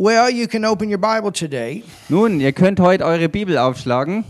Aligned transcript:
Well, 0.00 0.30
you 0.30 0.46
can 0.46 0.64
open 0.64 0.88
your 0.88 1.00
Bible 1.00 1.32
today 1.32 1.82
Nun, 2.08 2.38
ihr 2.38 2.52
könnt 2.52 2.78
heute 2.78 3.04
eure 3.04 3.28
Bibel 3.28 3.58
aufschlagen 3.58 4.22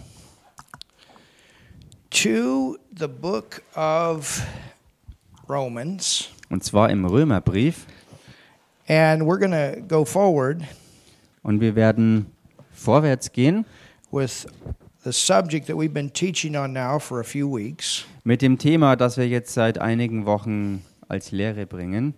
to 2.09 2.79
the 2.99 3.07
book 3.07 3.61
of 3.77 4.47
Romans, 5.47 6.31
und 6.49 6.65
zwar 6.65 6.89
im 6.89 7.05
Römerbrief 7.05 7.85
and 8.89 9.25
we're 9.25 9.39
going 9.39 9.51
to 9.51 9.83
go 9.87 10.07
forward 10.07 10.63
und 11.43 11.61
wir 11.61 11.77
werden 11.77 12.33
vorwärts 12.73 13.31
gehen 13.31 13.67
with 14.11 14.47
the 15.05 15.13
subject 15.13 15.67
that 15.67 15.77
we've 15.77 15.93
been 15.93 16.11
teaching 16.11 16.57
on 16.57 16.73
now 16.73 16.99
for 16.99 17.21
a 17.21 17.25
few 17.25 17.47
weeks. 17.47 18.07
mit 18.25 18.41
dem 18.41 18.57
Thema, 18.57 18.97
das 18.97 19.19
wir 19.19 19.29
jetzt 19.29 19.53
seit 19.53 19.77
einigen 19.77 20.25
Wochen 20.25 20.83
als 21.09 21.31
Lehre 21.31 21.67
bringen. 21.67 22.15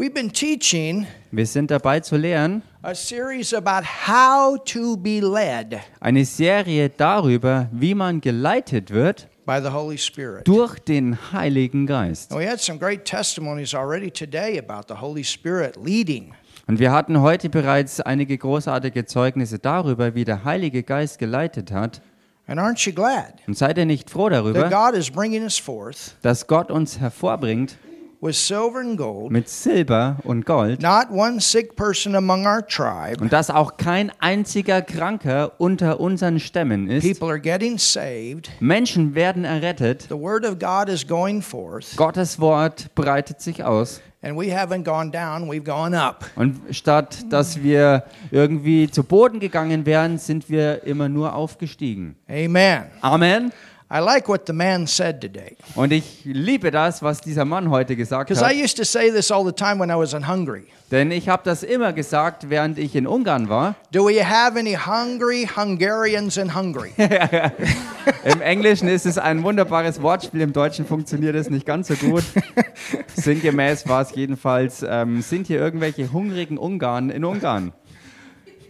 We've 0.00 0.14
been 0.14 0.32
teaching 0.32 1.06
Wir 1.30 1.44
sind 1.44 1.70
dabei 1.70 2.00
zu 2.00 2.16
lehren 2.16 2.62
a 2.80 2.94
series 2.94 3.52
about 3.52 3.84
how 3.84 4.56
to 4.64 4.96
be 4.96 5.20
led 5.20 5.78
eine 6.00 6.24
Serie 6.24 6.88
darüber, 6.88 7.68
wie 7.70 7.94
man 7.94 8.22
geleitet 8.22 8.90
wird 8.90 9.28
by 9.44 9.60
the 9.62 9.68
Holy 9.68 9.98
Spirit. 9.98 10.48
durch 10.48 10.78
den 10.78 11.18
Heiligen 11.34 11.86
Geist. 11.86 12.32
And 12.32 12.40
we 12.40 12.48
had 12.48 12.60
some 12.60 12.78
great 12.78 13.04
testimonies 13.04 13.74
already 13.74 14.10
today 14.10 14.58
about 14.58 14.86
the 14.88 14.98
Holy 14.98 15.22
Spirit 15.22 15.76
leading. 15.76 16.32
Und 16.66 16.78
wir 16.78 16.92
hatten 16.92 17.20
heute 17.20 17.50
bereits 17.50 18.00
einige 18.00 18.38
großartige 18.38 19.04
Zeugnisse 19.04 19.58
darüber, 19.58 20.14
wie 20.14 20.24
der 20.24 20.44
Heilige 20.44 20.82
Geist 20.82 21.18
geleitet 21.18 21.72
hat. 21.72 22.00
And 22.46 22.58
aren't 22.58 22.86
you 22.86 22.94
glad 22.94 23.34
Und 23.46 23.58
seid 23.58 23.76
ihr 23.76 23.84
nicht 23.84 24.08
froh 24.08 24.30
that 24.30 24.38
darüber, 24.38 24.70
God 24.70 24.98
is 24.98 25.10
bringing 25.10 25.42
us 25.42 25.58
forth 25.58 26.16
dass 26.22 26.46
Gott 26.46 26.70
uns 26.70 26.98
hervorbringt 26.98 27.76
with 28.20 28.34
silver 28.36 28.80
and 28.80 28.96
gold, 28.98 29.30
mit 29.30 29.48
Silber 29.48 30.16
und 30.24 30.44
Gold 30.46 30.82
not 30.82 31.10
one 31.10 31.40
sick 31.40 31.74
person 31.76 32.14
among 32.14 32.46
our 32.46 32.66
tribe. 32.66 33.20
und 33.20 33.32
dass 33.32 33.50
auch 33.50 33.76
kein 33.76 34.12
einziger 34.20 34.82
Kranker 34.82 35.52
unter 35.58 36.00
unseren 36.00 36.38
Stämmen 36.40 36.88
ist. 36.88 37.04
People 37.04 37.28
are 37.28 37.40
getting 37.40 37.78
saved. 37.78 38.50
Menschen 38.60 39.14
werden 39.14 39.44
errettet. 39.44 40.06
The 40.08 40.18
word 40.18 40.44
of 40.44 40.58
God 40.58 40.88
is 40.88 41.06
going 41.06 41.42
forth, 41.42 41.96
Gottes 41.96 42.38
Wort 42.40 42.94
breitet 42.94 43.40
sich 43.40 43.64
aus. 43.64 44.00
and 44.22 44.36
we 44.36 44.54
haven't 44.54 44.84
gone 44.84 45.10
down, 45.10 45.48
we've 45.48 45.64
gone 45.64 45.94
up. 45.98 46.26
Und 46.36 46.60
statt 46.72 47.24
dass 47.30 47.62
wir 47.62 48.04
irgendwie 48.30 48.90
zu 48.90 49.02
Boden 49.02 49.40
gegangen 49.40 49.86
wären, 49.86 50.18
sind 50.18 50.50
wir 50.50 50.84
immer 50.84 51.08
nur 51.08 51.34
aufgestiegen. 51.34 52.16
Amen. 52.28 52.84
Amen. 53.00 53.52
I 53.92 53.98
like 53.98 54.28
what 54.28 54.46
the 54.46 54.52
man 54.52 54.86
said 54.86 55.20
today. 55.20 55.56
Und 55.74 55.92
ich 55.92 56.20
liebe 56.24 56.70
das, 56.70 57.02
was 57.02 57.20
dieser 57.20 57.44
Mann 57.44 57.70
heute 57.70 57.96
gesagt 57.96 58.28
Because 58.28 58.44
I 58.44 58.56
hat. 58.56 58.64
used 58.64 58.76
to 58.76 58.84
say 58.84 59.10
this 59.10 59.32
all 59.32 59.44
the 59.44 59.52
time 59.52 59.80
when 59.80 59.90
I 59.90 59.94
was 59.94 60.12
in 60.12 60.28
Hungary. 60.28 60.66
Denn 60.92 61.10
ich 61.10 61.28
habe 61.28 61.42
das 61.44 61.64
immer 61.64 61.92
gesagt, 61.92 62.50
während 62.50 62.78
ich 62.78 62.94
in 62.94 63.08
Ungarn 63.08 63.48
war. 63.48 63.74
Do 63.90 64.06
we 64.06 64.24
have 64.24 64.56
any 64.56 64.74
hungry 64.74 65.48
Hungarians 65.56 66.36
in 66.36 66.54
Hungary? 66.54 66.92
Im 68.24 68.40
Englischen 68.40 68.88
ist 68.88 69.06
es 69.06 69.18
ein 69.18 69.42
wunderbares 69.42 70.00
Wortspiel, 70.02 70.40
im 70.40 70.52
Deutschen 70.52 70.86
funktioniert 70.86 71.34
es 71.34 71.50
nicht 71.50 71.66
ganz 71.66 71.88
so 71.88 71.94
gut. 71.94 72.24
Sinngemäß 73.14 73.88
war 73.88 74.02
es 74.02 74.14
jedenfalls, 74.14 74.84
ähm, 74.88 75.20
sind 75.22 75.46
hier 75.48 75.58
irgendwelche 75.58 76.12
hungrigen 76.12 76.58
Ungarn 76.58 77.10
in 77.10 77.24
Ungarn. 77.24 77.72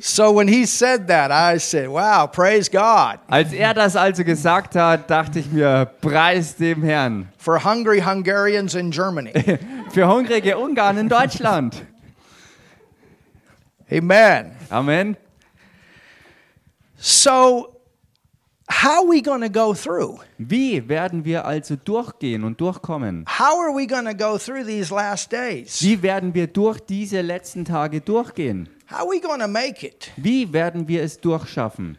So 0.00 0.32
when 0.32 0.48
he 0.48 0.66
said 0.66 1.08
that, 1.08 1.30
I 1.30 1.58
said, 1.58 1.88
wow, 1.88 2.26
praise 2.26 2.68
God 2.68 3.18
Als 3.28 3.52
er 3.52 3.74
das 3.74 3.96
also 3.96 4.24
gesagt 4.24 4.74
hat, 4.74 5.10
dachte 5.10 5.40
ich 5.40 5.50
mir, 5.52 5.90
preis 6.00 6.56
dem 6.56 6.82
Herrn. 6.82 7.28
for 7.38 7.58
hungry 7.64 8.00
Hungarians 8.00 8.74
in 8.74 8.90
Germany. 8.90 9.32
Für 9.90 10.06
hungrige 10.06 10.56
Ungarn 10.56 10.98
in 10.98 11.08
Deutschland. 11.08 11.84
Amen. 13.90 14.52
Amen. 14.70 15.16
So, 16.96 17.74
how 18.68 19.02
are 19.02 19.08
we 19.08 19.20
going 19.20 19.40
to 19.40 19.48
go 19.48 19.74
through? 19.74 20.20
Wie 20.38 20.88
werden 20.88 21.24
wir 21.24 21.44
also 21.44 21.74
durchgehen 21.74 22.44
und 22.44 22.60
durchkommen? 22.60 23.24
How 23.26 23.58
are 23.58 23.74
we 23.74 23.86
going 23.86 24.04
to 24.04 24.14
go 24.14 24.38
through 24.38 24.64
these 24.64 24.94
last 24.94 25.32
days? 25.32 25.82
Wie 25.82 26.00
werden 26.02 26.34
wir 26.34 26.46
durch 26.46 26.78
diese 26.80 27.20
letzten 27.20 27.64
Tage 27.64 28.00
durchgehen? 28.00 28.68
How 28.90 29.04
are 29.04 29.08
we 29.08 29.20
going 29.20 29.38
to 29.38 29.46
make 29.46 29.86
it? 29.86 30.10
Wie 30.16 30.52
werden 30.52 30.88
wir 30.88 31.04
es 31.04 31.20
durchschaffen? 31.20 31.96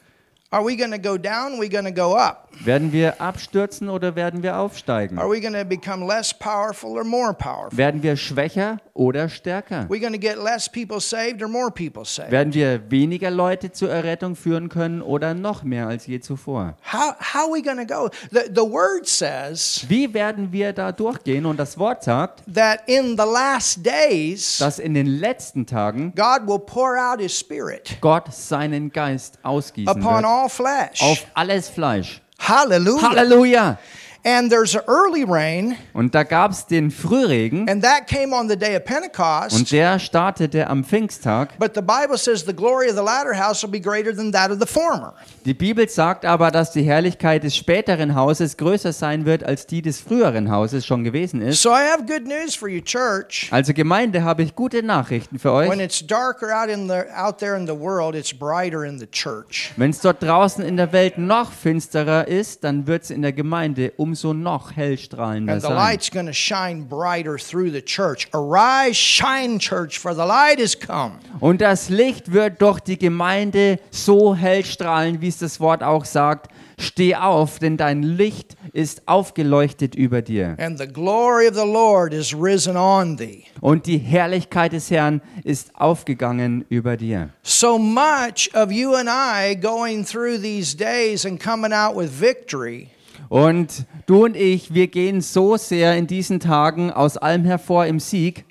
Are 0.54 0.66
we 0.66 0.76
going 0.76 0.92
to 0.92 0.98
go 0.98 1.18
down? 1.18 1.60
We 1.60 1.70
going 1.70 1.86
to 1.86 1.94
go 1.94 2.18
up? 2.18 2.50
Werden 2.66 2.92
wir 2.92 3.22
abstürzen 3.22 3.88
oder 3.88 4.16
werden 4.16 4.44
wir 4.44 4.58
aufsteigen? 4.58 5.18
Are 5.18 5.30
we 5.30 5.40
going 5.40 5.54
to 5.54 5.64
become 5.64 6.06
less 6.06 6.34
powerful 6.34 6.98
or 6.98 7.06
more 7.06 7.34
powerful? 7.34 7.78
Werden 7.78 8.04
wir 8.04 8.18
schwächer 8.18 8.78
oder 8.94 9.30
stärker? 9.30 9.88
We 9.90 10.00
going 10.00 10.12
to 10.12 10.20
get 10.20 10.38
less 10.38 10.68
people 10.68 11.00
saved 11.00 11.42
or 11.42 11.48
more 11.48 11.72
people 11.72 12.04
saved? 12.04 12.32
Werden 12.32 12.54
wir 12.54 12.92
weniger 12.92 13.32
Leute 13.32 13.72
zur 13.72 13.90
Errettung 13.90 14.36
führen 14.36 14.68
können 14.68 15.02
oder 15.02 15.34
noch 15.34 15.64
mehr 15.64 15.88
als 15.88 16.06
je 16.06 16.20
zuvor? 16.20 16.76
How, 16.84 17.16
how 17.20 17.48
are 17.48 17.54
we 17.54 17.62
going 17.62 17.78
to 17.78 17.86
go? 17.86 18.10
The, 18.32 18.52
the 18.54 18.70
word 18.70 19.08
says 19.08 19.86
Wie 19.88 20.14
werden 20.14 20.52
wir 20.52 20.74
da 20.74 20.92
durchgehen? 20.92 21.46
Und 21.46 21.58
das 21.58 21.78
Wort 21.78 22.04
sagt, 22.04 22.44
that 22.54 22.82
in 22.88 23.18
the 23.18 23.24
last 23.24 23.86
days, 23.86 24.58
dass 24.58 24.80
in 24.80 24.94
den 24.94 25.08
letzten 25.08 25.66
Tagen 25.66 26.14
God 26.14 26.46
will 26.46 26.60
pour 26.60 26.98
out 26.98 27.22
his 27.22 27.40
spirit 27.40 27.98
Gott 28.02 28.34
seinen 28.34 28.92
Geist 28.92 29.40
ausgießen 29.44 29.90
upon 29.90 30.24
wird 30.24 30.26
all 30.42 30.50
flesh. 30.50 31.02
auf 31.02 31.26
alles 31.34 31.70
Fleisch. 31.70 32.22
Hallelujah. 32.40 33.10
Halleluja! 33.10 33.78
And 34.24 34.52
there's 34.52 34.76
an 34.76 34.84
early 34.88 35.24
rain, 35.24 35.76
Und 35.94 36.14
da 36.14 36.22
gab 36.22 36.52
es 36.52 36.68
den 36.68 36.92
Frühregen 36.92 37.68
and 37.68 37.84
that 37.84 38.06
came 38.06 38.36
on 38.36 38.48
the 38.48 38.56
day 38.56 38.76
of 38.76 38.84
Pentecost. 38.86 39.56
und 39.56 39.72
der 39.72 39.98
startete 39.98 40.68
am 40.68 40.84
Pfingsttag. 40.84 41.58
But 41.58 41.72
the 41.74 41.82
Bible 41.82 42.18
says 42.20 42.46
the 42.46 42.54
glory 42.54 42.88
of 42.88 42.96
the 42.96 43.02
latter 43.04 43.34
house 43.36 43.64
will 43.64 43.72
be 43.72 43.82
greater 43.82 44.16
than 44.16 44.32
that 44.32 44.52
of 44.52 44.60
the 44.60 44.68
former. 44.68 45.14
Die 45.44 45.56
Bibel 45.56 45.90
sagt 45.90 46.24
aber, 46.26 46.52
dass 46.52 46.72
die 46.72 46.84
Herrlichkeit 46.84 47.44
des 47.44 47.56
späteren 47.56 48.14
Hauses 48.14 48.58
größer 48.58 48.94
sein 48.94 49.26
wird, 49.26 49.44
als 49.44 49.66
die 49.66 49.82
des 49.82 50.00
früheren 50.00 50.52
Hauses 50.52 50.86
schon 50.86 51.04
gewesen 51.04 51.42
ist. 51.42 51.60
So 51.64 51.70
I 51.72 51.82
have 51.92 52.04
good 52.06 52.28
news 52.28 52.54
for 52.54 52.68
you, 52.70 52.82
church. 52.82 53.48
Also 53.50 53.74
Gemeinde 53.74 54.24
habe 54.24 54.44
ich 54.44 54.56
gute 54.56 54.84
Nachrichten 54.84 55.40
für 55.40 55.52
euch. 55.52 55.68
When 55.68 55.80
it's 55.80 56.06
darker 56.06 56.56
out 56.56 56.70
in 56.70 56.88
the 56.88 57.12
out 57.18 57.40
there 57.40 57.58
in 57.58 57.66
the 57.66 57.74
world, 57.74 58.14
it's 58.14 58.32
brighter 58.32 58.86
in 58.86 59.00
the 59.00 59.08
church. 59.08 59.72
Wenn 59.78 59.90
es 59.90 60.00
dort 60.00 60.22
draußen 60.22 60.64
in 60.64 60.78
der 60.78 60.94
Welt 60.94 61.18
noch 61.18 61.52
finsterer 61.52 62.28
ist, 62.28 62.64
dann 62.64 62.86
wird 62.86 63.02
es 63.06 63.10
in 63.10 63.24
der 63.24 63.34
Gemeinde 63.34 63.94
umso 64.12 64.34
noch 64.34 64.76
hellstrahlender 64.76 65.54
And 65.54 65.62
the 65.62 65.68
sein. 65.70 65.78
light's 65.78 66.10
going 66.12 66.26
to 66.26 66.34
shine 66.34 66.84
brighter 66.84 67.38
through 67.38 67.72
the 67.72 67.82
church. 67.82 68.28
Arise, 68.34 68.96
shine, 68.96 69.58
church, 69.58 69.98
for 69.98 70.14
the 70.14 70.26
light 70.26 70.60
is 70.60 70.78
come. 70.78 71.14
Und 71.40 71.62
das 71.62 71.90
Licht 71.90 72.34
wird 72.34 72.62
durch 72.62 72.82
die 72.82 72.98
Gemeinde 72.98 73.80
so 73.90 74.36
hell 74.36 74.66
strahlen, 74.66 75.22
wie 75.22 75.30
es 75.30 75.38
das 75.40 75.60
Wort 75.60 75.82
auch 75.82 76.06
sagt. 76.06 76.52
Steh 76.78 77.16
auf, 77.16 77.60
denn 77.60 77.78
dein 77.78 78.02
Licht 78.02 78.58
ist 78.74 79.08
aufgeleuchtet 79.08 79.94
über 79.96 80.22
dir. 80.22 80.56
And 80.60 80.78
the 80.80 80.88
glory 80.88 81.48
of 81.48 81.56
the 81.56 81.66
Lord 81.66 82.12
is 82.12 82.34
risen 82.34 82.76
on 82.76 83.18
thee. 83.18 83.46
Und 83.62 83.86
die 83.86 84.00
Herrlichkeit 84.00 84.74
des 84.74 84.90
Herrn 84.90 85.22
ist 85.44 85.76
aufgegangen 85.76 86.66
über 86.70 86.98
dir. 86.98 87.30
So 87.44 87.78
much 87.78 88.50
of 88.56 88.72
you 88.72 88.96
and 88.96 89.08
I 89.08 89.56
going 89.56 90.04
through 90.04 90.42
these 90.42 90.76
days 90.76 91.26
and 91.26 91.40
coming 91.40 91.72
out 91.72 91.96
with 91.96 92.10
victory 92.10 92.90
Und 93.32 93.86
du 94.08 94.26
und 94.26 94.36
ich, 94.36 94.74
wir 94.74 94.88
gehen 94.88 95.22
so 95.22 95.56
sehr 95.56 95.96
in 95.96 96.06
diesen 96.06 96.42
Tagen 96.42 96.92
aus 96.92 97.16
allem 97.16 97.46
hervor 97.46 97.86
im 97.86 98.02
Sieg. 98.02 98.44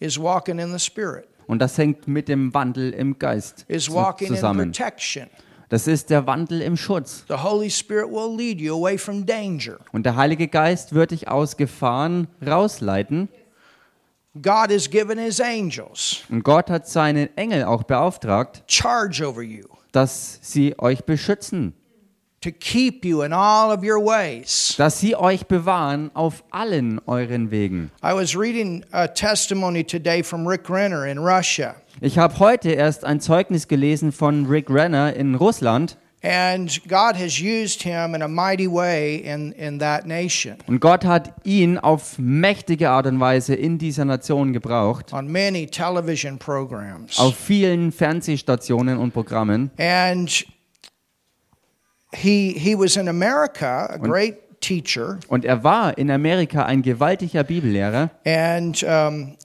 is 0.00 0.18
walking 0.20 0.58
in 0.58 0.70
the 0.70 0.78
Spirit, 0.78 1.24
Und 1.46 1.60
das 1.62 1.78
hängt 1.78 2.06
mit 2.08 2.28
dem 2.28 2.52
Wandel 2.52 2.90
im 2.92 3.18
Geist 3.18 3.64
is 3.68 3.84
zu- 3.86 3.94
walking 3.94 4.28
in 4.28 4.34
zusammen. 4.34 4.72
protection. 4.72 5.28
Das 5.70 5.86
ist 5.86 6.10
der 6.10 6.26
Wandel 6.26 6.60
im 6.60 6.76
Schutz. 6.76 7.24
The 7.28 7.36
Holy 7.42 7.70
Spirit 7.70 8.10
will 8.10 8.36
lead 8.36 8.60
you 8.60 8.74
away 8.76 8.98
from 8.98 9.24
danger. 9.24 9.78
Und 9.92 10.04
der 10.04 10.14
Heilige 10.16 10.46
Geist 10.46 10.92
wird 10.92 11.12
dich 11.12 11.28
aus 11.28 11.56
Gefahren 11.56 12.26
rausleiten. 12.46 13.30
God 14.34 14.70
has 14.70 14.90
given 14.90 15.18
his 15.18 15.40
angels 15.40 16.18
Und 16.28 16.42
Gott 16.44 16.68
hat 16.68 16.86
seinen 16.86 17.34
Engel 17.38 17.64
auch 17.64 17.84
beauftragt, 17.84 18.62
charge 18.66 19.26
over 19.26 19.40
you 19.42 19.64
dass 19.92 20.38
sie 20.42 20.78
euch 20.78 21.04
beschützen, 21.04 21.72
to 22.42 22.50
keep 22.50 23.04
you 23.04 23.22
in 23.22 23.32
all 23.32 23.70
of 23.76 23.82
your 23.82 23.98
ways. 24.04 24.74
dass 24.76 25.00
sie 25.00 25.16
euch 25.16 25.46
bewahren 25.46 26.10
auf 26.14 26.44
allen 26.50 27.00
euren 27.06 27.50
Wegen. 27.50 27.90
I 28.04 28.12
was 28.14 28.36
reading 28.36 28.84
a 28.92 29.06
testimony 29.08 29.82
today 29.84 30.22
from 30.22 30.46
Rick 30.46 30.68
Renner 30.68 31.06
in 31.06 31.18
Russia. 31.18 31.74
Ich 32.00 32.18
habe 32.18 32.38
heute 32.38 32.70
erst 32.70 33.04
ein 33.04 33.20
Zeugnis 33.20 33.68
gelesen 33.68 34.12
von 34.12 34.46
Rick 34.46 34.68
Renner 34.70 35.14
in 35.14 35.34
Russland. 35.34 35.96
And 36.24 36.80
God 36.88 37.16
has 37.16 37.40
used 37.40 37.82
him 37.82 38.14
in 38.14 38.22
a 38.22 38.28
mighty 38.28 38.68
way 38.70 39.16
in, 39.16 39.50
in 39.52 39.80
that 39.80 40.06
nation 40.06 40.54
Und 40.68 40.78
Gott 40.80 41.04
hat 41.04 41.32
ihn 41.42 41.78
auf 41.78 42.16
mächtige 42.16 42.90
Art 42.90 43.06
und 43.06 43.18
Weise 43.18 43.56
in 43.56 43.76
dieser 43.76 44.04
Nation 44.04 44.52
gebraucht, 44.52 45.12
on 45.12 45.26
many 45.32 45.66
television 45.66 46.38
programs. 46.38 47.18
auf 47.18 47.34
vielen 47.36 47.90
Fernsehstationen 47.90 48.98
und 48.98 49.12
Programmen. 49.12 49.72
And 49.78 50.44
he, 52.14 52.52
he 52.58 52.74
was 52.78 52.96
in 52.96 53.08
America, 53.08 53.86
a 53.90 53.98
great 53.98 54.36
teacher, 54.60 55.18
Und 55.28 55.44
er 55.44 55.64
war 55.64 55.96
in 55.98 56.10
Amerika 56.10 56.64
ein 56.64 56.82
gewaltiger 56.82 57.42
Bibellehrer. 57.44 58.10
and 58.24 58.82
um, 58.84 59.36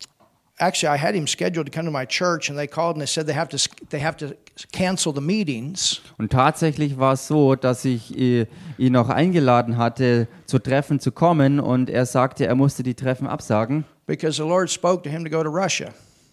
actually 0.59 0.89
I 0.93 0.97
had 1.01 1.15
him 1.15 1.25
scheduled 1.27 1.65
to 1.65 1.71
come 1.71 1.85
to 1.85 1.91
my 1.91 2.05
church, 2.05 2.49
and 2.49 2.57
they 2.57 2.67
called 2.67 2.95
and 2.95 3.01
they 3.01 3.07
said 3.07 3.25
they 3.27 3.35
have 3.35 3.49
to 3.49 3.57
they 3.89 3.99
have 3.99 4.17
to 4.17 4.35
cancel 4.71 5.13
the 5.13 5.21
meetings. 5.21 6.01
Und 6.17 6.31
tatsächlich 6.31 6.97
war 6.99 7.13
es 7.13 7.27
so, 7.27 7.55
dass 7.55 7.85
ich 7.85 8.15
äh, 8.17 8.45
ihn 8.77 8.95
auch 8.95 9.09
eingeladen 9.09 9.77
hatte, 9.77 10.27
zu 10.45 10.59
Treffen 10.59 10.99
zu 10.99 11.11
kommen. 11.11 11.59
Und 11.59 11.89
er 11.89 12.05
sagte, 12.05 12.45
er 12.47 12.55
musste 12.55 12.83
die 12.83 12.93
Treffen 12.95 13.27
absagen, 13.27 13.85
because 14.05 14.35
the 14.41 14.47
Lord 14.47 14.69
spoke 14.69 15.03
to 15.03 15.09
him 15.09 15.23
to 15.23 15.29
go 15.29 15.41
to 15.43 15.49
Russia, 15.49 15.89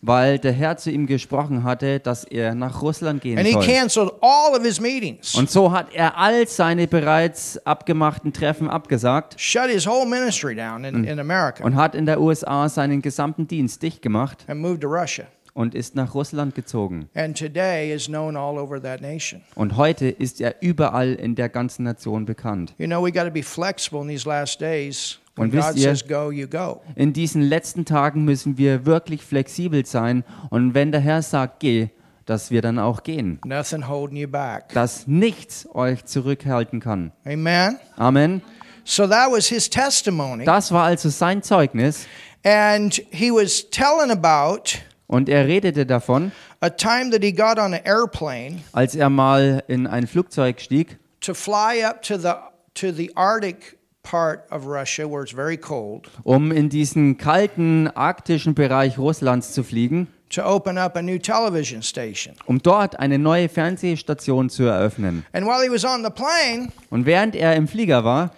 weil 0.06 0.39
der 0.39 0.53
Herr 0.53 0.77
zu 0.77 0.91
ihm 0.91 1.06
gesprochen 1.06 1.65
hatte, 1.65 2.01
dass 2.01 2.25
er 2.25 2.55
nach 2.55 2.83
Russland 2.83 3.23
gehen 3.23 3.39
and 3.39 3.47
he 3.47 3.55
soll. 3.55 3.62
canceled 3.65 4.12
all 4.21 4.55
of 4.56 4.62
his 4.62 4.81
meetings, 4.81 5.35
Und 5.35 5.51
so 5.51 5.73
hat 5.73 5.95
er 5.95 6.19
all 6.19 6.47
seine 6.47 6.87
bereits 6.87 7.59
abgemachten 7.67 8.33
Treffen 8.33 8.69
abgesagt 8.69 9.35
shut 9.41 9.69
his 9.71 9.87
whole 9.87 10.06
ministry 10.06 10.55
down 10.55 10.85
in, 10.85 11.05
in 11.05 11.19
America, 11.19 11.65
und 11.65 11.75
hat 11.77 11.95
in 11.95 12.06
der 12.06 12.21
USA 12.21 12.69
seinen 12.69 13.03
gesamten 13.03 13.47
Dienst 13.47 13.83
dicht 13.83 14.03
gemacht 14.03 14.45
and 14.49 14.61
moved 14.61 14.83
to 14.83 14.89
Russia. 14.89 15.25
und 15.55 15.75
ist 15.75 15.95
nach 15.95 16.15
Russland 16.15 16.55
gezogen. 16.55 17.09
And 17.15 17.39
today 17.39 17.93
is 17.95 18.06
known 18.06 18.37
all 18.37 18.59
over 18.59 18.83
that 18.83 19.01
nation. 19.01 19.41
Und 19.55 19.77
heute 19.77 20.09
ist 20.09 20.41
er 20.41 20.56
überall 20.61 21.15
in 21.15 21.35
der 21.37 21.49
ganzen 21.49 21.85
Nation 21.85 22.25
bekannt. 22.25 22.75
You 22.77 22.87
know, 22.87 23.01
we 23.05 23.12
got 23.12 23.25
to 23.25 23.31
be 23.31 23.43
flexible 23.43 24.03
in 24.03 24.09
these 24.09 24.29
last 24.29 24.61
days. 24.61 25.19
When 25.36 25.46
Und 25.46 25.52
wisst 25.52 25.69
God 25.70 25.76
ihr- 25.76 25.82
says 25.82 26.06
go, 26.06 26.31
you 26.31 26.46
go. 26.46 26.81
In 26.94 27.12
diesen 27.12 27.42
letzten 27.42 27.84
Tagen 27.84 28.25
müssen 28.25 28.56
wir 28.56 28.86
wirklich 28.86 29.22
flexibel 29.22 29.84
sein 29.84 30.22
und 30.50 30.75
wenn 30.75 30.92
der 30.92 31.00
Herr 31.00 31.22
sagt, 31.22 31.60
geh, 31.60 31.88
dass 32.25 32.50
wir 32.50 32.62
dann 32.62 32.78
auch 32.78 33.02
gehen. 33.02 33.40
Nothing 33.44 33.88
holding 33.88 34.16
you 34.16 34.28
back. 34.28 34.69
Dass 34.72 35.06
nichts 35.06 35.69
euch 35.75 36.04
zurückhalten 36.04 36.81
kann. 36.81 37.12
Amen. 37.26 37.78
Amen. 37.96 38.42
So 38.84 39.06
that 39.06 39.31
was 39.31 39.46
his 39.46 39.69
testimony. 39.69 40.44
Das 40.44 40.70
war 40.72 40.84
also 40.84 41.08
sein 41.08 41.42
Zeugnis 41.42 42.06
And 42.46 43.02
he 43.10 43.31
was 43.31 43.69
telling 43.70 44.10
about 44.10 44.78
und 45.06 45.28
er 45.31 45.46
redete 45.46 45.84
davon, 45.86 46.31
a 46.60 46.69
time 46.70 47.10
that 47.10 47.22
he 47.22 47.32
got 47.32 47.58
on 47.58 47.72
an 47.75 47.81
airplane 47.84 48.60
als 48.72 48.94
er 48.94 49.08
mal 49.10 49.62
in 49.66 49.86
ein 49.86 50.06
Flugzeug 50.06 50.60
stieg, 50.60 50.98
to 51.20 51.32
fly 51.34 51.82
up 51.84 52.02
to 52.02 52.19
the 52.19 52.32
to 52.75 52.92
the 52.92 53.10
Arctic 53.16 53.78
Russia 54.67 55.09
where 55.11 55.23
it's 55.25 55.35
very 55.35 55.56
cold 55.56 56.09
um 56.25 56.53
in 56.53 56.69
diesen 56.69 57.17
kalten 57.19 57.89
arktischen 57.89 58.55
Bereich 58.55 58.99
Russlands 58.99 59.53
zu 59.53 59.62
fliegen, 59.65 60.09
to 60.31 60.43
open 60.45 60.79
up 60.79 60.97
a 60.97 61.03
new 61.03 61.19
television 61.19 61.83
station. 61.83 62.35
um 62.47 62.61
dort 62.62 62.99
eine 62.99 63.19
neue 63.19 63.49
Fernsehstation 63.49 64.51
zu 64.51 64.65
eröffnen. 64.65 65.25
Plane, 66.11 66.73
Und 66.91 67.06
während 67.06 67.35
er 67.35 67.56
im 67.56 67.67
Flieger 67.69 68.05
war, 68.05 68.31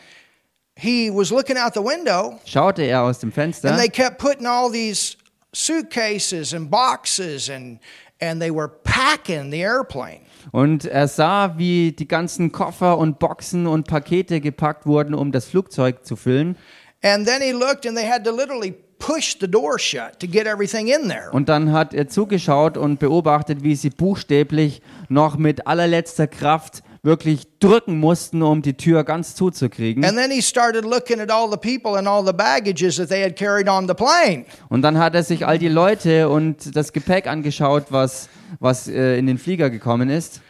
window 1.83 2.39
schaute 2.45 2.83
er 2.83 3.03
aus 3.03 3.19
dem 3.19 3.33
Fenster 3.33 3.77
they 3.77 3.89
kept 3.89 4.19
putting 4.19 4.47
all 4.47 4.71
these 4.71 5.17
suitcases 5.53 6.53
and 6.53 6.71
boxes 6.71 7.49
and 7.49 7.81
and 8.21 8.41
they 8.41 8.51
were 8.51 8.69
packing 8.69 9.51
the 9.51 9.63
airplane. 9.63 10.21
Und 10.53 10.85
er 10.85 11.09
sah, 11.09 11.59
wie 11.59 11.93
die 11.93 12.09
ganzen 12.09 12.53
Koffer 12.53 12.99
und 12.99 13.19
Boxen 13.19 13.67
und 13.67 13.87
Pakete 13.87 14.41
gepackt 14.41 14.87
wurden, 14.87 15.15
um 15.15 15.33
das 15.33 15.47
Flugzeug 15.47 16.05
zu 16.05 16.17
füllen. 16.17 16.57
And 17.03 17.27
then 17.27 17.43
he 17.43 17.53
looked 17.53 17.87
and 17.87 17.97
they 17.97 18.09
had 18.09 18.25
to 18.25 18.35
literally 18.35 18.75
push 18.99 19.37
the 19.41 19.49
door 19.49 19.79
shut 19.79 20.19
to 20.21 20.27
get 20.27 20.47
everything 20.47 20.89
in 20.89 21.09
there. 21.09 21.31
Und 21.31 21.49
dann 21.49 21.73
hat 21.73 21.95
er 21.95 22.09
zugeschaut 22.09 22.77
und 22.77 22.99
beobachtet, 22.99 23.63
wie 23.63 23.77
sie 23.77 23.91
buchstäblich 23.91 24.83
noch 25.09 25.37
mit 25.37 25.67
allerletzter 25.67 26.27
Kraft 26.27 26.83
wirklich 27.07 27.47
drücken 27.61 27.99
mussten, 27.99 28.43
um 28.43 28.61
die 28.61 28.75
Tür 28.77 29.05
ganz 29.05 29.35
zuzukriegen. 29.35 30.05
And 30.05 30.19
then 30.19 30.31
he 30.31 30.43
started 30.43 30.85
looking 30.85 31.21
at 31.21 31.31
all 31.31 31.51
the 31.51 31.57
people 31.57 31.97
and 31.99 32.07
all 32.07 32.23
the 32.27 32.35
baggages 32.35 32.97
that 32.97 33.09
they 33.09 33.23
had 33.23 33.37
carried 33.37 33.69
on 33.69 33.89
the 33.89 33.95
plane. 33.95 34.45
Und 34.69 34.83
dann 34.83 34.99
hat 34.99 35.15
er 35.15 35.23
sich 35.23 35.47
all 35.47 35.59
die 35.59 35.69
Leute 35.69 36.29
und 36.29 36.77
das 36.77 36.93
Gepäck 36.93 37.27
angeschaut, 37.27 37.85
was, 37.89 38.29
was 38.61 38.89
äh, 38.89 39.17
in 39.17 39.27
den 39.27 39.39
Flieger 39.39 39.71
gekommen 39.71 40.11
ist. 40.11 40.43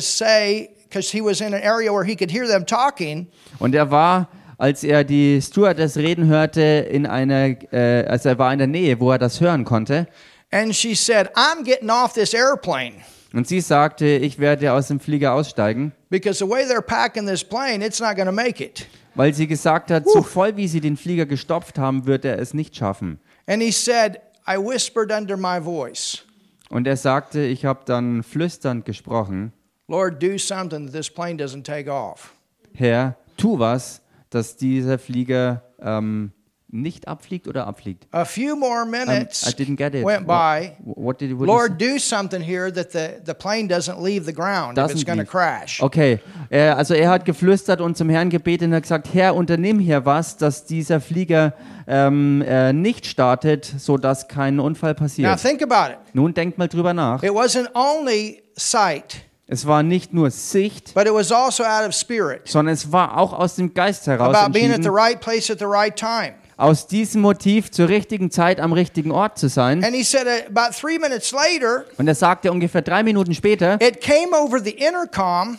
Say, 0.00 0.70
because 0.88 1.10
he 1.10 1.20
was 1.20 1.40
in 1.40 1.54
an 1.54 1.62
area 1.62 1.92
where 1.92 2.04
he 2.04 2.16
could 2.16 2.30
hear 2.30 2.46
them 2.46 2.64
talking, 2.66 3.28
Und 3.58 3.74
er 3.74 3.90
war, 3.90 4.28
als 4.56 4.82
er 4.82 5.04
die 5.04 5.40
Stewardess 5.40 5.96
reden 5.98 6.26
hörte, 6.26 6.62
in 6.62 7.06
einer, 7.06 7.56
äh, 7.72 8.04
also 8.08 8.30
er 8.30 8.38
war 8.38 8.52
in 8.52 8.58
der 8.58 8.66
Nähe, 8.66 8.98
wo 8.98 9.12
er 9.12 9.18
das 9.18 9.40
hören 9.40 9.64
konnte. 9.64 10.08
and 10.50 10.74
she 10.74 10.94
said, 10.94 11.28
I'm 11.36 11.62
getting 11.62 11.90
off 11.90 12.14
this 12.14 12.32
airplane 12.32 13.04
Und 13.34 13.46
sie 13.46 13.60
sagte, 13.60 14.06
ich 14.06 14.38
werde 14.38 14.72
aus 14.72 14.88
dem 14.88 15.00
Flieger 15.00 15.34
aussteigen, 15.34 15.92
because 16.08 16.38
the 16.38 16.48
way 16.50 16.64
they're 16.64 16.80
packing 16.80 17.26
this 17.26 17.44
plane, 17.44 17.84
it's 17.84 18.00
not 18.00 18.14
going 18.16 18.26
to 18.26 18.32
make 18.32 18.64
it. 18.64 18.86
weil 19.14 19.34
sie 19.34 19.46
gesagt 19.46 19.90
hat, 19.90 20.08
so 20.08 20.22
voll 20.22 20.56
wie 20.56 20.68
sie 20.68 20.80
den 20.80 20.96
Flieger 20.96 21.26
gestopft 21.26 21.78
haben, 21.78 22.06
wird 22.06 22.24
er 22.24 22.38
es 22.38 22.54
nicht 22.54 22.74
schaffen. 22.76 23.18
And 23.46 23.62
he 23.62 23.70
said, 23.70 24.18
I 24.46 24.56
whispered 24.56 25.12
under 25.12 25.36
my 25.36 25.60
voice, 25.60 26.24
Und 26.70 26.86
er 26.86 26.96
sagte, 26.96 27.40
ich 27.42 27.64
habe 27.64 27.80
dann 27.84 28.22
flüsternd 28.22 28.84
gesprochen, 28.84 29.52
Lord, 29.88 30.22
do 30.22 30.36
something 30.38 30.86
that 30.86 30.92
this 30.94 31.10
plane 31.10 31.42
doesn't 31.42 31.64
take 31.64 31.90
off. 31.90 32.32
Herr, 32.74 33.16
tu 33.36 33.58
was, 33.58 34.02
dass 34.30 34.56
dieser 34.56 34.98
Flieger 34.98 35.62
ähm, 35.80 36.32
nicht 36.70 37.08
abfliegt 37.08 37.48
oder 37.48 37.66
abfliegt. 37.66 38.06
A 38.12 38.24
few 38.24 38.54
more 38.56 38.82
Um, 38.84 38.90
minutes 38.90 39.46
I 39.48 39.52
didn't 39.52 39.76
get 39.76 39.94
it. 39.94 40.04
went 40.04 40.26
by. 40.26 40.72
What, 40.84 40.96
what 40.98 41.20
did, 41.20 41.38
what 41.38 41.46
Lord, 41.46 41.80
do 41.80 41.98
something 41.98 42.42
here 42.42 42.70
that 42.72 42.92
the, 42.92 43.20
the 43.24 43.34
plane 43.34 43.68
doesn't 43.68 44.02
leave 44.02 44.26
the 44.26 44.32
ground 44.32 44.76
if 44.78 44.90
it's 44.90 45.04
going 45.04 45.18
to 45.18 45.24
crash. 45.24 45.80
Okay, 45.82 46.20
äh, 46.50 46.68
also 46.68 46.94
er 46.94 47.10
hat 47.10 47.24
geflüstert 47.24 47.80
und 47.80 47.96
zum 47.96 48.10
Herrn 48.10 48.28
gebetet 48.28 48.68
und 48.68 48.74
hat 48.74 48.82
gesagt, 48.82 49.14
Herr, 49.14 49.34
unternimm 49.34 49.78
hier 49.78 50.04
was, 50.04 50.36
dass 50.36 50.64
dieser 50.66 51.00
Flieger 51.00 51.54
ähm, 51.86 52.42
äh, 52.46 52.72
nicht 52.72 53.06
startet, 53.06 53.64
sodass 53.64 54.28
kein 54.28 54.60
Unfall 54.60 54.92
Now 54.92 54.98
passiert. 54.98 55.40
think 55.40 55.62
about 55.62 55.92
it. 55.92 55.98
Nun 56.12 56.34
denkt 56.34 56.58
mal 56.58 56.68
drüber 56.68 56.92
nach. 56.92 57.22
It 57.22 57.30
wasn't 57.30 57.68
only 57.74 58.42
sight, 58.56 59.22
Es 59.46 59.66
war 59.66 59.82
nicht 59.82 60.12
nur 60.12 60.30
Sicht, 60.30 60.92
but 60.92 61.06
it 61.06 61.14
was 61.14 61.32
also 61.32 61.64
out 61.64 61.88
of 61.88 61.94
spirit 61.94 62.42
sondern 62.46 62.74
es 62.74 62.92
war 62.92 63.16
auch 63.16 63.32
aus 63.32 63.54
dem 63.54 63.72
Geist 63.72 64.06
heraus 64.06 64.36
about 64.36 64.52
being 64.52 64.70
at 64.70 64.82
the 64.82 64.90
right 64.90 65.18
place 65.18 65.50
at 65.50 65.58
the 65.58 65.64
right 65.64 65.96
time. 65.96 66.34
Aus 66.58 66.86
diesem 66.86 67.22
Motiv 67.22 67.70
zur 67.70 67.88
richtigen 67.88 68.30
Zeit 68.30 68.60
am 68.60 68.72
richtigen 68.74 69.10
Ort 69.12 69.38
zu 69.38 69.48
sein. 69.48 69.82
And 69.82 69.94
he 69.94 70.02
said 70.02 70.26
uh, 70.26 70.46
about 70.54 70.74
three 70.78 70.98
minutes 70.98 71.32
later, 71.32 71.84
Und 71.96 72.06
er 72.08 72.14
sagte 72.14 72.52
ungefähr 72.52 72.82
drei 72.82 73.02
Minuten 73.02 73.32
später, 73.32 73.80
it 73.80 74.00
came 74.02 74.36
over 74.36 74.58
the 74.62 74.72
intercom, 74.72 75.56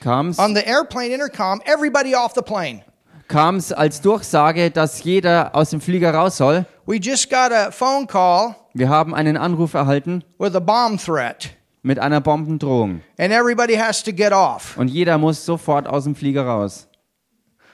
kam 0.00 0.28
es 0.28 0.38
on 0.38 0.54
the 0.54 0.62
airplane 0.66 1.14
intercom, 1.14 1.60
everybody 1.64 2.14
off 2.14 2.32
the 2.34 2.42
plane. 2.42 2.82
kam's 3.28 3.72
als 3.72 4.00
Durchsage, 4.00 4.70
dass 4.70 5.02
jeder 5.04 5.54
aus 5.54 5.70
dem 5.70 5.80
Flieger 5.80 6.12
raus 6.12 6.36
soll. 6.36 6.66
We 6.86 6.96
just 7.00 7.30
got 7.30 7.50
a 7.52 7.70
phone 7.70 8.06
call 8.06 8.54
Wir 8.74 8.88
haben 8.88 9.14
einen 9.14 9.36
Anruf 9.36 9.74
erhalten 9.74 10.22
with 10.38 10.54
a 10.54 10.60
bomb 10.60 11.00
threat, 11.00 11.50
mit 11.82 11.98
einer 11.98 12.20
Bombendrohung. 12.20 13.00
and 13.18 13.32
everybody 13.32 13.74
has 13.76 14.02
to 14.02 14.12
get 14.12 14.32
off. 14.32 14.76
Und 14.76 14.88
jeder 14.88 15.16
muss 15.18 15.44
sofort 15.46 15.86
aus 15.86 16.04
dem 16.04 16.14
Flieger 16.16 16.44
raus. 16.44 16.86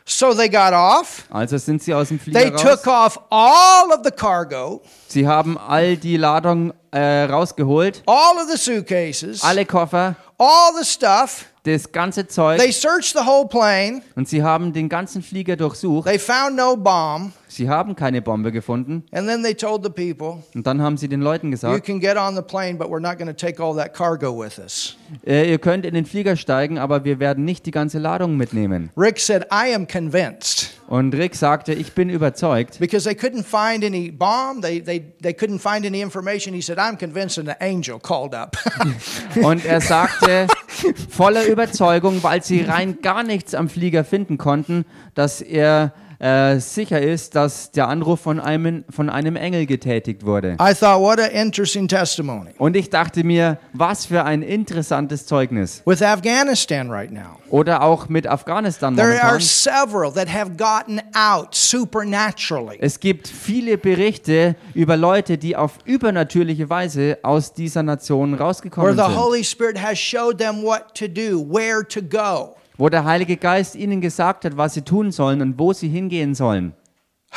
So 0.04 0.34
they 0.34 0.48
got 0.48 0.72
off. 0.72 1.24
Also 1.30 1.58
sind 1.58 1.82
sie 1.82 1.94
aus 1.94 2.08
dem 2.08 2.18
They 2.18 2.32
Flieger 2.32 2.52
raus. 2.54 2.62
took 2.62 2.86
off 2.86 3.20
all 3.30 3.92
of 3.92 4.00
the 4.04 4.10
cargo, 4.10 4.82
Sie 5.08 5.26
haben 5.28 5.56
all 5.58 5.96
die 5.96 6.16
Ladung 6.16 6.72
äh, 6.90 7.24
rausgeholt, 7.24 8.02
all 8.06 8.36
of 8.38 8.50
the 8.50 8.56
suitcases, 8.58 9.42
alle 9.44 9.64
Koffer, 9.64 10.16
all 10.42 10.72
the 10.78 10.84
stuff. 10.84 11.46
das 11.64 11.92
ganze 11.92 12.26
Zeug. 12.26 12.58
They 12.58 12.72
searched 12.72 13.12
the 13.12 13.24
whole 13.24 13.46
plane. 13.46 14.02
Und 14.16 14.28
sie 14.28 14.42
haben 14.42 14.72
den 14.72 14.88
ganzen 14.88 15.22
Flieger 15.22 15.56
durchsucht. 15.56 16.08
They 16.08 16.18
found 16.18 16.56
no 16.56 16.76
bomb. 16.76 17.32
Sie 17.46 17.68
haben 17.68 17.94
keine 17.94 18.22
Bombe 18.22 18.50
gefunden. 18.50 19.04
And 19.12 19.28
then 19.28 19.42
they 19.42 19.54
told 19.54 19.84
the 19.84 19.90
people, 19.90 20.42
Und 20.54 20.66
dann 20.66 20.80
haben 20.82 20.96
sie 20.96 21.06
den 21.06 21.20
Leuten 21.20 21.48
you 21.48 21.50
gesagt, 21.52 21.84
can 21.84 22.00
get 22.00 22.16
on 22.16 22.34
the 22.34 22.42
plane, 22.42 22.76
but 22.78 22.88
we're 22.88 22.98
not 23.00 23.18
going 23.18 23.28
to 23.28 23.34
take 23.34 23.62
all 23.62 23.76
that 23.76 23.94
cargo 23.94 24.32
with 24.36 24.58
us. 24.58 24.96
äh, 25.24 25.50
ihr 25.50 25.58
könnt 25.58 25.84
in 25.84 25.94
den 25.94 26.06
Flieger 26.06 26.36
steigen, 26.36 26.78
aber 26.78 27.04
wir 27.04 27.20
werden 27.20 27.44
nicht 27.44 27.66
die 27.66 27.70
ganze 27.70 27.98
Ladung 27.98 28.36
mitnehmen. 28.36 28.90
Rick 28.96 29.20
said, 29.20 29.44
I 29.52 29.74
am 29.74 29.86
convinced. 29.86 30.70
Und 30.88 31.14
Rick 31.14 31.34
sagte, 31.34 31.72
ich 31.74 31.92
bin 31.92 32.10
überzeugt, 32.10 32.78
Because 32.78 33.04
they 33.08 33.14
couldn't 33.14 33.44
find 33.44 33.84
any 33.84 34.10
bomb, 34.10 34.62
they, 34.62 34.80
they, 34.82 35.12
they 35.22 35.32
couldn't 35.32 35.58
find 35.58 35.86
any 35.86 36.00
information. 36.00 36.54
He 36.54 36.62
said, 36.62 36.78
I'm 36.78 36.96
convinced 36.98 37.38
an 37.38 37.54
angel 37.60 37.98
called 38.00 38.34
up. 38.34 38.56
Und 39.42 39.64
er 39.64 39.80
sagte 39.80 40.31
voller 41.08 41.46
Überzeugung, 41.46 42.22
weil 42.22 42.42
sie 42.42 42.62
rein 42.62 42.98
gar 43.02 43.22
nichts 43.22 43.54
am 43.54 43.68
Flieger 43.68 44.04
finden 44.04 44.38
konnten, 44.38 44.84
dass 45.14 45.40
er 45.40 45.92
äh, 46.22 46.60
sicher 46.60 47.02
ist, 47.02 47.34
dass 47.34 47.72
der 47.72 47.88
Anruf 47.88 48.20
von 48.20 48.38
einem, 48.38 48.84
von 48.88 49.10
einem 49.10 49.34
Engel 49.34 49.66
getätigt 49.66 50.24
wurde. 50.24 50.52
I 50.60 50.72
thought, 50.72 51.00
what 51.00 51.18
an 51.18 51.30
interesting 51.32 51.88
testimony. 51.88 52.50
Und 52.58 52.76
ich 52.76 52.90
dachte 52.90 53.24
mir, 53.24 53.58
was 53.72 54.06
für 54.06 54.24
ein 54.24 54.42
interessantes 54.42 55.26
Zeugnis. 55.26 55.82
With 55.84 56.00
Afghanistan 56.00 56.90
right 56.90 57.10
now, 57.10 57.40
Oder 57.50 57.82
auch 57.82 58.08
mit 58.08 58.28
Afghanistan 58.28 58.94
there 58.94 59.20
are 59.20 59.32
momentan. 59.32 59.40
several 59.40 60.12
that 60.12 60.32
have 60.32 60.52
gotten 60.56 61.00
out 61.14 61.56
supernaturally. 61.56 62.78
Es 62.80 63.00
gibt 63.00 63.26
viele 63.28 63.76
Berichte 63.76 64.54
über 64.74 64.96
Leute, 64.96 65.38
die 65.38 65.56
auf 65.56 65.72
übernatürliche 65.84 66.70
Weise 66.70 67.18
aus 67.22 67.52
dieser 67.52 67.82
Nation 67.82 68.32
Where 68.32 68.42
rausgekommen 68.44 68.96
the 68.96 69.02
sind. 69.02 69.16
Holy 69.16 69.44
Spirit 69.44 69.82
has 69.82 69.98
showed 69.98 70.38
them 70.38 70.62
what 70.62 70.94
to 70.94 71.08
do, 71.08 71.44
where 71.48 71.82
to 71.86 72.00
go. 72.00 72.54
Wo 72.82 72.88
der 72.88 73.04
Heilige 73.04 73.36
Geist 73.36 73.76
ihnen 73.76 74.00
gesagt 74.00 74.44
hat, 74.44 74.56
was 74.56 74.74
sie 74.74 74.82
tun 74.82 75.12
sollen 75.12 75.40
und 75.40 75.56
wo 75.56 75.72
sie 75.72 75.86
hingehen 75.86 76.34
sollen. 76.34 76.72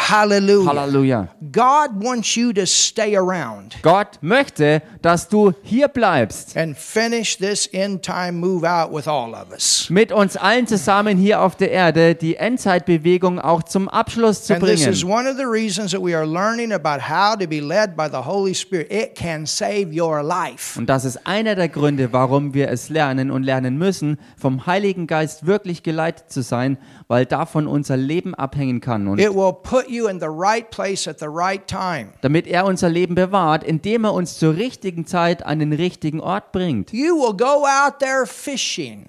Hallelujah. 0.07 0.69
Halleluja. 0.69 1.27
God 1.51 2.03
wants 2.03 2.35
you 2.35 2.53
to 2.53 2.65
stay 2.67 3.15
around 3.15 3.75
Gott 3.81 4.19
möchte, 4.21 4.83
dass 5.01 5.27
du 5.29 5.53
hier 5.63 5.87
bleibst. 5.87 6.55
and 6.55 6.77
finish 6.77 7.37
this 7.37 7.67
end 7.73 8.03
time 8.03 8.33
move 8.33 8.63
out 8.63 8.93
with 8.93 9.07
all 9.07 9.33
of 9.33 9.51
us. 9.51 9.87
Mit 9.89 10.11
uns 10.11 10.37
allen 10.37 10.67
zusammen 10.67 11.17
hier 11.17 11.41
auf 11.41 11.55
der 11.55 11.71
Erde 11.71 12.13
die 12.13 12.35
Endzeitbewegung 12.35 13.39
auch 13.39 13.63
zum 13.63 13.89
Abschluss 13.89 14.43
zu 14.43 14.53
And 14.53 14.63
this 14.63 14.85
is 14.85 15.01
bringen. 15.01 15.11
one 15.11 15.27
of 15.29 15.37
the 15.37 15.45
reasons 15.45 15.91
that 15.91 16.01
we 16.01 16.15
are 16.15 16.25
learning 16.25 16.71
about 16.71 17.01
how 17.09 17.35
to 17.35 17.47
be 17.47 17.59
led 17.59 17.95
by 17.95 18.07
the 18.07 18.23
Holy 18.25 18.53
Spirit. 18.53 18.91
It 18.91 19.15
can 19.15 19.47
save 19.47 19.87
your 19.91 20.21
life. 20.21 20.77
Und 20.77 20.87
das 20.87 21.03
ist 21.05 21.25
einer 21.25 21.55
der 21.55 21.67
Gründe, 21.69 22.13
warum 22.13 22.53
wir 22.53 22.69
es 22.69 22.89
lernen 22.89 23.31
und 23.31 23.41
lernen 23.41 23.77
müssen, 23.77 24.19
vom 24.37 24.67
Heiligen 24.67 25.07
Geist 25.07 25.47
wirklich 25.47 25.81
geleitet 25.81 26.29
zu 26.31 26.43
sein, 26.43 26.77
weil 27.07 27.25
davon 27.25 27.67
unser 27.67 27.97
Leben 27.97 28.33
abhängen 28.33 28.81
kann. 28.81 29.07
Und 29.07 29.19
It 29.19 29.33
will 29.33 29.53
put 29.53 29.87
you 29.89 30.07
in 30.07 30.19
the 30.19 30.27
right 30.29 30.69
place 30.69 31.07
at 31.07 31.19
the 31.19 31.27
right 31.29 31.65
time. 31.67 32.07
damit 32.21 32.47
er 32.47 32.65
unser 32.65 32.89
Leben 32.89 33.15
bewahrt, 33.15 33.63
indem 33.63 34.05
er 34.05 34.13
uns 34.13 34.37
zur 34.39 34.55
richtigen 34.55 35.05
Zeit 35.05 35.45
an 35.45 35.59
den 35.59 35.73
richtigen 35.73 36.19
Ort 36.19 36.51
bringt. 36.51 36.91
You 36.93 37.15
will 37.15 37.35
go 37.37 37.65
out 37.65 37.99
there 37.99 38.25
fishing. 38.25 39.05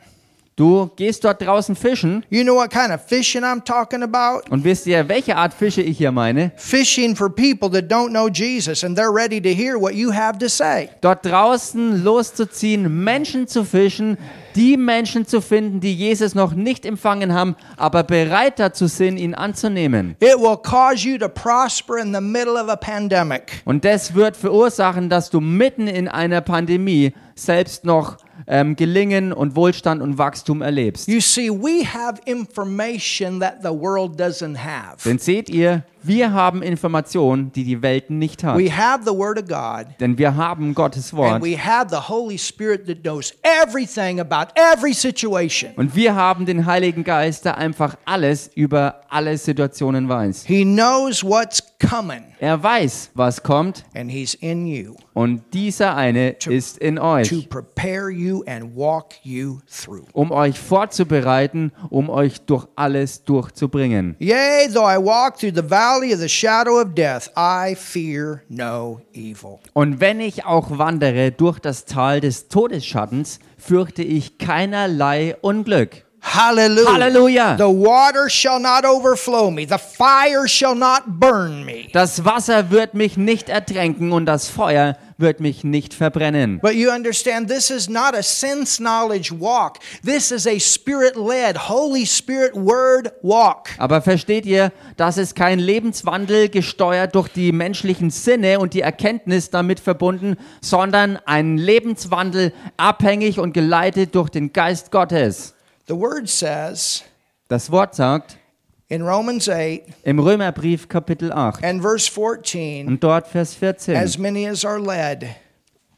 Du 0.59 0.89
gehst 0.97 1.23
dort 1.23 1.43
draußen 1.43 1.77
fischen 1.77 2.25
You 2.31 2.43
know 2.43 2.55
what 2.57 2.71
kind 2.71 2.91
of 2.91 3.03
fishing 3.03 3.43
I'm 3.45 3.63
talking 3.63 4.03
about? 4.03 4.51
und 4.51 4.65
wisst 4.65 4.87
ihr, 4.87 5.07
welche 5.07 5.37
Art 5.37 5.53
Fische 5.53 5.83
ich 5.83 5.99
hier 5.99 6.13
meine? 6.13 6.51
Fishing 6.57 7.15
for 7.15 7.29
people 7.29 7.71
that 7.71 7.93
don't 7.93 8.09
know 8.09 8.27
Jesus 8.31 8.83
and 8.83 8.99
they're 8.99 9.13
ready 9.15 9.39
to 9.39 9.51
hear 9.51 9.79
what 9.79 9.93
you 9.95 10.11
have 10.15 10.39
to 10.39 10.49
say. 10.49 10.89
Dort 11.03 11.27
draußen 11.27 12.03
loszuziehen, 12.03 13.05
Menschen 13.05 13.47
zu 13.47 13.65
fischen, 13.65 14.17
die 14.57 14.77
Menschen 14.77 15.27
zu 15.27 15.41
finden, 15.41 15.81
die 15.81 15.95
Jesus 15.95 16.35
noch 16.35 16.55
nicht 16.55 16.87
empfangen 16.87 17.35
haben, 17.35 17.57
aber 17.77 18.03
bereit 18.03 18.59
dazu 18.59 18.87
sind, 18.87 19.19
ihn 19.19 19.35
anzunehmen. 19.35 20.17
It 20.21 20.39
will 20.39 20.57
cause 20.57 21.07
you 21.07 21.19
to 21.19 21.29
prosper 21.29 21.99
in 21.99 22.15
the 22.15 22.21
middle 22.21 22.55
of 22.55 22.69
a 22.69 22.77
pandemic. 22.77 23.63
Und 23.65 23.85
das 23.85 24.15
wird 24.15 24.37
verursachen, 24.37 25.11
dass 25.11 25.31
du 25.31 25.41
mitten 25.41 25.87
in 25.87 26.09
einer 26.09 26.41
Pandemie 26.41 27.13
selbst 27.35 27.85
noch 27.85 28.17
ähm, 28.47 28.77
Gelingen 28.77 29.33
und 29.33 29.57
Wohlstand 29.57 30.03
und 30.03 30.19
Wachstum 30.19 30.63
erlebst. 30.63 31.09
You 31.09 31.21
see, 31.21 31.51
we 31.51 31.85
have 31.85 32.21
information 32.25 33.41
that 33.41 33.59
the 33.63 33.71
world 33.71 34.21
doesn't 34.21 34.57
have. 34.59 34.97
Denn 35.05 35.19
seht 35.19 35.49
ihr, 35.49 35.85
wir 36.03 36.33
haben 36.33 36.63
Informationen, 36.63 37.51
die 37.53 37.65
die 37.65 37.83
Welt 37.83 38.11
nicht 38.11 38.45
hat. 38.45 38.57
We 38.57 38.71
have 38.71 39.03
the 39.05 39.11
Word 39.11 39.39
of 39.43 39.49
God, 39.49 39.87
Denn 39.99 40.17
wir 40.19 40.37
haben 40.37 40.75
Gottes 40.75 41.13
Wort. 41.13 41.33
and 41.33 41.45
we 41.45 41.57
have 41.59 41.89
the 41.91 42.09
Holy 42.09 42.39
Spirit 42.39 42.87
that 42.87 43.03
knows 43.03 43.35
everything 43.43 44.21
about 44.21 44.53
every 44.55 44.95
situation. 44.95 45.73
Und 45.77 45.97
wir 45.97 46.15
haben 46.15 46.47
den 46.47 46.65
Heiligen 46.65 47.03
Geist, 47.03 47.45
der 47.45 47.59
einfach 47.59 47.97
alles 48.05 48.51
über 48.55 49.01
alle 49.09 49.37
Situationen 49.37 50.09
weiß. 50.09 50.45
He 50.45 50.63
knows 50.65 51.25
what's 51.25 51.63
coming, 51.81 52.23
Er 52.39 52.63
weiß, 52.63 53.11
was 53.15 53.43
kommt 53.43 53.85
and 53.95 54.11
He's 54.11 54.35
in 54.35 54.67
you 54.67 54.95
und 55.15 55.43
dieser 55.55 55.97
eine 55.97 56.37
ist 56.47 56.79
in 56.79 56.97
to 56.97 57.03
euch, 57.03 57.49
prepare 57.49 58.11
you 58.11 58.26
and 58.47 58.75
walk 58.75 59.15
you 59.23 59.61
through. 59.71 60.05
um 60.13 60.31
euch 60.31 60.59
vorzubereiten, 60.59 61.73
um 61.91 62.09
euch 62.11 62.41
durch 62.43 62.67
alles 62.77 63.25
durchzubringen. 63.25 64.17
Yea, 64.19 64.69
though 64.73 64.87
I 64.89 64.99
walk 64.99 65.39
through 65.39 65.55
the 65.55 65.69
valley 65.69 66.13
of 66.13 66.21
the 66.21 66.29
shadow 66.29 66.81
of 66.81 66.95
death, 66.95 67.31
I 67.37 67.75
fear 67.75 68.43
no 68.49 69.01
evil. 69.13 69.59
Und 69.73 70.01
wenn 70.01 70.21
ich 70.21 70.45
auch 70.45 70.79
wandere 70.79 71.31
durch 71.33 71.59
das 71.59 71.85
Tal 71.85 72.21
des 72.21 72.49
Todesschattens, 72.49 73.39
fürchte 73.59 74.03
ich 74.03 74.39
keinerlei 74.39 75.37
Unglück. 75.41 76.05
Hallelujah. 76.23 76.93
Halleluja. 76.93 77.57
The 77.57 77.65
water 77.65 78.29
shall 78.29 78.59
not 78.59 78.85
overflow 78.85 79.49
me, 79.49 79.65
the 79.65 79.79
fire 79.79 80.49
shall 80.49 80.75
not 80.75 81.03
burn 81.07 81.65
me. 81.65 81.87
Das 81.93 82.25
Wasser 82.25 82.71
wird 82.71 82.95
mich 82.95 83.17
nicht 83.17 83.49
ertränken 83.49 84.11
und 84.13 84.27
das 84.27 84.49
Feuer 84.49 84.97
wird 85.19 85.41
mich 85.41 85.65
nicht 85.65 85.95
verbrennen. 85.95 86.61
But 86.61 86.75
you 86.75 86.91
understand, 86.91 87.49
this 87.49 87.71
is 87.71 87.89
not 87.89 88.15
a 88.15 88.23
sense 88.23 88.83
knowledge 88.83 89.33
walk. 89.33 89.79
This 90.05 90.31
is 90.31 90.47
a 90.47 90.59
spirit 90.59 91.17
led, 91.17 91.69
Holy 91.69 92.07
Spirit 92.07 92.55
word 92.55 93.13
walk. 93.23 93.71
Aber 93.79 94.03
versteht 94.03 94.47
ihr, 94.47 94.73
das 94.97 95.19
ist 95.19 95.35
kein 95.35 95.59
Lebenswandel 95.59 96.49
gesteuert 96.49 97.15
durch 97.15 97.29
die 97.29 97.53
menschlichen 97.53 98.11
Sinne 98.11 98.59
und 98.59 98.75
die 98.75 98.83
Erkenntnis 98.83 99.51
damit 99.51 99.81
verbunden, 99.81 100.37
sondern 100.61 101.19
ein 101.25 101.57
Lebenswandel 101.57 102.53
abhängig 102.77 103.39
und 103.39 103.53
geleitet 103.53 104.15
durch 104.15 104.31
den 104.31 104.53
Geist 104.53 104.91
Gottes. 104.91 105.55
The 105.89 105.95
word 105.95 106.29
says 106.29 107.05
Das 107.49 107.71
Wort 107.71 107.95
sagt 107.95 108.39
in 108.89 109.03
Romans 109.03 109.49
8 109.49 109.83
im 110.05 110.19
Römerbrief 110.19 110.89
Kapitel 110.89 111.33
8 111.33 111.65
and 111.65 111.83
verse 111.83 112.11
14, 112.11 112.87
und 112.87 113.03
dort 113.03 113.27
Vers 113.27 113.55
14, 113.55 113.97
as 113.97 114.17
many 114.19 114.47
as 114.47 114.65
are 114.65 114.79
led 114.81 115.27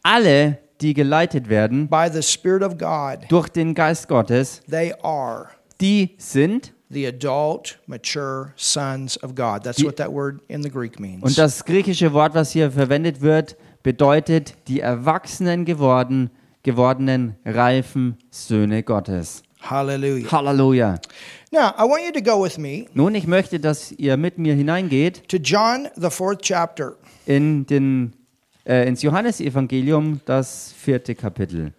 alle, 0.02 0.58
die 0.80 0.94
geleitet 0.94 1.48
werden 1.48 1.88
by 1.88 2.08
the 2.10 2.22
Spirit 2.22 2.62
of 2.62 2.78
God, 2.78 3.26
durch 3.28 3.48
den 3.48 3.74
Geist 3.74 4.08
Gottes, 4.08 4.60
they 4.70 4.94
are 5.02 5.48
die 5.80 6.14
sind, 6.18 6.72
the 6.90 7.06
adult, 7.06 7.78
mature 7.86 8.52
sons 8.56 9.22
of 9.22 9.34
God. 9.34 9.62
That's 9.64 9.76
Die- 9.76 9.84
what 9.84 9.96
that 9.96 10.10
word 10.10 10.40
in 10.48 10.62
the 10.62 10.70
Greek 10.70 10.98
means. 10.98 11.22
und 11.22 11.36
das 11.36 11.64
griechische 11.64 12.12
Wort, 12.14 12.34
was 12.34 12.52
hier 12.52 12.70
verwendet 12.70 13.20
wird, 13.20 13.56
bedeutet 13.82 14.54
die 14.66 14.80
Erwachsenen 14.80 15.64
geworden, 15.66 16.30
gewordenen 16.62 17.36
reifen 17.44 18.16
Söhne 18.30 18.82
Gottes. 18.82 19.42
Hallelujah. 19.70 20.28
Halleluja. 20.30 20.98
Now, 21.50 21.74
I 21.78 21.84
want 21.84 22.02
you 22.04 22.12
to 22.12 22.20
go 22.22 22.42
with 22.42 22.58
me 22.58 22.86
Nun, 22.94 23.14
ich 23.14 23.26
möchte, 23.26 23.58
dass 23.60 23.92
ihr 23.92 24.16
mit 24.16 24.38
mir 24.38 24.54
hineingeht 24.54 25.28
to 25.28 25.36
John, 25.38 25.88
the 25.96 26.10
fourth 26.10 26.42
chapter. 26.42 26.96
in 27.26 27.66
den, 27.66 28.12
äh, 28.66 28.86
ins 28.88 29.02
Johannesevangelium, 29.02 30.20
das 30.26 30.72
vierte 30.78 31.14
Kapitel. 31.14 31.72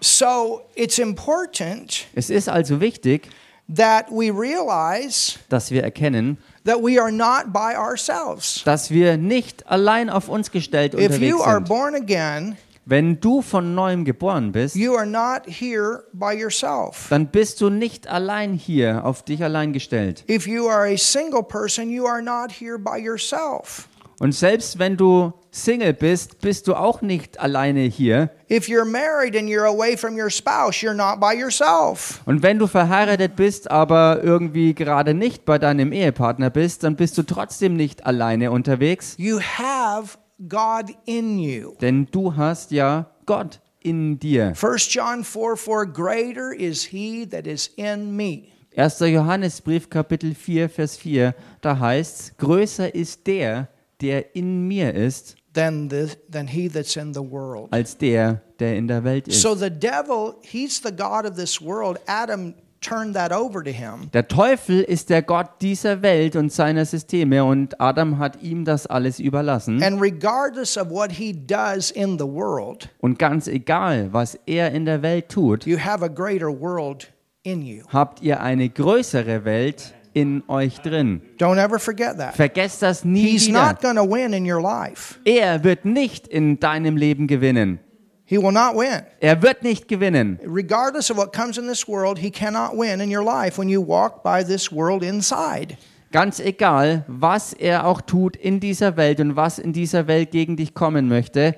So, 0.00 0.62
it's 0.74 0.98
important 0.98 2.06
Es 2.14 2.28
ist 2.28 2.48
also 2.48 2.80
wichtig, 2.80 3.28
that 3.74 4.06
we 4.10 4.30
realize 4.30 5.38
dass 5.48 5.70
wir 5.70 5.82
erkennen, 5.82 6.36
that 6.64 6.76
we 6.82 7.00
are 7.00 7.10
not 7.10 7.52
by 7.52 7.74
ourselves. 7.76 8.62
dass 8.64 8.90
wir 8.90 9.16
nicht 9.16 9.66
allein 9.66 10.10
auf 10.10 10.28
uns 10.28 10.50
gestellt 10.50 10.92
If 10.94 11.18
you 11.18 11.40
are 11.42 11.56
sind. 11.56 11.68
born 11.68 11.94
again, 11.94 12.56
Wenn 12.88 13.18
du 13.18 13.42
von 13.42 13.74
neuem 13.74 14.04
geboren 14.04 14.52
bist, 14.52 14.76
you 14.76 14.94
are 14.94 15.06
not 15.06 15.42
here 15.46 16.04
by 16.12 16.32
yourself. 16.32 17.08
dann 17.10 17.26
bist 17.26 17.60
du 17.60 17.68
nicht 17.68 18.06
allein 18.06 18.54
hier, 18.54 19.04
auf 19.04 19.24
dich 19.24 19.42
allein 19.42 19.72
gestellt. 19.72 20.24
If 20.30 20.46
you 20.46 20.68
are 20.68 20.86
a 20.86 20.96
single 20.96 21.42
person, 21.42 21.90
you 21.90 22.06
are 22.06 22.22
not 22.22 22.52
here 22.52 22.78
by 22.78 22.96
yourself. 22.96 23.88
Und 24.20 24.36
selbst 24.36 24.78
wenn 24.78 24.96
du 24.96 25.32
Single 25.50 25.94
bist, 25.94 26.40
bist 26.40 26.68
du 26.68 26.74
auch 26.74 27.02
nicht 27.02 27.40
alleine 27.40 27.80
hier. 27.80 28.30
If 28.50 28.68
you're 28.68 28.84
married 28.84 29.36
and 29.36 29.48
you're 29.48 29.66
away 29.66 29.96
from 29.96 30.16
your 30.16 30.30
spouse, 30.30 30.76
you're 30.76 30.94
not 30.94 31.18
by 31.18 31.34
yourself. 31.36 32.20
Und 32.24 32.42
wenn 32.42 32.58
du 32.58 32.66
verheiratet 32.66 33.36
bist, 33.36 33.70
aber 33.70 34.20
irgendwie 34.22 34.74
gerade 34.74 35.12
nicht 35.12 35.44
bei 35.44 35.58
deinem 35.58 35.92
Ehepartner 35.92 36.50
bist, 36.50 36.84
dann 36.84 36.94
bist 36.96 37.18
du 37.18 37.24
trotzdem 37.24 37.74
nicht 37.74 38.06
alleine 38.06 38.50
unterwegs, 38.52 39.14
You 39.18 39.40
have 39.40 40.18
God 40.48 40.90
in 41.06 41.38
you. 41.38 41.74
denn 41.80 42.06
du 42.10 42.36
hast 42.36 42.70
ja 42.70 43.06
Gott 43.24 43.60
in 43.80 44.18
dir. 44.18 44.52
1 44.60 44.92
John 44.92 45.24
4 45.24 45.56
4 45.56 45.86
Greater 45.86 46.52
is 46.52 46.84
he 46.84 47.26
that 47.26 47.46
is 47.46 47.68
in 47.76 48.14
me 48.16 48.48
1. 48.76 49.00
Johannesbrief 49.00 49.88
Kapitel 49.88 50.34
4 50.34 50.68
Vers 50.68 50.96
4, 50.98 51.34
da 51.62 51.78
heißt's, 51.78 52.36
größer 52.36 52.94
ist 52.94 53.26
der, 53.26 53.68
der 54.02 54.36
in 54.36 54.68
mir 54.68 54.92
ist, 54.92 55.36
than, 55.54 55.88
the, 55.88 56.08
than 56.30 56.46
he 56.46 56.68
that's 56.68 56.96
in 56.96 57.14
the 57.14 57.20
world. 57.20 57.72
als 57.72 57.96
der, 57.96 58.42
der 58.58 58.76
in 58.76 58.86
der 58.86 59.02
Welt 59.02 59.28
ist. 59.28 59.40
So 59.40 59.54
the 59.54 59.70
devil, 59.70 60.34
he's 60.42 60.82
the 60.82 60.92
God 60.92 61.24
of 61.24 61.36
this 61.36 61.58
world. 61.62 61.98
Adam 62.06 62.52
turned 62.80 63.14
that 63.14 63.32
over 63.32 63.62
to 63.62 63.70
him. 63.70 64.10
Der 64.12 64.28
Teufel 64.28 64.80
ist 64.82 65.10
der 65.10 65.22
Gott 65.22 65.50
dieser 65.60 66.02
Welt 66.02 66.36
und 66.36 66.52
seiner 66.52 66.84
Systeme 66.84 67.44
und 67.44 67.80
Adam 67.80 68.18
hat 68.18 68.42
ihm 68.42 68.64
das 68.64 68.86
alles 68.86 69.18
überlassen. 69.18 69.82
And 69.82 70.00
regardless 70.00 70.76
of 70.76 70.90
what 70.90 71.12
he 71.12 71.32
does 71.32 71.90
in 71.90 72.18
the 72.18 72.24
world, 72.26 72.88
Und 73.00 73.18
ganz 73.18 73.46
egal, 73.48 74.08
was 74.12 74.38
er 74.46 74.72
in 74.72 74.84
der 74.84 75.02
Welt 75.02 75.28
tut, 75.28 75.66
you 75.66 75.78
have 75.78 76.04
a 76.04 76.08
greater 76.08 76.48
world 76.48 77.12
in 77.42 77.62
you. 77.62 77.82
habt 77.92 78.22
ihr 78.22 78.40
eine 78.40 78.68
größere 78.68 79.44
Welt 79.44 79.94
in 80.12 80.42
euch 80.48 80.78
drin. 80.80 81.20
Don't 81.38 81.58
ever 81.62 81.78
forget 81.78 82.16
that. 82.16 82.34
Vergesst 82.34 82.80
das 82.82 83.04
nie 83.04 83.32
He's 83.32 83.48
wieder. 83.48 83.66
not 83.68 83.82
going 83.82 83.96
to 83.96 84.04
win 84.10 84.32
in 84.32 84.50
your 84.50 84.62
life. 84.62 85.16
Er 85.26 85.62
wird 85.62 85.84
nicht 85.84 86.26
in 86.26 86.58
deinem 86.58 86.96
Leben 86.96 87.26
gewinnen. 87.26 87.80
He 88.28 88.38
will 88.38 88.50
not 88.50 88.74
win. 88.74 89.02
Er 89.20 89.40
wird 89.40 89.62
nicht 89.62 89.86
gewinnen. 89.86 90.40
Regardless 90.44 91.12
of 91.12 91.16
what 91.16 91.32
comes 91.32 91.58
in 91.58 91.68
this 91.68 91.86
world, 91.86 92.18
he 92.18 92.30
cannot 92.30 92.76
win 92.76 93.00
in 93.00 93.14
your 93.14 93.24
life 93.24 93.56
when 93.56 93.68
you 93.68 93.80
walk 93.80 94.24
by 94.24 94.44
this 94.44 94.72
world 94.72 95.04
inside. 95.04 95.76
Ganz 96.10 96.40
egal, 96.40 97.04
was 97.06 97.52
er 97.52 97.86
auch 97.86 98.00
tut 98.00 98.36
in 98.36 98.58
dieser 98.58 98.96
Welt 98.96 99.20
und 99.20 99.36
was 99.36 99.60
in 99.60 99.72
dieser 99.72 100.08
Welt 100.08 100.32
gegen 100.32 100.56
dich 100.56 100.74
kommen 100.74 101.08
möchte, 101.08 101.54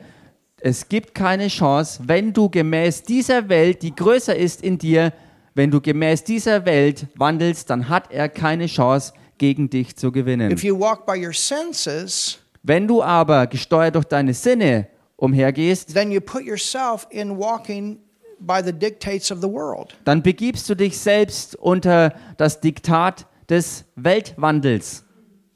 es 0.61 0.89
gibt 0.89 1.15
keine 1.15 1.49
Chance, 1.49 2.03
wenn 2.05 2.33
du 2.33 2.51
gemäß 2.51 3.03
dieser 3.03 3.49
Welt, 3.49 3.83
die 3.83 3.95
größer 3.95 4.37
ist 4.37 4.63
in 4.63 4.77
dir, 4.77 5.13
wenn 5.55 5.71
du 5.71 5.81
gemäß 5.81 6.25
dieser 6.25 6.67
Welt 6.67 7.07
wandelst, 7.15 7.71
dann 7.71 7.89
hat 7.89 8.11
er 8.11 8.29
keine 8.29 8.67
Chance 8.67 9.13
gegen 9.39 9.71
dich 9.71 9.97
zu 9.97 10.13
gewinnen. 10.13 10.51
If 10.51 10.65
you 10.65 10.79
walk 10.79 11.07
by 11.07 11.25
your 11.25 11.33
senses, 11.33 12.41
Wenn 12.63 12.87
du 12.87 13.03
aber 13.03 13.47
gesteuert 13.47 13.95
durch 13.95 14.05
deine 14.05 14.35
Sinne 14.35 14.89
umhergehst, 15.19 15.93
then 15.95 16.11
you 16.11 16.21
put 16.21 16.45
yourself 16.45 17.07
in 17.11 17.37
walking 17.39 17.99
by 18.41 18.63
the 18.65 18.73
dictates 18.73 19.31
of 19.31 19.41
the 19.41 19.49
world. 19.49 19.95
dann 20.05 20.23
begibst 20.23 20.69
du 20.71 20.75
dich 20.75 20.99
selbst 20.99 21.57
unter 21.57 22.15
das 22.37 22.61
Diktat 22.61 23.27
des 23.51 23.85
Weltwandels. 23.97 25.05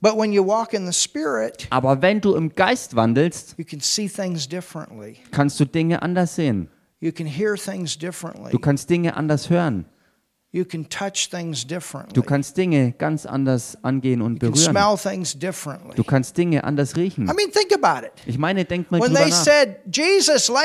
But 0.00 0.16
when 0.18 0.32
you 0.32 0.44
walk 0.44 0.72
in 0.74 0.84
the 0.84 0.92
Spirit, 0.92 1.68
Aber 1.70 2.02
wenn 2.02 2.20
du 2.20 2.34
im 2.34 2.50
Geist 2.54 2.96
wandelst, 2.96 3.54
you 3.56 3.64
can 3.64 3.80
see 3.80 4.08
things 4.08 4.48
differently. 4.48 5.18
kannst 5.30 5.60
du 5.60 5.64
Dinge 5.64 6.02
anders 6.02 6.34
sehen. 6.34 6.68
You 6.98 7.12
can 7.12 7.26
hear 7.26 7.54
things 7.54 7.96
differently. 7.96 8.50
Du 8.50 8.58
kannst 8.58 8.90
Dinge 8.90 9.16
anders 9.16 9.48
hören. 9.48 9.84
Du 10.54 12.22
kannst 12.22 12.56
Dinge 12.58 12.92
ganz 12.98 13.24
anders 13.26 13.78
angehen 13.82 14.20
und 14.20 14.34
You 14.34 14.38
can 14.38 14.52
berühren. 14.52 14.70
smell 14.70 14.96
things 14.98 15.38
differently. 15.38 15.94
Du 15.94 16.04
kannst 16.04 16.36
Dinge 16.36 16.62
anders 16.62 16.94
riechen. 16.96 17.24
I 17.24 17.32
mean, 17.34 17.50
think 17.50 17.72
about 17.72 18.06
it. 18.06 18.12
Ich 18.26 18.36
meine, 18.36 18.64
denk 18.66 18.90
mal 18.90 19.00
When 19.00 19.08
drüber 19.14 19.20
they 19.20 19.30
nach. 19.30 19.44
said, 19.44 19.76
Jesus, 19.90 20.48
La- 20.48 20.60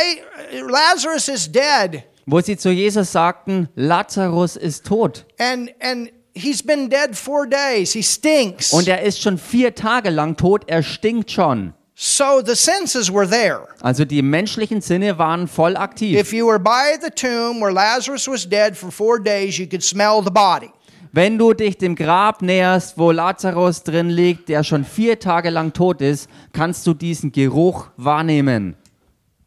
Lazarus 0.68 1.30
is 1.30 1.50
dead, 1.50 2.04
Wo 2.26 2.42
sie 2.42 2.58
zu 2.58 2.70
Jesus 2.72 3.14
sagten, 3.14 3.70
Lazarus 3.76 4.58
ist 4.58 4.86
tot. 4.86 5.26
and, 5.40 5.72
and 5.80 6.12
he's 6.36 6.62
been 6.62 6.90
dead 6.90 7.16
four 7.16 7.48
days, 7.48 7.94
he 7.94 8.04
stinks. 8.04 8.74
Und 8.74 8.90
er 8.90 9.02
ist 9.04 9.22
schon 9.22 9.38
vier 9.38 9.74
Tage 9.74 10.10
lang 10.10 10.36
tot, 10.36 10.66
er 10.68 10.84
stinkt 10.84 11.32
schon. 11.32 11.74
So 12.00 12.44
the 12.44 12.56
senses 12.56 13.12
were 13.12 13.28
there. 13.28 13.70
Also 13.82 14.06
die 14.06 14.22
menschlichen 14.22 14.82
Sinne 14.82 15.18
waren 15.18 15.48
voll 15.48 15.76
aktiv. 15.76 16.16
If 16.16 16.32
you 16.32 16.46
were 16.46 16.60
by 16.60 16.96
the 17.02 17.10
tomb 17.10 17.60
where 17.60 17.74
Lazarus 17.74 18.28
was 18.28 18.48
dead 18.48 18.78
for 18.78 18.92
four 18.92 19.20
days, 19.20 19.58
you 19.58 19.66
could 19.66 19.84
smell 19.84 20.22
the 20.24 20.30
body. 20.30 20.70
Wenn 21.12 21.40
du 21.40 21.56
dich 21.56 21.76
dem 21.80 21.96
Grab 21.96 22.44
näherst, 22.44 23.00
wo 23.00 23.10
Lazarus 23.10 23.82
drin 23.82 24.12
liegt, 24.12 24.48
der 24.48 24.64
schon 24.64 24.86
vier 24.86 25.20
Tage 25.20 25.50
lang 25.50 25.74
tot 25.74 26.00
ist, 26.02 26.30
kannst 26.54 26.86
du 26.86 26.94
diesen 26.94 27.32
Geruch 27.32 27.88
wahrnehmen. 27.98 28.76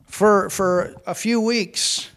For, 0.08 0.50
for 0.50 0.90
a 1.06 1.14
few 1.14 1.40
weeks, 1.40 2.08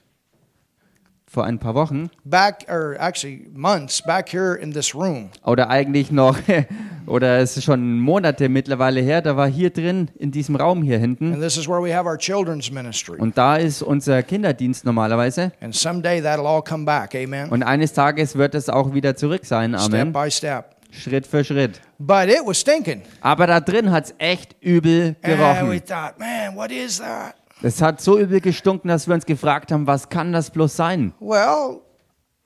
Vor 1.27 1.43
ein 1.45 1.59
paar 1.59 1.75
Wochen 1.75 2.09
back, 2.25 2.65
or 2.67 2.95
actually 2.99 3.47
months, 3.53 4.01
back 4.01 4.29
here 4.29 4.55
in 4.55 4.71
this 4.71 4.95
room, 4.95 5.29
oder 5.45 5.69
eigentlich 5.69 6.11
noch, 6.11 6.39
oder 7.07 7.39
es 7.39 7.57
ist 7.57 7.63
schon 7.65 8.00
Monate 8.00 8.50
mittlerweile 8.50 9.01
her, 9.01 9.22
da 9.22 9.36
war 9.38 9.48
hier 9.48 9.69
drin, 9.69 10.10
in 10.17 10.31
diesem 10.31 10.55
Raum 10.55 10.81
hier 10.83 10.98
hinten. 11.00 11.33
and 11.33 11.41
this 11.41 11.57
is 11.57 11.67
where 11.67 11.81
we 11.83 11.93
have 11.95 12.07
our 12.07 12.17
children's 12.17 12.72
ministry. 12.72 13.17
Und 13.19 13.38
da 13.38 13.55
ist 13.57 13.81
unser 13.81 14.24
Kinderdienst 14.24 14.86
normalerweise. 14.86 15.51
And 15.62 15.75
someday 15.75 16.22
that'll 16.22 16.45
all 16.48 16.62
come 16.63 16.86
back, 16.86 17.15
amen? 17.15 17.50
Und 17.50 17.63
eines 17.63 17.93
Tages 17.93 18.36
wird 18.38 18.55
es 18.55 18.69
auch 18.69 18.93
wieder 18.93 19.15
zurück 19.15 19.45
sein. 19.45 19.75
Step 19.77 19.93
Amen. 19.93 20.13
by 20.13 20.29
step. 20.31 20.65
Schritt 20.91 21.25
für 21.25 21.43
Schritt. 21.43 21.81
But 21.98 22.27
it 22.27 22.41
was 22.45 22.60
stinking. 22.62 23.01
Aber 23.22 23.48
da 23.48 23.60
drin 23.60 23.91
hat 23.91 24.05
es 24.05 24.15
echt 24.19 24.55
übel 24.62 25.15
And 25.24 25.33
we 25.33 25.38
gerochen. 25.38 25.86
thought, 25.86 26.19
man, 26.19 26.55
what 26.55 26.72
is 26.72 27.00
that? 27.00 27.33
Es 27.63 27.81
hat 27.81 28.00
so 28.01 28.19
übel 28.19 28.41
gestunken, 28.41 28.89
dass 28.89 29.07
wir 29.07 29.15
uns 29.15 29.25
gefragt 29.25 29.72
haben, 29.72 29.88
was 29.88 30.10
kann 30.10 30.33
das 30.33 30.51
bloß 30.51 30.75
sein? 30.75 31.13
Well, 31.19 31.79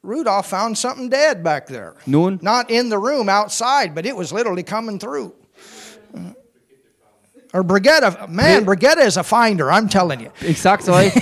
Rudolph 0.08 0.48
found 0.48 0.78
something 0.78 1.10
dead 1.10 1.44
back 1.44 1.68
there. 1.68 1.94
Nun, 2.06 2.40
Not 2.42 2.72
in 2.72 2.88
the 2.88 2.98
room, 2.98 3.28
outside, 3.28 3.94
but 3.94 4.06
it 4.06 4.16
was 4.16 4.32
literally 4.32 4.64
coming 4.64 5.00
through. 5.00 5.34
Or 7.54 7.62
Brigitte, 7.62 8.30
man, 8.30 8.64
Brigitte 8.64 9.00
is 9.00 9.18
a 9.18 9.24
finder, 9.24 9.70
I'm 9.70 9.90
telling 9.90 10.22
you. 10.22 10.32
ich 10.42 10.58
sag's 10.60 10.88
euch, 10.88 11.14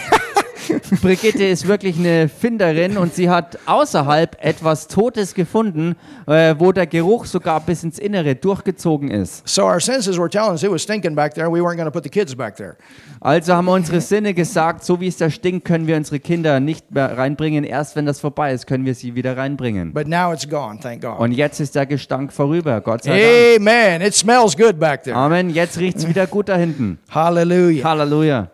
Brigitte 1.01 1.45
ist 1.45 1.67
wirklich 1.67 1.97
eine 1.97 2.29
Finderin 2.29 2.97
und 2.97 3.13
sie 3.13 3.29
hat 3.29 3.57
außerhalb 3.65 4.37
etwas 4.43 4.87
Totes 4.87 5.33
gefunden, 5.33 5.95
äh, 6.27 6.55
wo 6.57 6.71
der 6.71 6.87
Geruch 6.87 7.25
sogar 7.25 7.59
bis 7.61 7.83
ins 7.83 7.99
Innere 7.99 8.35
durchgezogen 8.35 9.09
ist. 9.11 9.47
So 9.47 9.63
our 9.63 9.79
senses 9.79 10.17
were 10.17 10.29
telling 10.29 10.51
us 10.51 10.63
it 10.63 10.71
was 10.71 10.83
stinking 10.83 11.15
back 11.15 11.33
there. 11.33 11.51
We 11.51 11.59
weren't 11.59 11.75
going 11.75 11.85
to 11.85 11.91
put 11.91 12.03
the 12.03 12.09
kids 12.09 12.35
back 12.35 12.55
there. 12.55 12.75
Also 13.21 13.53
haben 13.53 13.67
unsere 13.67 14.01
Sinne 14.01 14.33
gesagt, 14.33 14.83
so 14.83 14.99
wie 14.99 15.07
es 15.07 15.17
da 15.17 15.29
stinkt, 15.29 15.65
können 15.65 15.87
wir 15.87 15.97
unsere 15.97 16.19
Kinder 16.19 16.59
nicht 16.59 16.91
mehr 16.91 17.17
reinbringen. 17.17 17.63
Erst 17.63 17.95
wenn 17.95 18.05
das 18.05 18.19
vorbei 18.19 18.53
ist, 18.53 18.67
können 18.67 18.85
wir 18.85 18.95
sie 18.95 19.15
wieder 19.15 19.37
reinbringen. 19.37 19.93
But 19.93 20.07
now 20.07 20.31
it's 20.31 20.47
gone, 20.47 20.79
thank 20.79 21.01
God. 21.01 21.19
Und 21.19 21.31
jetzt 21.31 21.59
ist 21.59 21.75
der 21.75 21.85
Gestank 21.85 22.31
vorüber, 22.31 22.81
Gott 22.81 23.03
sei 23.03 23.57
Dank. 23.57 23.67
Amen. 23.67 24.01
It 24.01 24.13
smells 24.13 24.55
good 24.55 24.79
back 24.79 25.03
there. 25.03 25.15
Amen. 25.15 25.49
Jetzt 25.49 25.79
riecht's 25.79 26.07
wieder 26.07 26.27
gut 26.27 26.49
da 26.49 26.55
hinten. 26.55 26.99
Hallelujah. 27.09 27.83
Halleluja. 27.89 28.49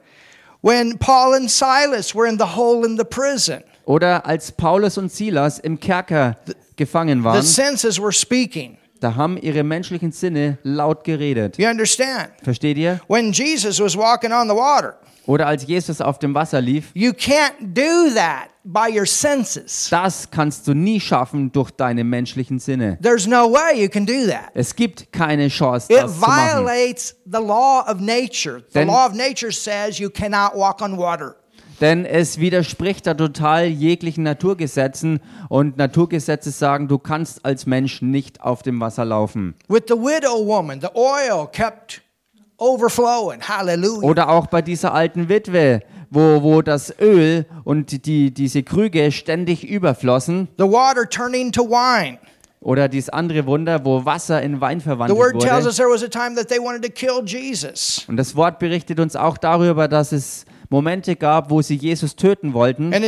When 0.62 0.98
Paul 1.00 1.34
and 1.36 1.50
Silas 1.50 2.14
were 2.14 2.28
in 2.30 2.38
the 2.38 2.56
hole 2.56 2.86
in 2.86 2.96
the 2.98 3.04
prison, 3.04 3.64
Oder 3.86 4.26
als 4.26 4.52
Paulus 4.52 4.98
und 4.98 5.12
Silas 5.12 5.58
im 5.58 5.80
Kerker 5.80 6.38
gefangen 6.76 7.20
the 7.20 7.24
waren, 7.26 7.42
senses 7.42 8.00
were 8.00 8.12
speaking. 8.12 8.78
da 9.00 9.16
haben 9.16 9.38
ihre 9.38 9.64
menschlichen 9.64 10.12
Sinne 10.12 10.60
laut 10.62 11.04
geredet. 11.04 11.58
You 11.58 11.68
understand? 11.68 12.30
Versteht 12.44 12.78
ihr? 12.78 13.00
When 13.08 13.32
Jesus 13.32 13.80
was 13.80 13.98
walking 13.98 14.32
on 14.32 14.48
the 14.48 14.56
water, 14.56 15.00
Oder 15.26 15.48
als 15.48 15.66
Jesus 15.66 16.00
auf 16.00 16.20
dem 16.20 16.36
Wasser 16.36 16.62
lief, 16.62 16.92
you 16.94 17.10
can't 17.12 17.74
do 17.74 18.14
that 18.14 18.50
by 18.64 18.88
your 18.96 19.06
senses. 19.06 19.88
das 19.90 20.30
kannst 20.30 20.68
du 20.68 20.74
nie 20.74 21.00
schaffen 21.00 21.52
durch 21.52 21.72
deine 21.72 22.04
menschlichen 22.04 22.60
Sinne. 22.60 22.98
There's 23.02 23.28
no 23.28 23.52
way 23.52 23.82
you 23.82 23.90
can 23.90 24.06
do 24.06 24.28
that. 24.28 24.52
Es 24.54 24.76
gibt 24.76 25.12
keine 25.12 25.48
Chance, 25.48 25.92
It 25.92 26.00
das 26.04 26.14
zu 26.14 26.20
machen. 26.20 26.66
violates 26.66 27.16
the 27.26 27.40
law 27.40 27.84
of 27.90 28.00
nature. 28.00 28.60
The 28.68 28.74
Then- 28.74 28.88
law 28.88 29.06
of 29.08 29.14
nature 29.14 29.52
says 29.52 29.98
you 30.00 30.10
cannot 30.10 30.56
walk 30.56 30.82
on 30.82 30.98
water. 30.98 31.36
Denn 31.80 32.06
es 32.06 32.38
widerspricht 32.40 33.08
da 33.08 33.16
total 33.16 33.66
jeglichen 33.66 34.24
Naturgesetzen 34.24 35.20
und 35.50 35.78
Naturgesetze 35.78 36.52
sagen, 36.52 36.88
du 36.88 37.00
kannst 37.00 37.44
als 37.44 37.66
Mensch 37.66 38.04
nicht 38.04 38.40
auf 38.42 38.62
dem 38.62 38.80
Wasser 38.80 39.04
laufen. 39.04 39.56
With 39.68 39.86
the 39.88 39.96
widow 39.96 40.46
woman, 40.46 40.80
the 40.80 40.90
oil 40.94 41.48
kept 41.52 42.04
overflowing. 42.58 43.42
Hallelujah. 43.42 44.08
Oder 44.08 44.30
auch 44.30 44.46
bei 44.46 44.62
dieser 44.62 44.94
alten 44.94 45.28
Witwe, 45.28 45.82
wo, 46.12 46.44
wo 46.44 46.62
das 46.62 46.94
Öl 47.00 47.46
und 47.64 48.06
die, 48.06 48.32
diese 48.32 48.62
Krüge 48.62 49.12
ständig 49.12 49.68
überflossen. 49.68 50.50
The 50.58 50.66
water 50.66 51.10
turning 51.10 51.52
to 51.52 51.64
wine. 51.64 52.20
Oder 52.60 52.88
dieses 52.90 53.10
andere 53.10 53.48
Wunder, 53.48 53.84
wo 53.86 54.06
Wasser 54.06 54.40
in 54.44 54.62
Wein 54.62 54.80
The 54.80 54.84
verwandelt 54.84 55.18
word 55.18 55.40
tells 55.40 55.64
wurde. 55.64 55.70
us 55.70 55.78
there 55.78 55.90
was 55.90 56.04
a 56.04 56.08
time 56.08 56.36
that 56.36 56.48
they 56.48 56.60
wanted 56.60 56.84
to 56.84 56.92
kill 56.92 57.24
Jesus. 57.26 58.06
Und 58.08 58.18
das 58.18 58.36
Wort 58.36 58.60
berichtet 58.60 59.00
uns 59.00 59.16
auch 59.16 59.40
darüber, 59.40 59.88
dass 59.88 60.12
es 60.12 60.46
Momente 60.70 61.16
gab, 61.16 61.50
wo 61.50 61.62
sie 61.62 61.76
Jesus 61.76 62.16
töten 62.16 62.54
wollten. 62.54 62.94
Und 62.94 63.04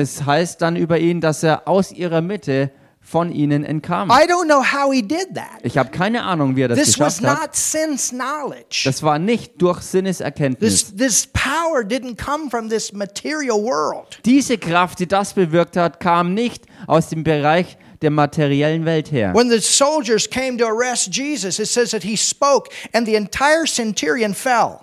es 0.00 0.26
heißt 0.26 0.62
dann 0.62 0.76
über 0.76 0.98
ihn, 0.98 1.20
dass 1.20 1.42
er 1.42 1.66
aus 1.66 1.90
ihrer 1.90 2.20
Mitte 2.20 2.70
von 3.08 3.32
ihnen 3.32 3.64
entkam. 3.64 4.10
I 4.10 4.26
don't 4.26 4.44
know 4.44 4.62
how 4.62 4.92
he 4.92 5.00
did 5.00 5.34
that. 5.34 5.60
Ich 5.62 5.78
habe 5.78 5.90
keine 5.90 6.24
Ahnung, 6.24 6.56
wie 6.56 6.62
er 6.62 6.68
das 6.68 6.78
This 6.78 6.98
was 6.98 7.18
geschafft 7.18 7.40
hat. 7.40 7.46
not 7.48 7.56
sense 7.56 8.14
knowledge. 8.14 8.82
Das 8.84 9.02
war 9.02 9.18
nicht 9.18 9.60
durch 9.62 9.80
Sinneserkenntnis. 9.80 10.94
This, 10.94 10.96
this 10.96 11.26
power 11.26 11.82
didn't 11.82 12.22
come 12.22 12.50
from 12.50 12.68
this 12.68 12.92
material 12.92 13.62
world. 13.62 14.18
Diese 14.26 14.58
Kraft, 14.58 14.98
die 14.98 15.06
das 15.06 15.32
bewirkt 15.32 15.78
hat, 15.78 16.00
kam 16.00 16.34
nicht 16.34 16.66
aus 16.86 17.08
dem 17.08 17.24
Bereich 17.24 17.78
der 18.02 18.10
materiellen 18.10 18.84
Welt 18.84 19.10
her. 19.10 19.32
When 19.34 19.48
the 19.48 19.60
soldiers 19.60 20.28
came 20.28 20.58
to 20.58 20.66
arrest 20.66 21.08
Jesus, 21.16 21.58
it 21.58 21.68
says 21.68 21.92
that 21.92 22.02
he 22.02 22.16
spoke 22.16 22.68
and 22.92 23.06
the 23.06 23.14
entire 23.14 23.64
centurion 23.66 24.34
fell. 24.34 24.80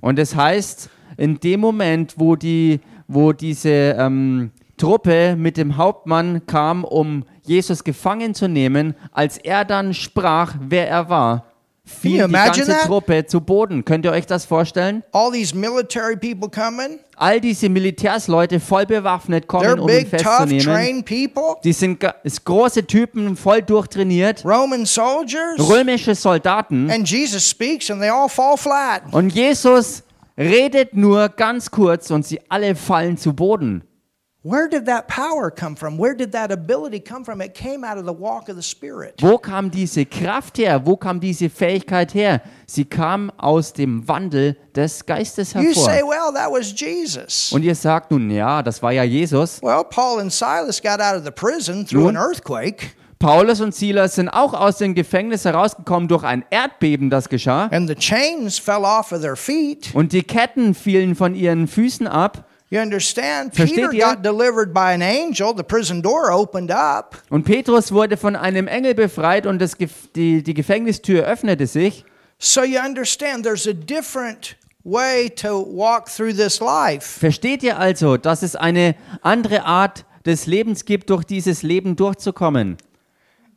Und 0.00 0.18
es 0.18 0.34
heißt, 0.34 0.90
in 1.16 1.38
dem 1.38 1.60
Moment, 1.60 2.14
wo, 2.16 2.34
die, 2.34 2.80
wo 3.06 3.32
diese 3.32 3.96
ähm, 3.98 4.50
Truppe 4.78 5.36
mit 5.36 5.56
dem 5.56 5.76
Hauptmann 5.76 6.46
kam, 6.46 6.84
um 6.84 7.24
Jesus 7.48 7.82
gefangen 7.84 8.34
zu 8.34 8.48
nehmen, 8.48 8.94
als 9.12 9.38
er 9.38 9.64
dann 9.64 9.94
sprach, 9.94 10.54
wer 10.60 10.88
er 10.88 11.08
war, 11.08 11.44
fiel 11.84 12.26
die 12.26 12.32
ganze 12.32 12.66
that? 12.66 12.82
Truppe 12.82 13.24
zu 13.26 13.40
Boden. 13.40 13.84
Könnt 13.84 14.04
ihr 14.04 14.12
euch 14.12 14.26
das 14.26 14.44
vorstellen? 14.44 15.02
All 15.12 15.32
these 15.32 15.56
military 15.56 16.16
people 16.16 16.50
coming, 16.50 16.98
All 17.16 17.40
diese 17.40 17.68
Militärsleute 17.68 18.60
voll 18.60 18.84
bewaffnet 18.86 19.44
they're 19.44 19.46
kommen, 19.46 19.80
um 19.80 19.88
ihn 19.88 19.96
big, 20.08 20.10
tough, 20.22 20.48
festzunehmen. 20.48 21.04
Die 21.64 21.72
sind 21.72 22.04
große 22.44 22.86
Typen, 22.86 23.36
voll 23.36 23.62
durchtrainiert, 23.62 24.44
Roman 24.44 24.84
soldiers, 24.84 25.58
römische 25.58 26.14
Soldaten. 26.14 26.90
and 26.90 27.08
Jesus 27.08 27.48
speaks 27.48 27.90
and 27.90 28.00
they 28.00 28.10
all 28.10 28.28
fall 28.28 28.56
flat. 28.58 29.02
Und 29.12 29.30
Jesus 29.34 30.02
redet 30.36 30.94
nur 30.94 31.28
ganz 31.30 31.70
kurz 31.70 32.10
und 32.10 32.24
sie 32.24 32.40
alle 32.48 32.76
fallen 32.76 33.16
zu 33.16 33.32
Boden. 33.32 33.82
Where 34.44 34.68
did 34.68 34.86
that 34.86 35.08
power 35.08 35.50
come 35.50 35.74
from? 35.76 35.98
Where 35.98 36.14
did 36.14 36.30
that 36.30 36.52
ability 36.52 37.00
come 37.00 37.24
from? 37.24 37.40
It 37.40 37.54
came 37.54 37.82
out 37.84 37.98
of 37.98 38.04
the 38.06 38.12
walk 38.12 38.48
of 38.48 38.54
the 38.56 38.62
Spirit. 38.62 39.14
Wo 39.20 39.36
kam 39.36 39.68
diese 39.68 40.04
Kraft 40.06 40.58
her? 40.58 40.80
Wo 40.86 40.96
kam 40.96 41.18
diese 41.18 41.50
Fähigkeit 41.50 42.14
her? 42.14 42.40
Sie 42.64 42.84
kam 42.84 43.32
aus 43.36 43.72
dem 43.72 44.06
Wandel 44.06 44.56
des 44.76 45.04
Geistes 45.04 45.54
You 45.54 45.74
say, 45.74 45.96
hervor. 45.96 46.08
well, 46.08 46.32
that 46.32 46.52
was 46.52 46.72
Jesus. 46.72 47.52
Und 47.52 47.64
ihr 47.64 47.74
sagt 47.74 48.12
nun, 48.12 48.30
ja, 48.30 48.62
das 48.62 48.80
war 48.80 48.92
ja 48.92 49.02
Jesus. 49.02 49.60
Well, 49.60 49.82
Paul 49.82 50.20
and 50.20 50.32
Silas 50.32 50.80
got 50.80 51.00
out 51.00 51.16
of 51.16 51.24
the 51.24 51.32
prison 51.32 51.84
through 51.84 52.06
an 52.06 52.14
Nun? 52.14 52.22
earthquake, 52.22 52.92
Paulus 53.18 53.60
und 53.60 53.74
Silas 53.74 54.14
sind 54.14 54.28
auch 54.28 54.54
aus 54.54 54.78
dem 54.78 54.94
Gefängnis 54.94 55.44
herausgekommen 55.44 56.06
durch 56.08 56.22
ein 56.22 56.44
Erdbeben, 56.50 57.10
das 57.10 57.28
geschah. 57.28 57.66
and 57.72 57.88
the 57.88 57.96
chains 57.96 58.56
fell 58.60 58.84
off 58.84 59.10
of 59.10 59.20
their 59.20 59.34
feet, 59.34 59.90
Und 59.94 60.12
die 60.12 60.22
Ketten 60.22 60.74
fielen 60.74 61.16
von 61.16 61.34
ihren 61.34 61.66
Füßen 61.66 62.06
ab. 62.06 62.44
You 62.70 62.80
understand? 62.80 63.54
Versteht 63.54 63.76
Peter 63.76 63.92
ihr? 63.92 64.04
got 64.04 64.22
delivered 64.22 64.74
by 64.74 64.92
an 64.92 65.00
angel. 65.00 65.54
The 65.56 65.62
prison 65.62 66.02
door 66.02 66.30
opened 66.30 66.70
up. 66.70 67.16
Und 67.30 67.44
Petrus 67.44 67.92
wurde 67.92 68.16
von 68.16 68.36
einem 68.36 68.66
Engel 68.68 68.94
befreit 68.94 69.46
und 69.46 69.58
das, 69.58 69.76
die, 70.14 70.42
die 70.42 70.54
Gefängnistür 70.54 71.24
öffnete 71.24 71.66
sich. 71.66 72.04
So 72.38 72.62
you 72.62 72.78
understand 72.78 73.42
there's 73.42 73.66
a 73.66 73.72
different 73.72 74.56
way 74.84 75.30
to 75.30 75.64
walk 75.66 76.08
through 76.08 76.34
this 76.34 76.60
life. 76.60 77.18
Versteht 77.18 77.62
ihr 77.62 77.78
also, 77.78 78.16
dass 78.16 78.42
es 78.42 78.54
eine 78.54 78.94
andere 79.22 79.64
Art 79.64 80.04
des 80.26 80.46
Lebens 80.46 80.84
gibt, 80.84 81.08
durch 81.08 81.24
dieses 81.24 81.62
Leben 81.62 81.96
durchzukommen? 81.96 82.76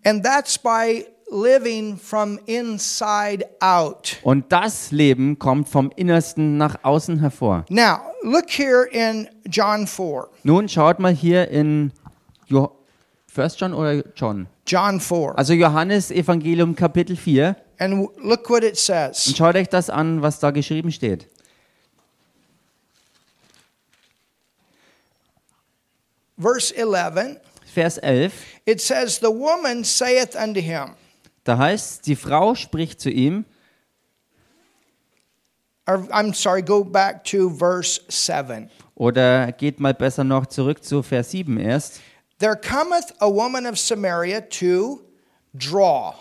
And 0.06 0.24
that's 0.24 0.58
by 0.58 1.06
living 1.32 1.98
from 1.98 2.38
inside 2.46 3.46
out. 3.62 4.18
Und 4.24 4.52
das 4.52 4.92
Leben 4.92 5.40
kommt 5.40 5.70
vom 5.70 5.92
Innersten 5.96 6.58
nach 6.58 6.84
außen 6.84 7.20
hervor. 7.20 7.66
Now, 7.70 8.02
look 8.22 8.50
here 8.50 8.86
in 8.92 9.30
John 9.46 9.88
4. 9.88 10.28
Nun 10.44 10.68
schaut 10.70 11.00
mal 11.00 11.14
hier 11.14 11.48
in 11.50 11.92
jo 12.48 12.72
First 13.28 13.62
John 13.62 13.74
oder 13.74 14.04
John? 14.16 14.48
John 14.68 15.00
4. 15.00 15.38
Also 15.38 15.54
Johannes 15.54 16.12
Evangelium 16.12 16.76
Kapitel 16.76 17.16
4. 17.16 17.56
And 17.80 18.10
look 18.22 18.50
what 18.50 18.64
it 18.64 18.72
Und 18.72 18.78
says. 18.78 19.36
schaut 19.36 19.56
euch 19.56 19.70
das 19.70 19.90
an, 19.90 20.22
was 20.22 20.40
da 20.40 20.52
geschrieben 20.52 20.92
steht. 20.92 21.28
Verse 26.38 26.72
11. 26.76 27.38
Vers 27.74 27.98
11. 28.00 28.34
It 28.66 28.82
says, 28.82 29.20
The 29.20 29.32
woman 29.32 29.84
saith 29.84 30.36
unto 30.36 30.60
him, 30.60 30.96
Da 31.44 31.58
heißt, 31.58 32.06
die 32.06 32.16
Frau 32.16 32.56
spricht 32.56 33.02
zu 33.02 33.10
ihm, 33.10 33.46
I'm 35.88 36.34
sorry, 36.34 36.62
go 36.62 36.84
back 36.84 37.24
to 37.26 37.50
verse 37.50 38.00
7. 38.08 38.70
oder 38.96 39.52
geht 39.52 39.80
mal 39.80 39.94
besser 39.94 40.24
noch 40.24 40.46
zurück 40.46 40.84
zu 40.84 41.02
Vers 41.04 41.32
7 41.32 41.60
erst. 41.60 42.00
There 42.40 42.56
cometh 42.56 43.14
a 43.20 43.28
woman 43.28 43.66
of 43.66 43.78
Samaria 43.78 44.42
to 44.42 45.02
draw. 45.54 46.14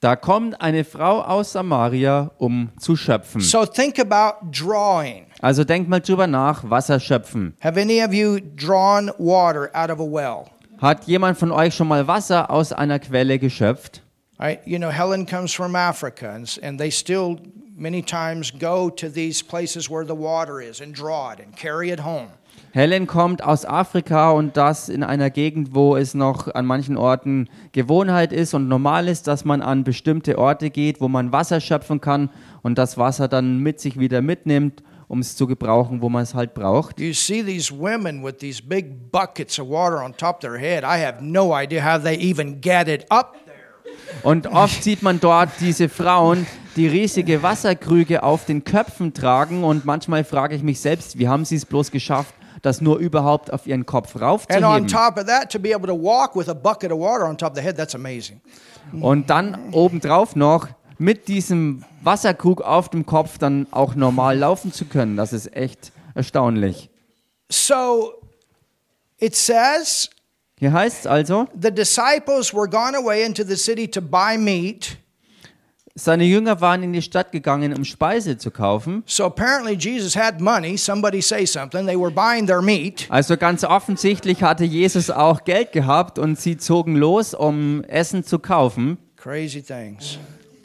Da 0.00 0.14
kommt 0.14 0.60
eine 0.60 0.84
Frau 0.84 1.22
aus 1.22 1.52
Samaria, 1.52 2.30
um 2.38 2.70
zu 2.78 2.94
schöpfen. 2.96 3.40
So 3.40 3.64
think 3.64 3.98
about 3.98 4.46
drawing. 4.52 5.26
Also 5.40 5.64
denkt 5.64 5.88
mal 5.88 6.00
drüber 6.00 6.26
nach, 6.26 6.68
Wasser 6.68 7.00
schöpfen. 7.00 7.56
Have 7.60 7.80
any 7.80 8.04
of 8.04 8.12
you 8.12 8.38
drawn 8.40 9.10
water 9.18 9.70
out 9.72 9.90
of 9.90 9.98
a 10.00 10.04
well? 10.04 10.44
Hat 10.80 11.04
jemand 11.06 11.38
von 11.38 11.50
euch 11.50 11.74
schon 11.74 11.88
mal 11.88 12.06
Wasser 12.06 12.50
aus 12.50 12.72
einer 12.72 12.98
Quelle 13.00 13.38
geschöpft? 13.40 14.02
Right? 14.38 14.60
You 14.64 14.78
know, 14.78 14.90
Helen 14.90 15.26
comes 15.26 15.52
from 15.52 15.74
Africa, 15.74 16.30
and, 16.30 16.58
and 16.62 16.78
they 16.78 16.90
still 16.90 17.40
many 17.76 18.02
times 18.02 18.52
go 18.52 18.90
to 18.90 19.08
these 19.08 19.42
places 19.42 19.88
where 19.90 20.04
the 20.04 20.14
water 20.14 20.60
is 20.60 20.80
and 20.80 20.94
draw 20.94 21.32
it 21.32 21.40
and 21.40 21.56
carry 21.56 21.90
it 21.90 22.00
home. 22.00 22.30
Helen 22.72 23.06
kommt 23.06 23.42
aus 23.42 23.64
Afrika 23.64 24.30
und 24.30 24.56
das 24.56 24.88
in 24.88 25.02
einer 25.02 25.30
Gegend, 25.30 25.74
wo 25.74 25.96
es 25.96 26.14
noch 26.14 26.54
an 26.54 26.66
manchen 26.66 26.96
Orten 26.96 27.48
Gewohnheit 27.72 28.32
ist 28.32 28.52
und 28.52 28.68
normal 28.68 29.08
ist, 29.08 29.26
dass 29.26 29.44
man 29.44 29.62
an 29.62 29.84
bestimmte 29.84 30.38
Orte 30.38 30.70
geht, 30.70 31.00
wo 31.00 31.08
man 31.08 31.32
Wasser 31.32 31.60
schöpfen 31.60 32.00
kann 32.00 32.30
und 32.62 32.76
das 32.76 32.98
Wasser 32.98 33.26
dann 33.26 33.58
mit 33.58 33.80
sich 33.80 33.98
wieder 33.98 34.20
mitnimmt, 34.22 34.82
um 35.08 35.20
es 35.20 35.34
zu 35.36 35.46
gebrauchen, 35.46 36.02
wo 36.02 36.08
man 36.08 36.22
es 36.22 36.34
halt 36.34 36.52
braucht. 36.52 37.00
You 37.00 37.14
see 37.14 37.42
these 37.42 37.72
women 37.72 38.22
with 38.22 38.36
these 38.38 38.62
big 38.62 39.10
buckets 39.10 39.58
of 39.58 39.68
water 39.68 40.04
on 40.04 40.14
top 40.14 40.36
of 40.36 40.40
their 40.40 40.58
head. 40.58 40.84
I 40.84 41.02
have 41.02 41.22
no 41.22 41.58
idea 41.58 41.82
how 41.82 42.00
they 42.00 42.16
even 42.16 42.60
get 42.60 42.86
it 42.86 43.06
up. 43.10 43.36
Und 44.22 44.46
oft 44.48 44.82
sieht 44.82 45.02
man 45.02 45.20
dort 45.20 45.50
diese 45.60 45.88
Frauen, 45.88 46.46
die 46.76 46.86
riesige 46.86 47.42
Wasserkrüge 47.42 48.22
auf 48.22 48.44
den 48.44 48.64
Köpfen 48.64 49.14
tragen 49.14 49.64
und 49.64 49.84
manchmal 49.84 50.24
frage 50.24 50.54
ich 50.54 50.62
mich 50.62 50.80
selbst, 50.80 51.18
wie 51.18 51.28
haben 51.28 51.44
sie 51.44 51.56
es 51.56 51.66
bloß 51.66 51.90
geschafft, 51.90 52.34
das 52.62 52.80
nur 52.80 52.98
überhaupt 52.98 53.52
auf 53.52 53.66
ihren 53.66 53.86
Kopf 53.86 54.14
And 54.14 54.22
on 54.22 54.28
raufzuheben? 54.28 54.88
top 54.88 55.16
of 55.18 55.26
that, 55.26 55.50
to 55.50 55.58
be 55.58 55.74
able 55.74 55.86
to 55.86 55.94
walk 55.94 56.34
with 56.34 56.48
a 56.48 56.54
bucket 56.54 56.90
of 56.92 56.98
water 56.98 57.26
on 57.28 57.36
top 57.36 57.50
of 57.50 57.56
the 57.56 57.62
head, 57.62 57.76
that's 57.76 57.94
amazing. 57.94 58.40
Und 59.00 59.28
dann 59.30 59.58
obendrauf 59.72 60.34
noch 60.34 60.68
mit 60.98 61.28
diesem 61.28 61.84
Wasserkrug 62.02 62.62
auf 62.62 62.88
dem 62.88 63.06
Kopf 63.06 63.38
dann 63.38 63.66
auch 63.70 63.94
normal 63.94 64.38
laufen 64.38 64.72
zu 64.72 64.86
können. 64.86 65.16
Das 65.16 65.32
ist 65.32 65.54
echt 65.54 65.92
erstaunlich. 66.14 66.90
So 67.50 68.12
it 69.18 69.36
says 69.36 70.10
Hier 70.58 70.72
heißt 70.72 71.00
es 71.00 71.06
also, 71.06 71.46
the 71.60 71.70
disciples 71.70 72.52
were 72.52 72.68
gone 72.68 72.96
away 72.96 73.24
into 73.24 73.44
the 73.44 73.56
city 73.56 73.88
to 73.88 74.00
buy 74.00 74.36
meat. 74.36 74.98
seine 75.98 76.24
Jünger 76.24 76.60
waren 76.60 76.82
in 76.82 76.92
die 76.92 77.02
Stadt 77.02 77.32
gegangen, 77.32 77.74
um 77.74 77.84
Speise 77.84 78.38
zu 78.38 78.50
kaufen. 78.50 79.02
So 79.06 79.24
apparently 79.24 79.74
Jesus 79.74 80.16
had 80.16 80.40
money. 80.40 80.76
Somebody 80.76 81.20
say 81.20 81.44
something. 81.44 81.86
They 81.86 81.98
were 81.98 82.10
buying 82.10 82.46
their 82.46 82.62
meat. 82.62 83.06
Also 83.08 83.36
ganz 83.36 83.64
offensichtlich 83.64 84.42
hatte 84.42 84.64
Jesus 84.64 85.10
auch 85.10 85.44
Geld 85.44 85.72
gehabt 85.72 86.18
und 86.18 86.38
sie 86.38 86.56
zogen 86.56 86.96
los, 86.96 87.34
um 87.34 87.84
Essen 87.84 88.24
zu 88.24 88.38
kaufen. 88.38 88.98
Crazy 89.16 89.62
things. 89.62 90.18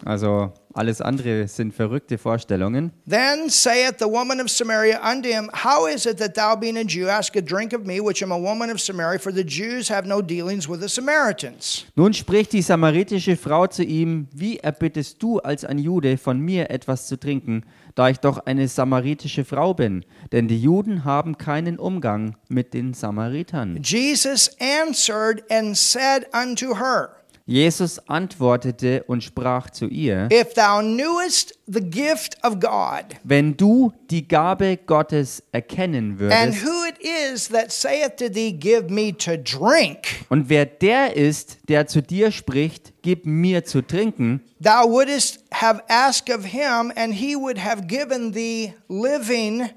Also 0.05 0.53
alles 0.73 1.01
andere 1.01 1.47
sind 1.47 1.73
verrückte 1.73 2.17
Vorstellungen. 2.17 2.91
Then 3.07 3.49
saith 3.49 3.99
the 3.99 4.05
woman 4.05 4.41
of 4.41 4.49
Samaria 4.49 4.99
unto 5.01 5.29
him, 5.29 5.49
How 5.53 5.87
is 5.87 6.05
it 6.05 6.17
that 6.17 6.35
thou, 6.35 6.55
being 6.55 6.77
a 6.77 6.83
Jew, 6.83 7.07
ask 7.07 7.35
a 7.35 7.41
drink 7.41 7.73
of 7.73 7.85
me, 7.85 7.99
which 7.99 8.23
am 8.23 8.31
a 8.31 8.39
woman 8.39 8.71
of 8.71 8.81
Samaria? 8.81 9.19
For 9.19 9.33
the 9.33 9.43
Jews 9.43 9.89
have 9.89 10.07
no 10.07 10.21
dealings 10.21 10.67
with 10.67 10.81
the 10.81 10.89
Samaritans. 10.89 11.85
Nun 11.95 12.13
spricht 12.13 12.53
die 12.53 12.61
samaritische 12.61 13.37
Frau 13.37 13.67
zu 13.67 13.83
ihm, 13.83 14.27
wie 14.33 14.57
erbittest 14.57 15.21
du 15.21 15.39
als 15.39 15.63
ein 15.63 15.77
Jude 15.77 16.17
von 16.17 16.39
mir 16.39 16.69
etwas 16.69 17.07
zu 17.07 17.19
trinken, 17.19 17.63
da 17.95 18.09
ich 18.09 18.19
doch 18.19 18.45
eine 18.45 18.67
samaritische 18.67 19.45
Frau 19.45 19.73
bin? 19.73 20.03
Denn 20.31 20.47
die 20.47 20.59
Juden 20.59 21.05
haben 21.05 21.37
keinen 21.37 21.77
Umgang 21.77 22.35
mit 22.49 22.73
den 22.73 22.93
Samaritern. 22.93 23.79
Jesus 23.83 24.49
answered 24.59 25.43
and 25.51 25.77
said 25.77 26.25
unto 26.33 26.75
her, 26.75 27.22
Jesus 27.45 27.99
antwortete 28.07 29.03
und 29.03 29.21
sprach 29.21 29.69
zu 29.69 29.87
ihr, 29.87 30.29
If 30.31 30.53
thou 30.53 30.79
knewest 30.79 31.59
the 31.67 31.81
gift 31.81 32.37
of 32.41 32.61
God, 32.61 33.17
wenn 33.25 33.57
du 33.57 33.91
die 34.09 34.25
Gabe 34.25 34.77
Gottes 34.77 35.43
erkennen 35.51 36.11
and 36.11 36.19
würdest, 36.19 36.65
who 36.65 36.85
it 36.87 36.95
is 37.33 37.49
that 37.49 37.73
saith 37.73 38.15
to 38.15 38.29
thee, 38.29 38.53
Give 38.53 38.83
me 38.89 39.11
to 39.17 39.31
drink, 39.35 40.23
und 40.29 40.47
wer 40.47 40.65
der 40.65 41.17
ist, 41.17 41.57
der 41.67 41.85
zu 41.87 42.01
dir 42.01 42.31
spricht, 42.31 42.93
gib 43.01 43.25
mir 43.25 43.65
zu 43.65 43.81
trinken, 43.81 44.41
thou 44.61 44.89
wouldest 44.89 45.43
have 45.53 45.83
asked 45.89 46.33
of 46.33 46.45
him, 46.45 46.93
and 46.95 47.13
he 47.13 47.35
would 47.35 47.61
have 47.61 47.87
given 47.87 48.31
thee 48.31 48.73
living, 48.87 49.69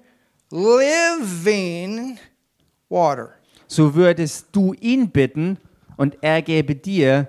living 0.52 2.18
water. 2.88 3.34
so 3.66 3.96
würdest 3.96 4.46
du 4.52 4.72
ihn 4.74 5.10
bitten 5.10 5.58
und 5.96 6.18
er 6.20 6.42
gäbe 6.42 6.76
dir 6.76 7.26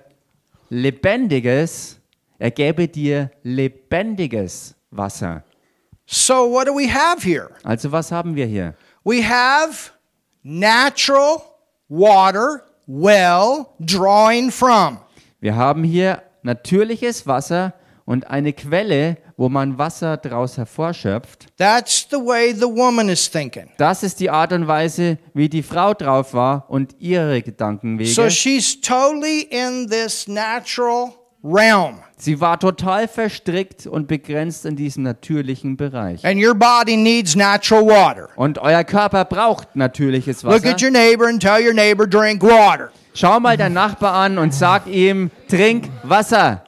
lebendiges, 0.69 1.99
er 2.39 2.51
gäbe 2.51 2.87
dir 2.87 3.31
lebendiges 3.43 4.75
Wasser. 4.91 5.43
So, 6.05 6.45
what 6.45 6.67
do 6.67 6.73
we 6.73 6.87
have 6.87 7.21
here? 7.21 7.49
Also 7.63 7.91
was 7.91 8.11
haben 8.11 8.35
wir 8.35 8.45
hier? 8.45 8.75
We 9.03 9.21
have 9.21 9.91
natural 10.43 11.41
water, 11.89 12.63
well, 12.87 13.73
drawing 13.79 14.51
from. 14.51 14.99
Wir 15.39 15.55
haben 15.55 15.83
hier 15.83 16.23
natürliches 16.43 17.27
Wasser 17.27 17.73
und 18.05 18.27
eine 18.27 18.53
Quelle, 18.53 19.17
wo 19.37 19.49
man 19.49 19.77
Wasser 19.77 20.17
draus 20.17 20.57
hervorschöpft. 20.57 21.45
That's 21.57 22.07
the 22.09 22.17
way 22.17 22.53
the 22.53 22.63
woman 22.63 23.07
is 23.07 23.29
thinking. 23.29 23.69
Das 23.77 24.03
ist 24.03 24.19
die 24.19 24.29
Art 24.29 24.51
und 24.51 24.67
Weise, 24.67 25.19
wie 25.33 25.47
die 25.47 25.63
Frau 25.63 25.93
drauf 25.93 26.33
war 26.33 26.65
und 26.69 26.95
ihre 26.99 27.41
Gedankenwege. 27.41 28.09
So 28.09 28.29
she's 28.29 28.81
totally 28.81 29.41
in 29.43 29.87
this 29.87 30.27
natural 30.27 31.13
realm. 31.43 31.99
Sie 32.17 32.41
war 32.41 32.59
total 32.59 33.07
verstrickt 33.07 33.85
und 33.85 34.07
begrenzt 34.07 34.65
in 34.65 34.75
diesem 34.75 35.03
natürlichen 35.03 35.77
Bereich. 35.77 36.25
And 36.25 36.43
your 36.43 36.55
body 36.55 36.97
needs 36.97 37.35
natural 37.35 37.85
water. 37.85 38.29
Und 38.35 38.57
euer 38.57 38.83
Körper 38.83 39.23
braucht 39.23 39.75
natürliches 39.75 40.41
Look 40.41 40.63
Wasser. 40.63 40.71
at 40.71 40.81
your 40.81 40.89
neighbor 40.89 41.27
and 41.27 41.39
tell 41.39 41.63
your 41.63 41.73
neighbor, 41.73 42.07
drink 42.07 42.41
water. 42.41 42.89
Schau 43.13 43.39
mal 43.39 43.55
deinen 43.55 43.73
Nachbar 43.73 44.13
an 44.13 44.39
und 44.39 44.53
sag 44.53 44.87
ihm, 44.87 45.29
trink 45.47 45.89
Wasser. 46.03 46.63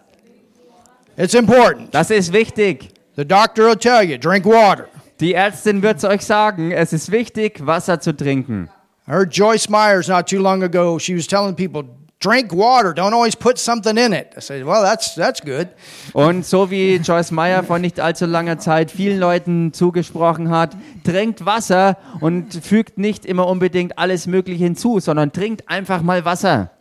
It's 1.20 1.34
important. 1.34 1.94
Das 1.94 2.12
ist 2.12 2.32
wichtig. 2.32 2.94
The 3.18 3.26
doctor 3.26 3.66
will 3.66 3.76
tell 3.76 4.04
you, 4.04 4.18
drink 4.18 4.46
water. 4.46 4.88
Die 5.20 5.34
Ärztin 5.34 5.82
wird 5.82 5.98
es 5.98 6.06
euch 6.06 6.22
sagen, 6.22 6.72
es 6.72 6.94
ist 6.94 7.12
wichtig, 7.12 7.66
Wasser 7.66 8.00
zu 8.00 8.16
trinken. 8.16 8.70
I 9.06 9.12
heard 9.12 9.36
Joyce 9.36 9.68
Myers 9.68 10.08
not 10.08 10.30
too 10.30 10.40
long 10.40 10.64
ago. 10.64 10.98
She 10.98 11.14
was 11.14 11.28
telling 11.28 11.58
people, 11.58 11.84
drink 12.22 12.54
water. 12.54 12.94
Don't 12.94 13.14
always 13.14 13.36
put 13.36 13.58
something 13.58 13.98
in 13.98 14.14
it. 14.14 14.28
I 14.38 14.40
said, 14.40 14.66
well, 14.66 14.82
that's 14.82 15.14
that's 15.16 15.42
good. 15.42 15.68
Und 16.14 16.46
so 16.46 16.72
wie 16.72 16.96
Joyce 16.96 17.32
Meyer 17.32 17.64
vor 17.64 17.80
nicht 17.80 18.00
allzu 18.00 18.26
langer 18.26 18.58
Zeit 18.58 18.90
vielen 18.90 19.20
Leuten 19.20 19.74
zugesprochen 19.74 20.52
hat, 20.52 20.78
trinkt 21.04 21.46
Wasser 21.46 21.98
und 22.22 22.54
fügt 22.54 22.98
nicht 22.98 23.26
immer 23.26 23.46
unbedingt 23.48 24.00
alles 24.00 24.26
Mögliche 24.26 24.64
hinzu, 24.64 25.02
sondern 25.02 25.34
trinkt 25.34 25.68
einfach 25.68 26.02
mal 26.02 26.24
Wasser. 26.24 26.72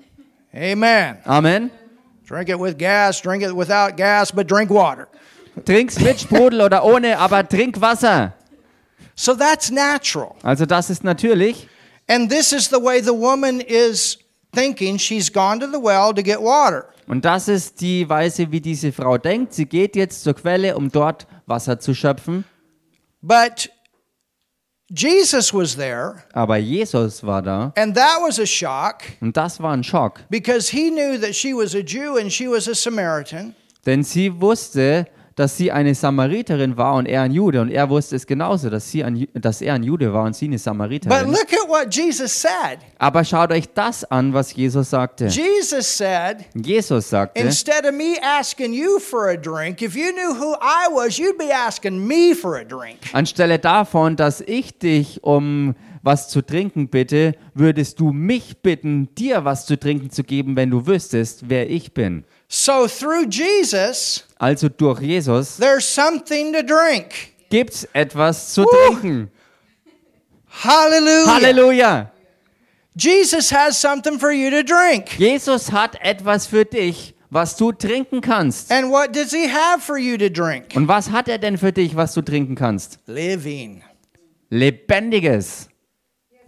Amen. 0.55 1.16
Amen. 1.24 1.72
Drink 2.28 2.50
it 2.50 2.60
with 2.60 2.76
gas, 2.76 3.22
drink 3.22 3.42
it 3.42 3.56
without 3.56 3.96
gas, 3.96 4.30
but 4.30 4.46
drink 4.46 4.68
water. 4.68 5.08
Trink's 5.64 5.98
mit 5.98 6.20
Sprudel 6.20 6.60
oder 6.60 6.84
ohne, 6.84 7.18
aber 7.18 7.42
trink 7.48 7.80
Wasser. 7.80 8.34
So 9.14 9.34
that's 9.34 9.70
natural. 9.70 10.36
Also 10.42 10.66
das 10.66 10.90
ist 10.90 11.02
natürlich. 11.02 11.66
And 12.06 12.30
this 12.30 12.52
is 12.52 12.68
the 12.68 12.78
way 12.78 13.00
the 13.00 13.14
woman 13.14 13.62
is 13.62 14.18
thinking. 14.52 14.98
She's 14.98 15.32
gone 15.32 15.58
to 15.60 15.66
the 15.66 15.80
well 15.80 16.12
to 16.12 16.22
get 16.22 16.42
water. 16.42 16.90
Und 17.06 17.24
das 17.24 17.48
ist 17.48 17.80
die 17.80 18.06
Weise, 18.06 18.52
wie 18.52 18.60
diese 18.60 18.92
Frau 18.92 19.16
denkt. 19.16 19.54
Sie 19.54 19.64
geht 19.64 19.96
jetzt 19.96 20.22
zur 20.22 20.34
Quelle, 20.34 20.76
um 20.76 20.92
dort 20.92 21.26
Wasser 21.46 21.80
zu 21.80 21.94
schöpfen. 21.94 22.44
But 23.22 23.70
Jesus 24.90 25.53
was 25.53 25.77
there, 25.77 26.24
Aber 26.33 26.57
Jesus 26.57 27.22
war 27.22 27.42
da. 27.42 27.72
and 27.77 27.94
that 27.94 28.18
was 28.27 28.38
a 28.38 28.46
shock 28.46 29.03
Und 29.20 29.37
das 29.37 29.61
war 29.61 29.72
ein 29.77 29.83
Schock. 29.85 30.20
because 30.31 30.70
he 30.70 30.90
knew 30.90 31.18
that 31.18 31.35
she 31.35 31.53
was 31.53 31.74
a 31.74 31.83
Jew 31.83 32.16
and 32.18 32.33
she 32.33 32.48
was 32.48 32.66
a 32.68 32.74
Samaritan. 32.74 33.55
Denn 33.85 34.03
sie 34.03 34.31
wusste, 34.40 35.07
dass 35.38 35.57
sie 35.57 35.70
eine 35.70 35.94
Samariterin 35.94 36.77
war 36.77 36.94
und 36.94 37.07
er 37.07 37.22
ein 37.22 37.33
Jude. 37.33 37.61
Und 37.61 37.70
er 37.70 37.88
wusste 37.88 38.16
es 38.16 38.27
genauso, 38.27 38.70
dass, 38.70 38.90
sie 38.90 39.05
ein, 39.05 39.29
dass 39.35 39.62
er 39.62 39.74
ein 39.74 39.85
Jude 39.85 40.12
war 40.12 40.24
und 40.24 40.35
sie 40.35 40.46
eine 40.46 40.57
But 40.57 40.62
Samariterin. 40.62 41.31
look 41.31 41.53
at 41.53 41.68
what 41.68 41.94
Jesus 41.94 42.33
said. 42.33 42.81
Aber 42.98 43.22
schaut 43.24 43.53
euch 43.53 43.72
das 43.72 44.03
an, 44.05 44.35
was 44.35 44.53
Jesus 44.53 44.90
sagte. 44.90 45.27
Jesus 45.27 45.87
said, 45.96 46.44
Jesus 46.55 47.09
sagte, 47.09 47.40
Instead 47.40 47.87
of 47.87 47.92
me 47.92 48.16
asking 48.20 48.72
you 48.72 48.98
for 48.98 49.29
a 49.29 49.37
drink, 49.37 49.81
if 49.81 49.94
you 49.94 50.11
knew 50.11 50.35
who 50.35 50.55
I 50.55 50.88
was, 50.92 51.18
you'd 51.18 51.38
be 51.38 51.53
asking 51.53 52.05
me 52.05 52.35
for 52.35 52.57
a 52.57 52.64
drink. 52.64 52.98
anstelle 53.12 53.61
davon, 53.61 54.16
dass 54.16 54.40
ich 54.40 54.77
dich 54.77 55.22
um 55.22 55.77
was 56.03 56.29
zu 56.29 56.42
trinken 56.42 56.88
bitte, 56.88 57.35
würdest 57.55 58.01
du 58.01 58.12
mich 58.12 58.62
bitten, 58.62 59.14
dir 59.14 59.44
was 59.44 59.66
zu 59.66 59.79
trinken 59.79 60.11
zu 60.11 60.24
geben, 60.24 60.57
wenn 60.57 60.70
du 60.70 60.87
wüsstest, 60.87 61.48
wer 61.48 61.70
ich 61.70 61.92
bin. 61.92 62.24
So 62.48 62.87
through 62.88 63.26
Jesus, 63.28 64.24
Also 64.38 64.68
durch 64.68 65.00
Jesus 65.00 65.56
there's 65.58 65.84
something 65.84 66.52
to 66.54 66.62
drink. 66.62 67.34
gibt's 67.50 67.87
etwas 67.92 68.54
zu 68.54 68.62
Woo. 68.64 68.70
trinken. 68.90 69.30
Hallelujah. 70.48 71.26
Halleluja! 71.26 72.11
Jesus 72.96 73.50
has 73.52 73.78
something 73.78 74.18
for 74.18 74.32
you 74.32 74.50
to 74.50 74.62
drink. 74.64 75.18
Jesus 75.18 75.70
hat 75.70 75.96
etwas 76.02 76.46
für 76.46 76.64
dich, 76.64 77.14
was 77.30 77.56
du 77.56 77.70
trinken 77.70 78.20
kannst. 78.20 78.72
And 78.72 78.90
what 78.90 79.12
does 79.12 79.30
he 79.30 79.46
have 79.46 79.80
for 79.82 79.98
you 79.98 80.16
to 80.16 80.28
drink? 80.28 80.74
Und 80.74 80.88
was 80.88 81.11
hat 81.11 81.28
er 81.28 81.38
denn 81.38 81.58
für 81.58 81.70
dich, 81.72 81.94
was 81.94 82.14
du 82.14 82.22
trinken 82.22 82.54
kannst? 82.56 82.98
Living. 83.06 83.82
Lebendiges. 84.50 85.68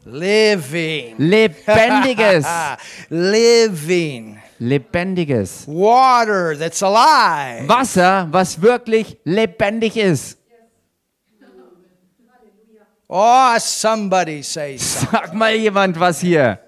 Living. 0.04 1.14
Lebendiges. 1.18 2.46
Living. 3.10 4.39
Lebendiges. 4.60 5.66
Water 5.66 6.54
that's 6.54 6.82
alive. 6.82 7.66
Wasser, 7.66 8.28
was 8.30 8.60
wirklich 8.60 9.16
lebendig 9.24 9.96
ist. 9.96 10.36
Oh, 13.08 13.56
somebody 13.58 14.42
say 14.42 14.76
something. 14.78 15.10
Sag 15.10 15.34
mal 15.34 15.54
jemand 15.54 15.98
was 15.98 16.20
hier. 16.20 16.60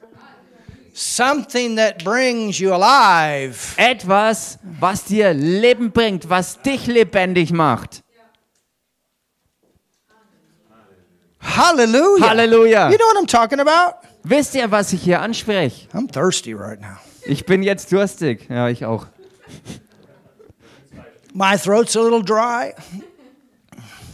Something 0.95 1.77
that 1.77 2.03
brings 2.03 2.59
you 2.59 2.75
alive. 2.75 3.75
Etwas, 3.77 4.59
was 4.81 5.05
dir 5.05 5.33
Leben 5.33 5.91
bringt, 5.91 6.29
was 6.29 6.61
dich 6.61 6.87
lebendig 6.87 7.53
macht. 7.53 8.03
Hallelujah. 11.41 12.29
Halleluja. 12.29 12.91
You 12.91 12.99
know 12.99 13.07
what 13.07 13.19
I'm 13.19 13.27
talking 13.27 13.61
about? 13.61 13.97
Wisst 14.25 14.55
ihr, 14.55 14.71
was 14.71 14.93
ich 14.93 15.03
hier 15.03 15.21
anspreche? 15.21 15.89
I'm 15.93 16.09
thirsty 16.09 16.55
right 16.55 16.81
now. 16.81 16.99
Ich 17.25 17.47
bin 17.47 17.63
jetzt 17.63 17.93
durstig. 17.93 18.49
Ja, 18.49 18.69
ich 18.69 18.85
auch. 18.85 19.07
My 21.35 21.57
throat's 21.57 21.97
a 21.97 22.01
little 22.03 22.23
dry. 22.23 22.75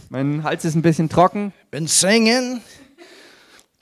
Mein 0.09 0.43
Hals 0.43 0.65
ist 0.65 0.75
ein 0.75 0.81
bisschen 0.81 1.09
trocken 1.09 1.53
Been 1.71 1.87
singing 1.87 2.61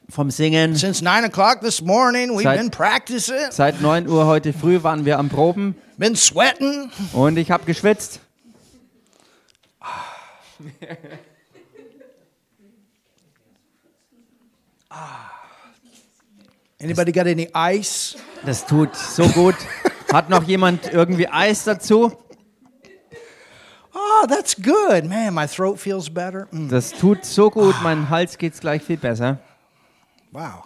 vom 0.10 0.32
Singen. 0.32 0.76
since 0.76 1.04
nine 1.04 1.26
o'clock 1.26 1.60
this 1.62 1.82
morning. 1.82 2.32
We've 2.32 2.44
Seit- 2.44 2.60
been 2.60 2.72
practicing. 2.72 3.52
Seit 3.52 3.82
9 3.82 4.08
Uhr 4.08 4.26
heute 4.26 4.54
früh 4.54 4.82
waren 4.84 5.06
wir 5.06 5.20
am 5.20 5.30
Proben 5.30 5.76
Been 5.98 6.16
sweating. 6.16 6.90
und 7.14 7.38
ich 7.38 7.52
habe 7.52 7.66
geschwitzt. 7.66 8.20
Anybody 16.80 17.12
got 17.12 17.28
any 17.28 17.50
ice? 17.54 18.16
Das 18.46 18.66
tut 18.66 18.96
so 18.96 19.28
gut. 19.30 19.56
Hat 20.14 20.30
noch 20.30 20.44
jemand 20.44 20.92
irgendwie 20.94 21.28
Eis 21.28 21.64
dazu? 21.64 22.14
Oh, 23.94 24.28
that's 24.28 24.56
good. 24.56 25.06
Man, 25.06 25.34
my 25.34 25.48
throat 25.48 25.80
feels 25.80 26.10
better. 26.10 26.48
Mm, 26.52 26.70
Das 26.70 26.92
tut 26.92 27.26
so 27.26 27.50
gut. 27.50 27.76
Mein 27.82 28.10
Hals 28.10 28.38
geht's 28.38 28.60
gleich 28.60 28.84
viel 28.84 28.98
besser. 28.98 29.40
wow. 30.32 30.64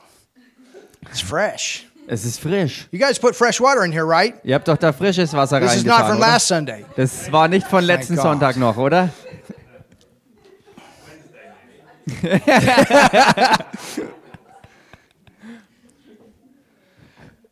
It's 1.10 1.22
fresh. 1.22 1.88
Es 2.08 2.26
ist 2.26 2.40
frisch. 2.42 2.88
You 2.92 3.00
guys 3.00 3.18
put 3.18 3.36
fresh 3.36 3.62
water 3.62 3.84
in 3.86 3.92
here, 3.92 4.06
right? 4.06 4.36
Ihr 4.44 4.56
habt 4.56 4.68
doch 4.68 4.78
da 4.78 4.92
frisches 4.92 5.34
Wasser 5.34 5.60
This 5.62 5.76
is 5.78 5.86
not 5.86 6.00
from 6.02 6.18
oder? 6.18 6.20
last 6.20 6.48
Sunday. 6.48 6.86
Das 6.98 7.32
war 7.32 7.48
nicht 7.48 7.66
von 7.68 7.84
letzten 7.86 8.16
God. 8.16 8.24
Sonntag 8.24 8.58
noch, 8.58 8.76
oder? 8.78 9.10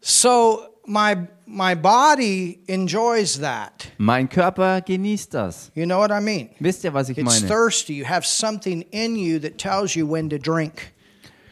So 0.09 0.73
my 0.87 1.27
my 1.45 1.75
body 1.75 2.61
enjoys 2.67 3.39
that. 3.41 3.91
Mein 3.99 4.27
Körper 4.27 4.81
genießt 4.81 5.31
das. 5.35 5.71
You 5.75 5.85
know 5.85 5.99
what 5.99 6.09
I 6.09 6.19
mean? 6.19 6.49
Wisst 6.59 6.83
ihr, 6.83 6.93
was 6.95 7.09
ich 7.09 7.17
It's 7.19 7.41
meine? 7.41 7.47
thirsty. 7.47 7.93
You 7.93 8.05
have 8.05 8.25
something 8.25 8.81
in 8.91 9.15
you 9.15 9.39
that 9.39 9.59
tells 9.59 9.95
you 9.95 10.07
when 10.11 10.27
to 10.31 10.39
drink. 10.39 10.93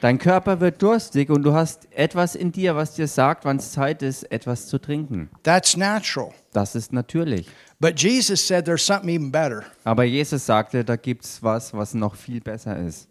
Dein 0.01 0.17
Körper 0.17 0.59
wird 0.59 0.81
durstig 0.81 1.29
und 1.29 1.43
du 1.43 1.53
hast 1.53 1.87
etwas 1.91 2.33
in 2.33 2.51
dir, 2.51 2.75
was 2.75 2.95
dir 2.95 3.07
sagt, 3.07 3.45
wann 3.45 3.57
es 3.57 3.71
Zeit 3.73 4.01
ist, 4.01 4.23
etwas 4.31 4.65
zu 4.67 4.79
trinken. 4.79 5.29
That's 5.43 5.77
natural. 5.77 6.33
Das 6.51 6.73
ist 6.73 6.91
natürlich. 6.91 7.47
But 7.79 7.99
Jesus 8.01 8.41
said 8.47 8.65
there's 8.65 8.83
something 8.83 9.09
even 9.09 9.31
better. 9.31 9.65
Aber 9.83 10.03
Jesus 10.03 10.43
sagte, 10.47 10.83
da 10.83 10.95
gibt's 10.95 11.43
was, 11.43 11.75
was 11.75 11.93
noch 11.93 12.15
viel 12.15 12.41
besser 12.41 12.75
ist. 12.77 13.07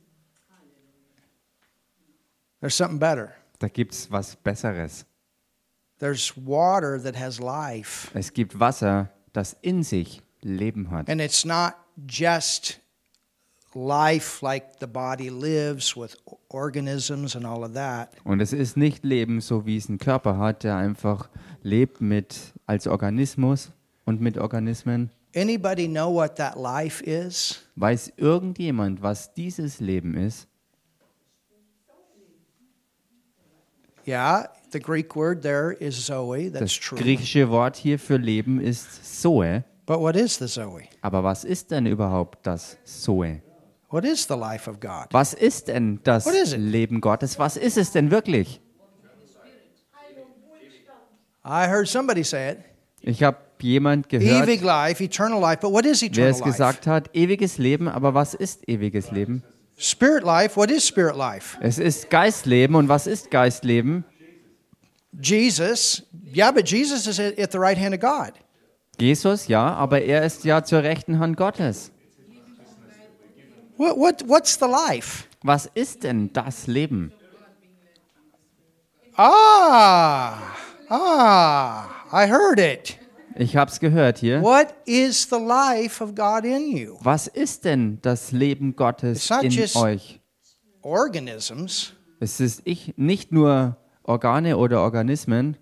There's 2.61 2.77
something 2.77 2.99
better. 2.99 3.33
Da 3.61 3.69
gibt's 3.69 4.11
was 4.11 4.35
Besseres. 4.35 5.07
There's 5.99 6.35
water 6.37 7.03
that 7.03 7.19
has 7.19 7.41
life. 7.41 8.11
Es 8.15 8.33
gibt 8.33 8.61
Wasser, 8.61 9.11
das 9.33 9.57
in 9.63 9.83
sich 9.83 10.23
Leben 10.43 10.91
hat. 10.91 11.09
And 11.09 11.21
it's 11.21 11.45
not 11.45 11.75
just 12.07 12.81
life 13.75 14.43
like 14.43 14.79
the 14.81 14.87
body 14.87 15.31
lives 15.31 15.97
with 15.97 16.17
organisms 16.49 17.35
and 17.35 17.47
all 17.47 17.65
of 17.65 17.75
that. 17.75 18.11
Und 18.25 18.41
es 18.41 18.53
ist 18.53 18.77
nicht 18.77 19.05
Leben, 19.05 19.41
so 19.41 19.67
wie 19.67 19.77
es 19.77 19.89
ein 19.89 19.99
Körper 19.99 20.39
hat, 20.39 20.65
der 20.65 20.77
einfach 20.77 21.29
lebt 21.63 22.01
mit 22.01 22.55
als 22.67 22.87
Organismus 22.87 23.73
und 24.05 24.21
mit 24.21 24.39
Organismen. 24.39 25.11
Anybody 25.35 25.87
know 25.87 26.13
what 26.13 26.37
that 26.37 26.57
life 26.57 27.05
is? 27.05 27.63
Weiß 27.75 28.13
irgendjemand, 28.17 29.03
was 29.03 29.35
dieses 29.35 29.81
Leben 29.81 30.15
ist? 30.17 30.49
Yeah, 34.07 34.49
the 34.77 34.83
Greek 34.83 35.17
word 35.17 35.43
there 35.43 35.73
is 35.73 36.07
Zoe. 36.07 36.51
That's 36.51 36.61
Das 36.61 36.73
true. 36.75 36.99
griechische 36.99 37.49
Wort 37.51 37.77
hier 37.77 37.99
für 37.99 38.17
Leben 38.19 38.61
ist 38.61 39.21
Zoe. 39.23 39.65
But 39.87 40.01
what 40.01 40.17
is 40.17 40.37
the 40.37 40.47
Zoe? 40.47 40.83
Aber 41.01 41.25
was 41.25 41.45
ist 41.45 41.71
denn 41.71 41.87
überhaupt 41.87 42.47
das 42.47 42.77
Zoe? 42.85 43.41
What 43.89 44.05
is 44.05 44.27
the 44.29 44.35
life 44.35 44.69
of 44.69 44.81
God? 44.81 45.07
Was 45.13 45.33
ist 45.33 45.69
denn 45.69 46.01
das? 46.03 46.27
Leben 46.57 47.01
Gottes? 47.01 47.39
Was 47.39 47.57
ist 47.57 47.79
es 47.79 47.93
denn 47.93 48.11
wirklich? 48.11 48.61
I 51.45 51.69
heard 51.69 51.87
somebody 51.89 52.25
say 52.25 52.51
it. 52.51 52.59
Ich 53.03 53.23
habe 53.23 53.39
jemand 53.61 54.09
gehört, 54.09 54.49
Ewig 54.49 54.63
life, 54.63 55.03
eternal 55.03 55.41
life. 55.41 55.61
But 55.61 55.71
what 55.73 55.87
is 55.87 56.03
wer 56.03 56.09
eternal 56.09 56.31
es 56.33 56.43
gesagt 56.43 56.89
hat, 56.89 57.15
ewiges 57.15 57.57
Leben, 57.59 57.87
aber 57.89 58.15
was 58.15 58.35
ist 58.35 58.69
ewiges 58.69 59.13
Leben? 59.13 59.45
Spirit 59.79 60.25
life. 60.25 60.57
What 60.57 60.71
is 60.71 60.87
spirit 60.87 61.15
life? 61.17 61.57
Es 61.61 61.79
ist 61.79 62.11
Geistleben 62.11 62.75
und 62.75 62.89
was 62.89 63.07
ist 63.07 63.31
Geistleben? 63.31 64.05
Jesus. 65.21 66.03
Yeah, 66.33 66.51
but 66.53 66.67
Jesus 66.67 67.07
is 67.07 67.19
at 67.19 67.51
the 67.53 67.59
right 67.59 67.79
hand 67.79 67.95
of 67.95 68.01
God. 68.01 68.33
Jesus, 68.99 69.49
ja, 69.49 69.75
aber 69.75 70.03
er 70.03 70.25
ist 70.25 70.45
ja 70.45 70.65
zur 70.65 70.83
rechten 70.83 71.19
Hand 71.19 71.37
Gottes. 71.37 71.91
What, 73.77 73.97
what, 73.99 74.29
what's 74.29 74.59
the 74.59 74.67
life? 74.67 75.25
Was 75.43 75.67
ist 75.75 76.03
denn 76.03 76.33
das 76.33 76.67
Leben? 76.67 77.13
Ah, 79.17 80.39
ah, 80.89 81.85
I 82.13 82.27
heard 82.27 82.59
it. 82.59 82.99
Ich 83.39 83.55
habe 83.55 83.71
es 83.71 83.81
gehört 83.81 84.19
hier. 84.19 84.41
What 84.43 84.75
is 84.87 85.29
the 85.29 85.37
life 85.37 86.03
of 86.03 86.15
God 86.15 86.45
in 86.45 86.75
you? 86.75 86.97
Was 87.03 87.27
ist 87.27 87.67
denn 87.67 87.99
das 88.01 88.33
Leben 88.33 88.77
Gottes 88.77 89.31
in 89.31 89.77
euch? 89.77 90.21
Organisms. 90.81 91.93
Es 92.19 92.41
ist 92.41 92.63
ich, 92.65 92.95
nicht 92.97 93.31
nur 93.31 93.77
Organe 94.07 94.57
oder 94.57 94.83
Organismen. 94.83 95.57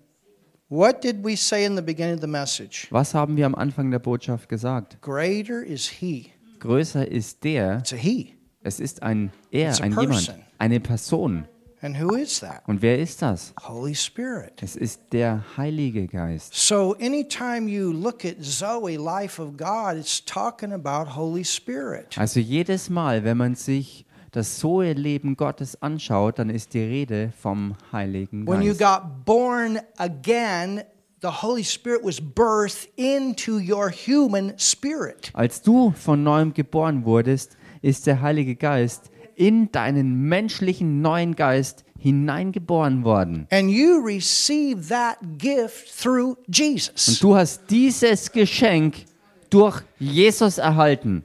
What 0.69 1.03
did 1.03 1.23
we 1.23 1.35
say 1.35 1.65
in 1.65 1.75
the 1.75 1.81
beginning 1.81 2.15
of 2.15 2.21
the 2.21 2.27
message? 2.27 2.87
Was 2.89 3.13
haben 3.13 3.37
wir 3.37 3.45
am 3.45 3.55
Anfang 3.55 3.91
der 3.91 3.99
Botschaft 3.99 4.49
gesagt? 4.49 5.01
Greater 5.01 5.63
is 5.63 5.87
He. 5.87 6.31
Größer 6.59 7.07
ist 7.07 7.43
der, 7.43 7.77
It's 7.79 7.93
a 7.93 7.95
He. 7.95 8.33
Es 8.61 8.79
ist 8.79 9.03
ein 9.03 9.31
Er, 9.51 9.79
ein 9.81 9.91
jemand, 9.91 10.35
eine 10.57 10.79
Person. 10.79 11.47
And 11.81 11.99
who 12.01 12.15
is 12.15 12.39
that? 12.39 12.63
Und 12.67 12.81
wer 12.81 12.97
ist 12.97 13.21
das? 13.21 13.53
Holy 13.61 13.93
Spirit. 13.93 14.53
Es 14.63 14.75
ist 14.75 15.01
der 15.11 15.43
Heilige 15.55 16.07
Geist. 16.07 16.55
So 16.55 16.95
anytime 16.99 17.69
you 17.69 17.91
look 17.91 18.25
at 18.25 18.37
Zoe, 18.41 18.97
life 18.97 19.39
of 19.39 19.55
God, 19.55 19.97
it's 19.97 20.23
talking 20.25 20.71
about 20.71 21.15
Holy 21.15 21.45
Spirit. 21.45 22.17
Also 22.17 22.39
jedes 22.39 22.89
Mal, 22.89 23.23
wenn 23.23 23.37
man 23.37 23.53
sich 23.53 24.04
das 24.35 24.57
Zoe-Leben 24.59 25.37
Gottes 25.37 25.81
anschaut, 25.81 26.39
dann 26.39 26.49
ist 26.49 26.73
die 26.73 26.83
Rede 26.83 27.31
vom 27.41 27.75
Heiligen 27.91 28.47
When 28.47 28.61
you 28.61 28.75
Geist. 28.75 28.79
got 28.79 29.25
born 29.25 29.79
again, 29.97 30.81
the 31.21 31.29
Holy 31.41 31.63
Spirit 31.63 32.03
was 32.03 32.19
birthed 32.19 32.89
into 32.95 33.57
your 33.59 33.89
human 33.89 34.53
spirit. 34.57 35.31
Als 35.33 35.61
du 35.61 35.91
von 35.91 36.23
neuem 36.23 36.53
geboren 36.53 37.05
wurdest, 37.05 37.57
ist 37.81 38.07
der 38.07 38.21
Heilige 38.21 38.55
Geist 38.55 39.09
in 39.35 39.71
deinen 39.71 40.27
menschlichen 40.27 41.01
neuen 41.01 41.35
Geist 41.35 41.83
hineingeboren 41.97 43.03
worden. 43.03 43.47
And 43.51 43.69
you 43.69 43.99
receive 44.03 44.87
that 44.89 45.17
gift 45.37 45.97
through 46.01 46.37
Und 46.47 47.23
du 47.23 47.35
hast 47.35 47.69
dieses 47.69 48.31
Geschenk 48.31 49.05
durch 49.49 49.81
Jesus 49.99 50.57
erhalten. 50.57 51.23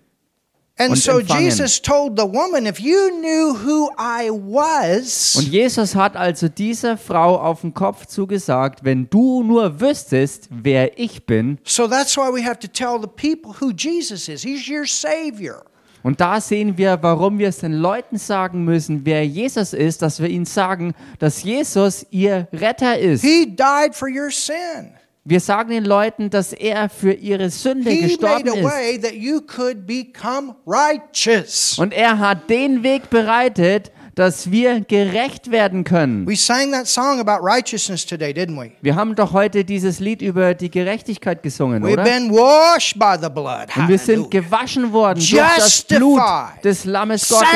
And 0.80 0.92
und 0.92 0.96
so 0.96 1.18
empfangen. 1.18 1.44
Jesus 1.44 1.82
told 1.82 2.18
the 2.18 2.24
woman, 2.24 2.64
if 2.64 2.80
you 2.80 3.10
knew 3.20 3.54
who 3.54 3.90
I 3.98 4.30
was, 4.30 5.36
Und 5.36 5.48
Jesus 5.48 5.94
hat 5.94 6.16
also 6.16 6.48
dieser 6.48 6.96
Frau 6.96 7.36
auf 7.38 7.60
den 7.60 7.74
Kopf 7.74 8.06
zugesagt, 8.06 8.82
wenn 8.82 9.10
du 9.10 9.42
nur 9.42 9.80
wüsstest, 9.80 10.48
wer 10.50 10.98
ich 10.98 11.26
bin, 11.26 11.58
so 11.64 11.86
that's 11.86 12.16
why 12.16 12.32
we 12.32 12.42
have 12.42 12.58
to 12.58 12.66
tell 12.66 12.98
the 12.98 13.06
people 13.06 13.52
who 13.60 13.70
Jesus 13.70 14.28
is. 14.28 14.42
He's 14.42 14.66
your 14.68 14.86
Savior. 14.86 15.64
Und 16.02 16.20
da 16.20 16.40
sehen 16.40 16.78
wir, 16.78 16.98
warum 17.02 17.38
wir 17.38 17.48
es 17.48 17.58
den 17.58 17.74
Leuten 17.74 18.16
sagen 18.16 18.64
müssen, 18.64 19.04
wer 19.04 19.26
Jesus 19.26 19.74
ist, 19.74 20.00
dass 20.00 20.20
wir 20.20 20.30
ihnen 20.30 20.46
sagen, 20.46 20.94
dass 21.18 21.42
Jesus 21.42 22.06
ihr 22.10 22.48
Retter 22.54 22.98
ist. 22.98 23.20
He 23.22 23.44
died 23.44 23.94
for 23.94 24.08
your 24.08 24.30
sin. 24.30 24.94
Wir 25.30 25.38
sagen 25.38 25.70
den 25.70 25.84
Leuten, 25.84 26.28
dass 26.28 26.52
er 26.52 26.88
für 26.88 27.12
ihre 27.12 27.50
Sünde 27.50 27.88
He 27.88 28.00
gestorben 28.02 28.46
made 28.48 28.50
a 28.50 28.54
ist. 28.56 28.64
way 28.64 28.98
that 29.00 29.12
you 29.14 29.40
could 29.40 29.86
become 29.86 30.56
righteous. 30.66 31.78
Und 31.78 31.92
er 31.94 32.18
hat 32.18 32.50
den 32.50 32.82
Weg 32.82 33.10
bereitet, 33.10 33.92
dass 34.16 34.50
wir 34.50 34.80
gerecht 34.80 35.52
werden 35.52 35.84
können. 35.84 36.26
We 36.26 36.34
sang 36.34 36.72
that 36.72 36.88
song 36.88 37.20
about 37.20 37.44
righteousness 37.46 38.04
today, 38.04 38.32
didn't 38.32 38.60
we? 38.60 38.72
Wir 38.82 38.96
haben 38.96 39.14
doch 39.14 39.32
heute 39.32 39.64
dieses 39.64 40.00
Lied 40.00 40.20
über 40.20 40.52
die 40.52 40.68
Gerechtigkeit 40.68 41.44
gesungen, 41.44 41.84
We've 41.84 41.92
oder? 41.92 42.02
been 42.02 42.30
washed 42.32 42.98
by 42.98 43.14
the 43.18 43.30
blood. 43.30 43.68
Und 43.76 43.86
wir 43.88 43.98
sind 43.98 44.28
gewaschen 44.32 44.92
worden 44.92 45.20
durch 45.20 45.56
das 45.56 45.82
Blut 45.82 46.20
des 46.64 46.84
Lammes 46.86 47.28
Gottes. 47.28 47.48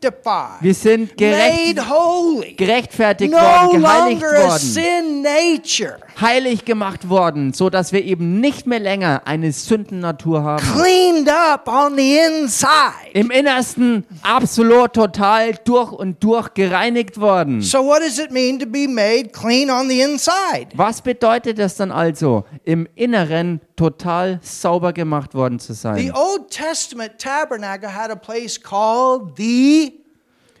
Sanctified. 0.00 0.60
Wir 0.62 0.74
sind 0.74 1.16
gerecht, 1.16 1.76
Made 1.76 1.88
holy. 1.88 2.54
gerechtfertigt 2.54 3.30
No 3.30 3.38
worden, 3.38 3.80
geheiligt 3.80 4.20
worden. 4.22 4.58
sin 4.58 5.22
nature. 5.22 5.96
Heilig 6.20 6.64
gemacht 6.64 7.08
worden, 7.08 7.52
so 7.52 7.70
dass 7.70 7.92
wir 7.92 8.04
eben 8.04 8.40
nicht 8.40 8.66
mehr 8.66 8.80
länger 8.80 9.22
eine 9.24 9.52
Sündennatur 9.52 10.42
haben. 10.42 10.64
Cleaned 10.64 11.28
up 11.28 11.68
on 11.68 11.96
the 11.96 12.18
inside. 12.18 12.70
Im 13.12 13.30
Innersten 13.30 14.04
absolut 14.22 14.92
total 14.92 15.54
durch 15.64 15.92
und 15.92 16.22
durch 16.22 16.54
gereinigt 16.54 17.20
worden. 17.20 17.62
So 17.62 17.84
what 17.84 18.00
does 18.00 18.18
it 18.18 18.30
mean 18.30 18.58
to 18.58 18.66
be 18.66 18.86
made 18.86 19.30
clean 19.30 19.70
on 19.70 19.88
the 19.88 20.00
inside? 20.00 20.68
Was 20.74 21.02
bedeutet 21.02 21.58
das 21.58 21.76
dann 21.76 21.90
also, 21.90 22.44
im 22.64 22.86
Inneren 22.94 23.60
total 23.76 24.40
sauber 24.42 24.92
gemacht 24.92 25.34
worden 25.34 25.58
zu 25.58 25.72
The 25.72 25.80
sein? 25.80 26.12
Old 26.12 26.50
Testament 26.50 27.18
tabernacle 27.18 27.94
had 27.94 28.10
a 28.10 28.16
place 28.16 28.60
called 28.60 29.36
the 29.36 29.92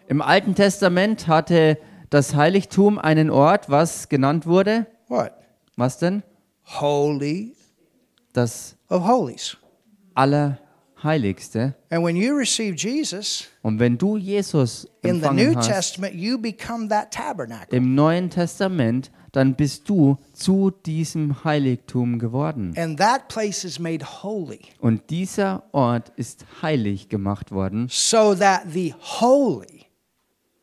Im 0.08 0.22
Alten 0.22 0.54
Testament 0.56 1.28
hatte 1.28 1.78
das 2.10 2.34
Heiligtum 2.34 2.98
einen 2.98 3.30
Ort, 3.30 3.70
was 3.70 4.08
genannt 4.08 4.46
wurde. 4.46 4.86
what? 5.08 5.39
Was 5.80 5.96
denn? 5.96 6.22
Holy 6.78 7.56
Das 8.34 8.76
of 8.90 9.02
holies. 9.02 9.56
Allerheiligste. 10.14 11.74
And 11.88 12.04
when 12.04 12.16
you 12.16 12.34
receive 12.36 12.76
Jesus 12.76 13.48
Und 13.62 13.78
wenn 13.78 13.96
du 13.96 14.18
Jesus 14.18 14.86
in 15.00 15.22
the 15.22 15.30
New 15.30 15.54
hast, 15.54 15.68
Testament, 15.68 16.14
you 16.14 16.36
become 16.36 16.88
that 16.90 17.10
tabernacle. 17.10 17.74
im 17.74 17.94
Neuen 17.94 18.28
Testament, 18.28 19.10
dann 19.32 19.54
bist 19.54 19.88
du 19.88 20.18
zu 20.34 20.70
diesem 20.70 21.44
Heiligtum 21.44 22.18
geworden. 22.18 22.74
And 22.76 22.98
that 22.98 23.28
place 23.28 23.64
is 23.64 23.78
made 23.78 24.04
holy 24.22 24.60
Und 24.80 25.08
dieser 25.08 25.62
Ort 25.72 26.12
ist 26.16 26.44
heilig 26.60 27.08
gemacht 27.08 27.52
worden, 27.52 27.86
so 27.88 28.34
that 28.34 28.64
the 28.70 28.94
Holy 29.00 29.86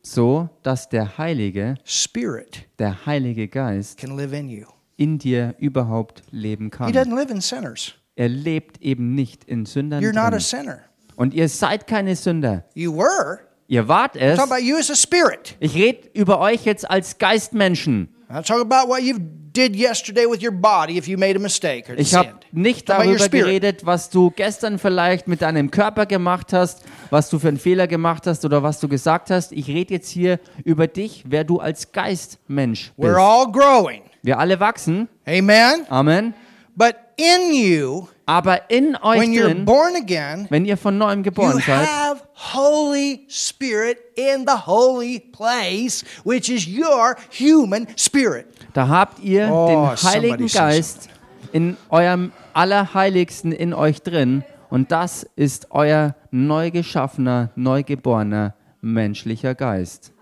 so 0.00 0.48
dass 0.62 0.88
der 0.88 1.18
Heilige, 1.18 1.74
Spirit 1.82 2.68
der 2.78 3.04
Heilige 3.04 3.48
Geist 3.48 3.98
can 3.98 4.16
live 4.16 4.32
in 4.32 4.48
you. 4.48 4.77
In 4.98 5.18
dir 5.18 5.54
überhaupt 5.58 6.22
leben 6.30 6.66
He 6.66 6.70
kann. 6.70 6.92
doesn't 6.92 7.14
live 7.14 7.30
in 7.30 7.40
sinners. 7.40 7.94
Er 8.16 8.28
lebt 8.28 8.82
eben 8.82 9.14
nicht 9.14 9.44
in 9.44 9.64
Sündern 9.64 10.04
You're 10.04 10.12
not 10.12 10.34
a 10.34 10.40
sinner. 10.40 10.80
Und 11.16 11.32
ihr 11.32 11.48
seid 11.48 11.86
keine 11.86 12.14
Sünder. 12.16 12.64
You 12.74 12.94
were. 12.94 13.38
Ihr 13.68 13.86
wart 13.86 14.16
es. 14.16 14.36
Talking 14.36 14.52
about 14.52 14.64
you 14.64 14.76
as 14.76 14.90
a 14.90 14.96
spirit. 14.96 15.56
Ich 15.60 15.74
rede 15.74 16.08
über 16.14 16.40
euch 16.40 16.64
jetzt 16.64 16.90
als 16.90 17.18
Geistmenschen. 17.18 18.08
I'm 18.28 18.42
talking 18.42 18.70
about 18.70 18.88
what 18.88 19.02
you 19.02 19.16
did 19.18 19.76
yesterday 19.76 20.26
with 20.28 20.42
your 20.42 20.52
body 20.52 20.98
if 20.98 21.06
you 21.06 21.16
made 21.16 21.36
a 21.36 21.38
mistake 21.38 21.90
or 21.90 21.96
Ich 21.98 22.14
habe 22.14 22.30
nicht 22.52 22.88
darüber 22.88 23.28
geredet, 23.28 23.86
was 23.86 24.10
du 24.10 24.30
gestern 24.30 24.78
vielleicht 24.78 25.28
mit 25.28 25.42
deinem 25.42 25.70
Körper 25.70 26.06
gemacht 26.06 26.52
hast, 26.52 26.82
was 27.10 27.30
du 27.30 27.38
für 27.38 27.48
einen 27.48 27.58
Fehler 27.58 27.86
gemacht 27.86 28.26
hast 28.26 28.44
oder 28.44 28.62
was 28.62 28.80
du 28.80 28.88
gesagt 28.88 29.30
hast. 29.30 29.52
Ich 29.52 29.68
rede 29.68 29.94
jetzt 29.94 30.10
hier 30.10 30.40
über 30.64 30.86
dich, 30.86 31.24
wer 31.26 31.44
du 31.44 31.58
als 31.58 31.92
Geistmensch 31.92 32.92
bist. 32.96 33.08
We're 33.08 33.16
all 33.18 33.50
growing. 33.50 34.02
Wir 34.22 34.38
alle 34.38 34.60
wachsen. 34.60 35.08
Amen. 35.26 35.86
Amen. 35.90 36.34
But 36.76 36.94
in 37.16 37.52
you, 37.52 38.08
Aber 38.26 38.70
in 38.70 38.94
euch 38.96 39.18
when 39.20 39.32
you're 39.32 39.46
drin, 39.48 39.64
born 39.64 39.96
again, 39.96 40.46
wenn 40.50 40.64
ihr 40.64 40.76
von 40.76 40.96
neuem 40.98 41.18
you 41.20 41.24
geboren 41.24 41.60
seid, 41.66 41.86
have 41.88 42.22
Holy 42.54 43.24
Spirit 43.28 43.98
in 44.14 44.44
the 44.46 44.66
holy 44.66 45.18
place, 45.18 46.04
which 46.24 46.48
is 46.48 46.66
your 46.68 47.16
human 47.30 47.88
spirit. 47.96 48.46
da 48.74 48.86
habt 48.86 49.18
ihr 49.20 49.48
Oh, 49.50 49.88
den 49.88 50.10
Heiligen 50.10 50.46
Geist 50.46 51.08
in 51.52 51.76
eurem 51.90 52.32
Allerheiligsten 52.52 53.50
in 53.52 53.72
euch 53.74 54.02
drin. 54.02 54.44
Und 54.70 54.92
das 54.92 55.26
ist 55.34 55.68
euer 55.70 56.14
neu 56.30 56.70
geschaffener, 56.70 57.50
neu 57.56 57.82
geborener 57.82 58.54
menschlicher 58.82 59.54
Geist. 59.54 60.12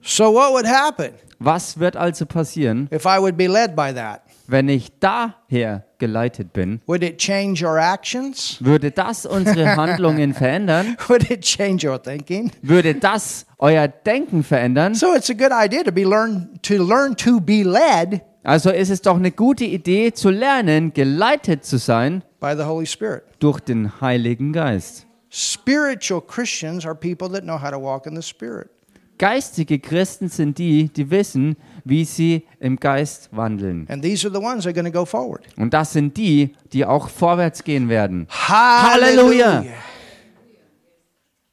So 0.00 0.32
what 0.32 0.52
would 0.52 0.66
happen 0.66 1.10
Was 1.38 1.78
wird 1.78 1.96
also 1.96 2.24
passieren, 2.26 2.88
if 2.92 3.04
I 3.04 3.18
would 3.18 3.36
be 3.36 3.46
led 3.46 3.74
by 3.76 3.92
that? 3.94 4.22
wenn 4.48 4.68
ich 4.68 4.98
daher 5.00 5.84
geleitet 5.98 6.52
bin? 6.52 6.80
Would 6.86 7.02
it 7.02 7.18
change 7.18 7.64
your 7.66 7.78
actions? 7.78 8.58
Würde 8.60 8.90
das 8.92 9.26
unsere 9.26 9.66
Handlungen 9.76 10.34
verändern? 10.34 10.96
Would 11.08 11.30
it 11.30 11.40
change 11.42 11.88
your 11.88 12.00
thinking? 12.02 12.52
Würde 12.62 12.94
das 12.94 13.44
euer 13.58 13.88
Denken 13.88 14.42
verändern? 14.44 14.94
So 14.94 15.14
it's 15.14 15.30
a 15.30 15.34
good 15.34 15.50
idea 15.52 15.82
to 15.82 15.90
be 15.92 16.04
learn 16.04 16.58
to 16.62 16.74
learn 16.82 17.16
to 17.16 17.40
be 17.40 17.62
led 17.64 18.22
Also 18.44 18.70
ist 18.70 18.90
es 18.90 19.02
doch 19.02 19.16
eine 19.16 19.32
gute 19.32 19.64
Idee 19.64 20.12
zu 20.12 20.30
lernen, 20.30 20.92
geleitet 20.92 21.64
zu 21.64 21.78
sein 21.78 22.22
by 22.38 22.54
the 22.56 22.62
Holy 22.62 22.86
Spirit. 22.86 23.24
durch 23.40 23.58
den 23.58 24.00
Heiligen 24.00 24.52
Geist. 24.52 25.04
Spiritual 25.30 26.20
Christians 26.22 26.86
are 26.86 26.94
people 26.94 27.28
that 27.28 27.42
know 27.42 27.60
how 27.60 27.70
to 27.70 27.78
walk 27.80 28.06
in 28.06 28.14
the 28.14 28.22
Spirit. 28.22 28.70
Geistige 29.18 29.78
Christen 29.78 30.28
sind 30.28 30.58
die, 30.58 30.88
die 30.88 31.10
wissen, 31.10 31.56
wie 31.84 32.04
sie 32.04 32.46
im 32.60 32.76
Geist 32.76 33.28
wandeln. 33.32 33.86
And 33.88 34.02
these 34.02 34.26
are 34.26 34.34
the 34.34 34.44
ones 34.44 34.64
that 34.64 34.66
are 34.66 34.74
going 34.82 34.92
to 34.92 34.98
go 34.98 35.04
forward. 35.06 35.42
Und 35.56 35.72
das 35.72 35.92
sind 35.92 36.16
die, 36.16 36.54
die 36.72 36.84
auch 36.84 37.08
vorwärts 37.08 37.64
gehen 37.64 37.88
werden. 37.88 38.26
Hallelujah. 38.28 39.64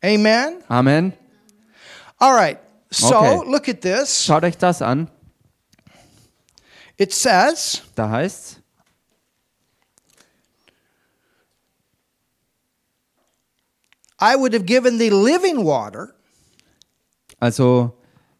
Amen. 0.03 0.55
Amen. 0.67 1.13
All 2.17 2.33
right. 2.35 2.57
So 2.89 3.15
Okay. 3.15 3.41
look 3.49 3.69
at 3.69 3.81
this. 3.81 4.25
Schaut 4.25 4.43
euch 4.43 4.57
das 4.57 4.81
an. 4.81 5.09
It 6.97 7.11
says, 7.13 7.81
Da 7.95 8.09
heißt 8.09 8.59
I 14.19 14.35
would 14.35 14.53
have 14.53 14.65
given 14.65 14.97
thee 14.99 15.09
living 15.09 15.63
water, 15.65 16.15
also, 17.43 17.91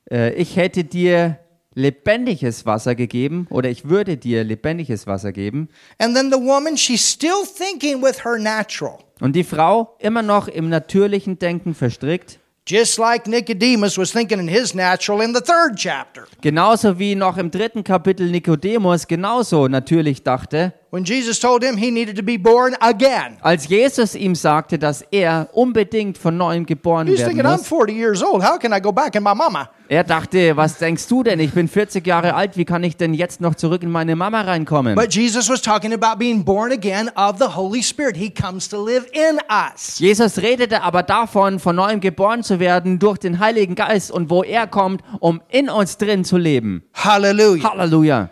äh, 0.10 0.34
ich 0.36 0.56
hätte 0.56 0.86
dir 0.86 1.38
lebendiges 1.74 2.66
Wasser 2.66 2.96
gegeben 2.96 3.48
oder 3.50 3.70
ich 3.70 3.90
würde 3.90 4.16
dir 4.16 4.46
lebendiges 4.46 5.08
Wasser 5.08 5.34
geben. 5.34 5.68
and 6.00 6.16
then 6.16 6.32
the 6.32 6.38
woman, 6.40 6.78
she's 6.78 7.06
still 7.06 7.44
thinking 7.44 8.02
with 8.02 8.24
her 8.24 8.40
natural. 8.40 9.00
Und 9.20 9.36
die 9.36 9.44
Frau 9.44 9.98
immer 10.00 10.22
noch 10.22 10.48
im 10.48 10.70
natürlichen 10.70 11.38
Denken 11.38 11.76
verstrickt. 11.76 12.40
Just 12.66 12.98
like 12.98 13.28
Nicodemus 13.28 13.98
was 13.98 14.14
thinking 14.14 14.40
in 14.40 14.48
his 14.48 14.74
natural 14.74 15.20
in 15.22 15.34
the 15.34 15.42
third 15.42 15.76
chapter. 15.76 16.28
Genauso 16.42 16.98
wie 16.98 17.14
noch 17.14 17.38
im 17.38 17.52
dritten 17.52 17.84
Kapitel 17.84 18.30
Nikodemus 18.32 19.06
genauso 19.06 19.68
natürlich 19.68 20.24
dachte, 20.24 20.72
When 20.90 21.04
Jesus 21.04 21.42
told 21.42 21.62
him 21.62 21.76
he 21.76 21.92
needed 21.92 22.16
to 22.16 22.24
be 22.24 22.38
born 22.38 22.78
again. 22.80 23.38
als 23.42 23.68
Jesus 23.68 24.16
ihm 24.16 24.34
sagte, 24.34 24.80
dass 24.80 25.02
er 25.12 25.50
unbedingt 25.52 26.18
von 26.18 26.38
neuem 26.38 26.66
geboren 26.66 27.08
He's 27.08 27.20
werden 27.20 27.32
thinking, 27.34 27.46
I'm 27.46 27.58
muss. 27.58 27.68
40 27.68 27.94
years 27.94 28.24
old. 28.24 28.42
How 28.42 28.58
can 28.58 28.72
I 28.72 28.80
go 28.80 28.94
back 28.94 29.16
in 29.16 29.24
my 29.24 29.34
mama? 29.34 29.70
Er 29.94 30.04
dachte, 30.04 30.58
was 30.58 30.80
denkst 30.80 31.08
du 31.08 31.22
denn? 31.22 31.40
Ich 31.40 31.52
bin 31.52 31.68
40 31.68 32.08
Jahre 32.08 32.34
alt, 32.34 32.58
wie 32.58 32.66
kann 32.66 32.84
ich 32.84 32.98
denn 32.98 33.14
jetzt 33.14 33.42
noch 33.42 33.54
zurück 33.54 33.84
in 33.84 33.92
meine 33.92 34.16
Mama 34.16 34.42
reinkommen? 34.42 34.96
But 34.96 35.14
Jesus 35.14 35.48
was 35.50 35.62
talking 35.62 35.94
about 35.94 36.18
being 36.18 36.44
born 36.44 36.72
again 36.72 37.12
of 37.16 37.38
the 37.38 37.56
Holy 37.56 37.84
Spirit. 37.84 38.18
He 38.18 38.32
comes 38.32 38.68
to 38.70 38.84
live 38.84 39.06
in 39.12 39.38
us. 39.52 40.00
Jesus 40.00 40.40
redete 40.40 40.82
aber 40.82 41.04
davon, 41.04 41.60
von 41.60 41.76
neuem 41.76 42.00
geboren 42.00 42.42
zu 42.42 42.60
werden 42.60 42.98
durch 42.98 43.20
den 43.20 43.38
Heiligen 43.38 43.76
Geist 43.76 44.10
und 44.10 44.32
wo 44.32 44.42
er 44.42 44.66
kommt, 44.66 45.04
um 45.20 45.44
in 45.50 45.70
uns 45.70 46.00
drin 46.00 46.26
zu 46.26 46.38
leben. 46.38 46.82
Hallelujah. 46.96 47.70
Halleluja. 47.70 48.30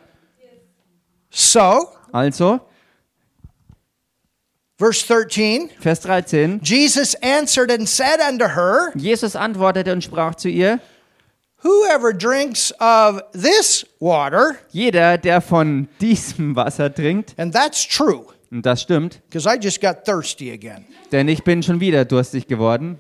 So, 1.30 1.90
Also, 2.12 2.60
verse 4.80 5.06
13 5.06 5.70
Vers 5.80 6.00
13. 6.00 6.60
Jesus 6.64 7.14
answered 7.22 7.72
and 7.72 7.88
said 7.88 8.20
unto 8.28 8.46
her, 8.46 8.92
Jesus 8.96 9.36
antwortete 9.36 9.94
und 9.94 10.04
sprach 10.04 10.34
zu 10.34 10.50
ihr, 10.50 10.80
Whoever 11.64 12.12
drinks 12.12 12.74
of 12.80 13.22
this 13.34 13.86
water, 14.00 14.56
jeder, 14.72 15.18
der 15.18 15.42
von 15.42 15.88
diesem 16.00 16.56
Wasser 16.56 16.94
trinkt, 16.94 17.36
and 17.38 17.54
that's 17.54 17.88
true, 17.88 18.26
und 18.52 18.66
das 18.66 18.82
stimmt, 18.82 19.22
because 19.30 19.48
I 19.48 19.60
just 19.62 19.80
got 19.80 20.04
thirsty 20.04 20.52
again, 20.52 20.86
denn 21.12 21.28
ich 21.28 21.44
bin 21.44 21.62
schon 21.62 21.80
wieder 21.80 22.04
durstig 22.06 22.48
geworden, 22.48 22.98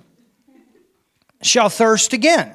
shall 1.41 1.69
thirst 1.69 2.13
again. 2.13 2.51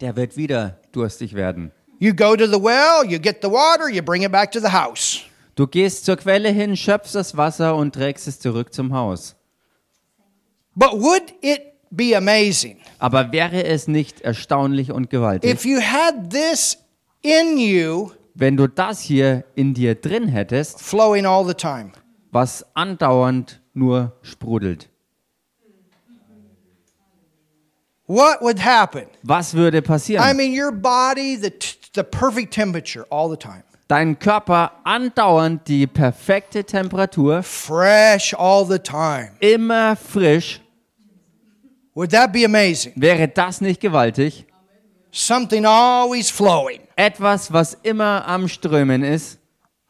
der 0.00 0.16
wird 0.16 0.36
wieder 0.36 0.78
durstig 0.92 1.34
werden. 1.34 1.70
You 1.98 2.14
go 2.14 2.34
to 2.36 2.46
the 2.46 2.60
well, 2.62 3.04
you 3.06 3.18
get 3.18 3.42
the 3.42 3.50
water, 3.50 3.88
you 3.90 4.02
bring 4.02 4.22
it 4.22 4.32
back 4.32 4.52
to 4.52 4.60
the 4.60 4.72
house. 4.72 5.20
Du 5.54 5.66
gehst 5.66 6.04
zur 6.04 6.16
Quelle 6.16 6.50
hin, 6.50 6.76
schöpfst 6.76 7.14
das 7.14 7.36
Wasser 7.36 7.74
und 7.76 7.94
trägst 7.94 8.28
es 8.28 8.38
zurück 8.38 8.74
zum 8.74 8.92
Haus. 8.92 9.34
But 10.74 10.92
would 10.92 11.32
it 11.40 11.75
be 11.90 12.14
amazing 12.16 12.78
Aber 12.98 13.30
wäre 13.32 13.64
es 13.64 13.88
nicht 13.88 14.20
erstaunlich 14.22 14.90
und 14.92 15.10
gewaltig, 15.10 15.50
if 15.50 15.64
you 15.64 15.80
had 15.80 16.30
this 16.30 16.78
in 17.22 17.58
you 17.58 18.10
wenn 18.34 18.56
du 18.56 18.66
das 18.68 19.00
hier 19.00 19.44
in 19.54 19.72
dir 19.74 19.94
drin 19.94 20.28
hättest, 20.28 20.80
flowing 20.82 21.24
all 21.26 21.46
the 21.46 21.54
time? 21.54 21.92
was 22.32 22.64
andauernd 22.74 23.60
nur 23.72 24.12
sprudelt? 24.22 24.88
What 28.08 28.40
would 28.40 28.58
happen? 28.64 29.06
Was 29.24 29.54
würde 29.54 29.78
I 29.78 29.80
passieren? 29.80 30.36
mean, 30.36 30.52
your 30.52 30.70
body, 30.70 31.34
the, 31.36 31.50
the 31.94 32.04
perfect 32.04 32.52
temperature 32.54 33.04
all 33.10 33.28
the 33.28 33.36
time, 33.36 33.64
Dein 33.88 34.18
Körper 34.18 34.72
andauernd 34.84 35.66
die 35.68 35.86
perfekte 35.86 36.64
Temperatur, 36.64 37.42
fresh 37.42 38.34
all 38.34 38.64
the 38.66 38.78
time. 38.78 39.30
immer 39.40 39.96
frisch. 39.96 40.60
Would 41.96 42.10
that 42.10 42.30
be 42.30 42.44
amazing? 42.44 42.92
Wäre 42.94 43.26
das 43.26 43.62
nicht 43.62 43.80
gewaltig? 43.80 44.44
Something 45.10 45.64
always 45.64 46.30
flowing. 46.30 46.80
Etwas, 46.94 47.50
was 47.50 47.74
immer 47.82 48.22
am 48.28 48.48
Strömen 48.48 49.02
ist. 49.02 49.38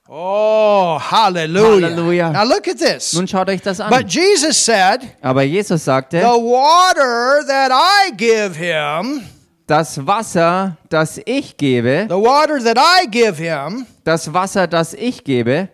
Oh, 0.08 1.00
hallelujah. 1.00 1.88
Hallelujah. 1.88 2.30
Now 2.30 2.44
look 2.44 2.68
at 2.68 2.78
this. 2.78 3.12
Nun 3.12 3.26
schaut 3.26 3.48
euch 3.48 3.60
das 3.60 3.78
But 3.78 3.92
an. 3.92 4.08
Jesus 4.08 4.56
said, 4.56 5.16
Aber 5.20 5.42
Jesus 5.42 5.80
The 5.82 5.84
sagte, 5.84 6.22
water 6.22 7.42
that 7.44 7.72
I 7.72 8.12
give 8.16 8.54
him, 8.54 9.22
das 9.66 9.98
Wasser, 10.06 10.76
das 10.88 11.20
ich 11.26 11.56
gebe, 11.56 12.06
the 12.08 12.14
water 12.14 12.62
that 12.62 12.78
I 12.78 13.08
give 13.08 13.36
him, 13.36 13.84
das 14.04 14.32
Wasser, 14.32 14.68
das 14.68 14.94
ich 14.94 15.24
gebe, 15.24 15.70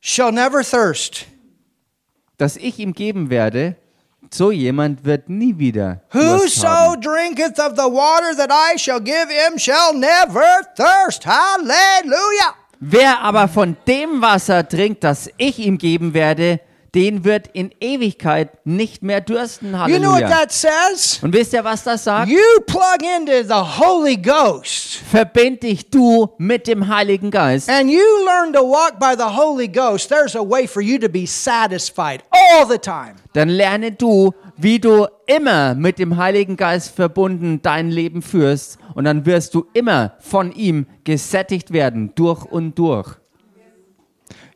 shall 0.00 0.32
never 0.32 0.64
thirst. 0.64 1.26
Das 2.38 2.56
ich 2.56 2.78
ihm 2.78 2.94
geben 2.94 3.30
werde, 3.30 3.76
so 4.30 4.50
jemand 4.50 5.04
wird 5.04 5.28
nie 5.28 5.58
wieder 5.58 6.00
Whoso 6.12 6.96
drinketh 7.00 7.58
of 7.58 7.72
the 7.76 7.90
water 7.90 8.34
that 8.36 8.50
I 8.50 8.78
shall 8.78 9.00
give 9.00 9.28
him 9.28 9.58
shall 9.58 9.94
never 9.94 10.62
thirst. 10.76 11.26
Hallelujah. 11.26 12.54
Wer 12.80 13.20
aber 13.20 13.48
von 13.48 13.76
dem 13.86 14.22
Wasser 14.22 14.66
trinkt, 14.68 15.02
das 15.02 15.28
ich 15.36 15.58
ihm 15.58 15.78
geben 15.78 16.14
werde, 16.14 16.60
den 16.98 17.22
wird 17.24 17.46
in 17.52 17.70
Ewigkeit 17.78 18.66
nicht 18.66 19.04
mehr 19.04 19.20
dürsten. 19.20 19.66
You 19.66 19.70
know 19.70 20.10
what 20.10 20.22
Halleluja. 20.22 20.28
that 20.28 20.50
says? 20.52 21.20
Und 21.22 21.32
wisst 21.32 21.52
ihr, 21.52 21.62
was 21.62 21.84
das 21.84 22.02
sagt? 22.02 22.28
You 22.28 22.40
plug 22.66 22.98
into 23.16 23.44
the 23.44 23.54
Holy 23.54 24.16
Ghost 24.16 24.96
Verbind 25.08 25.62
dich 25.62 25.88
du 25.90 26.30
mit 26.38 26.66
dem 26.66 26.88
Heiligen 26.88 27.30
Geist 27.30 27.70
and 27.70 27.88
you 27.88 28.02
learn 28.24 28.52
to 28.52 28.62
walk 28.62 28.98
by 28.98 29.14
the 29.16 29.36
Holy 29.36 29.68
Ghost. 29.68 30.08
There's 30.08 30.34
a 30.34 30.42
way 30.42 30.66
for 30.66 30.82
you 30.82 30.98
to 30.98 31.08
be 31.08 31.24
satisfied 31.24 32.24
all 32.32 32.66
the 32.68 32.78
time. 32.78 33.14
dann 33.32 33.48
lerne 33.48 33.92
du, 33.92 34.32
wie 34.56 34.80
du 34.80 35.06
immer 35.26 35.76
mit 35.76 36.00
dem 36.00 36.16
Heiligen 36.16 36.56
Geist 36.56 36.96
verbunden 36.96 37.60
dein 37.62 37.90
Leben 37.90 38.22
führst 38.22 38.78
und 38.94 39.04
dann 39.04 39.24
wirst 39.24 39.54
du 39.54 39.66
immer 39.72 40.14
von 40.18 40.50
ihm 40.50 40.86
gesättigt 41.04 41.72
werden, 41.72 42.12
durch 42.16 42.44
und 42.44 42.76
durch. 42.76 43.17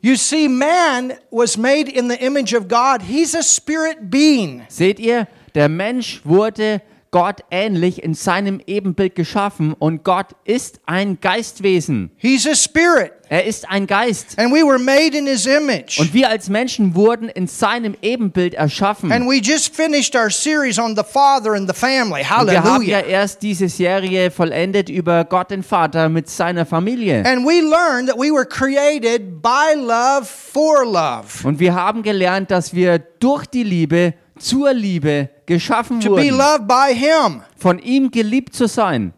You 0.05 0.17
see, 0.17 0.49
man 0.49 1.13
was 1.31 1.57
made 1.57 1.89
in 1.89 2.09
the 2.09 2.21
image 2.21 2.55
of 2.55 2.67
God. 2.67 3.03
He's 3.03 3.37
a 3.37 3.43
spirit 3.43 4.11
being. 4.11 4.63
Seht 4.69 4.99
ihr, 4.99 5.29
der 5.55 5.69
Mensch 5.69 6.23
wurde 6.25 6.83
Gott 7.13 7.43
ähnlich 7.53 8.03
in 8.03 8.15
seinem 8.15 8.61
Ebenbild 8.67 9.15
geschaffen 9.15 9.75
und 9.75 10.03
Gott 10.03 10.35
ist 10.45 10.81
ein 10.87 11.21
Geistwesen. 11.21 12.11
He's 12.17 12.49
a 12.49 12.57
spirit. 12.57 13.13
Er 13.33 13.47
ist 13.47 13.67
ein 13.71 13.87
Geist. 13.87 14.39
And 14.39 14.53
we 14.53 14.63
were 14.63 14.79
made 14.79 15.17
in 15.17 15.27
his 15.27 15.47
image. 15.47 15.99
Und 15.99 16.13
wir 16.13 16.29
als 16.29 16.51
Menschen 16.51 16.95
wurden 16.95 17.31
in 17.31 17.47
seinem 17.47 17.97
Ebenbild 18.03 18.53
erschaffen. 18.53 19.11
And 19.11 19.27
we 19.27 19.37
just 19.37 19.75
finished 19.75 20.15
our 20.15 20.29
series 20.29 20.79
on 20.79 20.95
the 20.95 21.03
Father 21.03 21.55
and 21.55 21.67
the 21.67 21.75
family. 21.75 22.21
Und 22.21 22.51
wir 22.51 22.63
haben 22.63 22.83
ja 22.83 22.99
Hallelujah. 22.99 23.01
erst 23.07 23.41
diese 23.41 23.71
Serie 23.71 24.31
vollendet 24.31 24.91
über 24.91 25.25
Gott 25.25 25.51
den 25.51 25.63
Vater 25.63 26.11
mit 26.11 26.29
seiner 26.29 26.67
Familie. 26.67 27.25
And 27.25 27.47
we 27.47 27.63
learned 27.63 28.11
that 28.11 28.19
we 28.19 28.31
were 28.31 28.45
created 28.45 29.41
by 29.41 29.77
love 29.77 30.27
for 30.27 30.85
love. 30.85 31.49
Und 31.49 31.59
wir 31.59 31.75
haben 31.75 32.03
gelernt, 32.03 32.51
dass 32.51 32.75
wir 32.75 32.99
durch 32.99 33.47
die 33.47 33.63
Liebe 33.63 34.13
zur 34.39 34.75
Liebe 34.75 35.31
geschaffen 35.47 36.01
To 36.01 36.17
be 36.17 36.17
wurden, 36.17 36.37
loved 36.37 36.69
by 36.69 36.95
him. 36.95 37.41
von 37.57 37.79
ihm 37.79 38.11
geliebt 38.11 38.55
zu 38.55 38.69
sein 38.69 39.15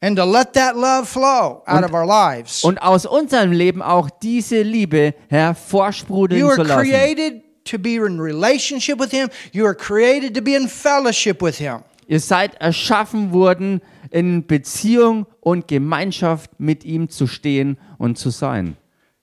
And 0.00 0.16
to 0.16 0.24
let 0.24 0.52
that 0.52 0.76
love 0.76 1.06
flow 1.08 1.62
out 1.66 1.78
Und- 1.78 1.84
of 1.84 1.92
our 1.92 2.06
lives. 2.06 2.62
und 2.62 2.80
aus 2.80 3.04
unserem 3.04 3.50
Leben 3.52 3.82
auch 3.82 4.08
diese 4.10 4.62
Liebe 4.62 5.14
hervorsprudeln 5.28 6.40
You 6.40 6.48
zu 6.54 6.60
are 6.60 6.68
lassen. 6.68 6.88
created 6.90 7.42
to 7.64 7.78
be 7.78 7.94
in 7.96 8.20
relationship 8.20 9.00
with 9.00 9.10
him. 9.10 9.28
You 9.52 9.64
are 9.66 9.74
created 9.74 10.34
to 10.34 10.40
be 10.42 10.54
in 10.54 10.68
fellowship 10.68 11.42
with 11.42 11.56
him. 11.58 11.78
Ihr 12.06 12.20
seid 12.20 12.54
erschaffen 12.60 13.32
worden, 13.32 13.82
in 14.10 14.46
Beziehung 14.46 15.26
und 15.40 15.68
Gemeinschaft 15.68 16.52
mit 16.58 16.84
ihm 16.84 17.10
zu 17.10 17.26
stehen 17.26 17.76
und 17.98 18.16
zu 18.18 18.30
sein. 18.30 18.76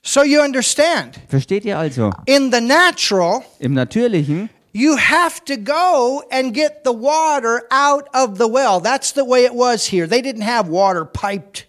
So 0.03 0.23
you 0.23 0.39
understand. 0.41 1.19
Versteht 1.27 1.65
ihr 1.65 1.79
also? 1.79 2.11
In 2.25 2.51
the 2.51 2.61
natural, 2.61 3.41
Im 3.57 3.73
Natürlichen 3.73 4.49
you 4.75 4.97
have 4.97 5.43
to 5.45 5.55
go 5.55 6.21
and 6.29 6.53
get 6.53 6.83
the 6.83 6.91
water 6.91 7.63
out 7.71 8.09
of 8.13 8.37
the 8.37 8.47
well. 8.47 8.81
That's 8.81 9.13
the 9.13 9.23
way 9.23 9.45
it 9.45 9.55
was 9.55 9.87
here. 9.87 10.05
They 10.05 10.21
didn't 10.21 10.43
have 10.43 10.67
water 10.67 11.05
piped 11.05 11.65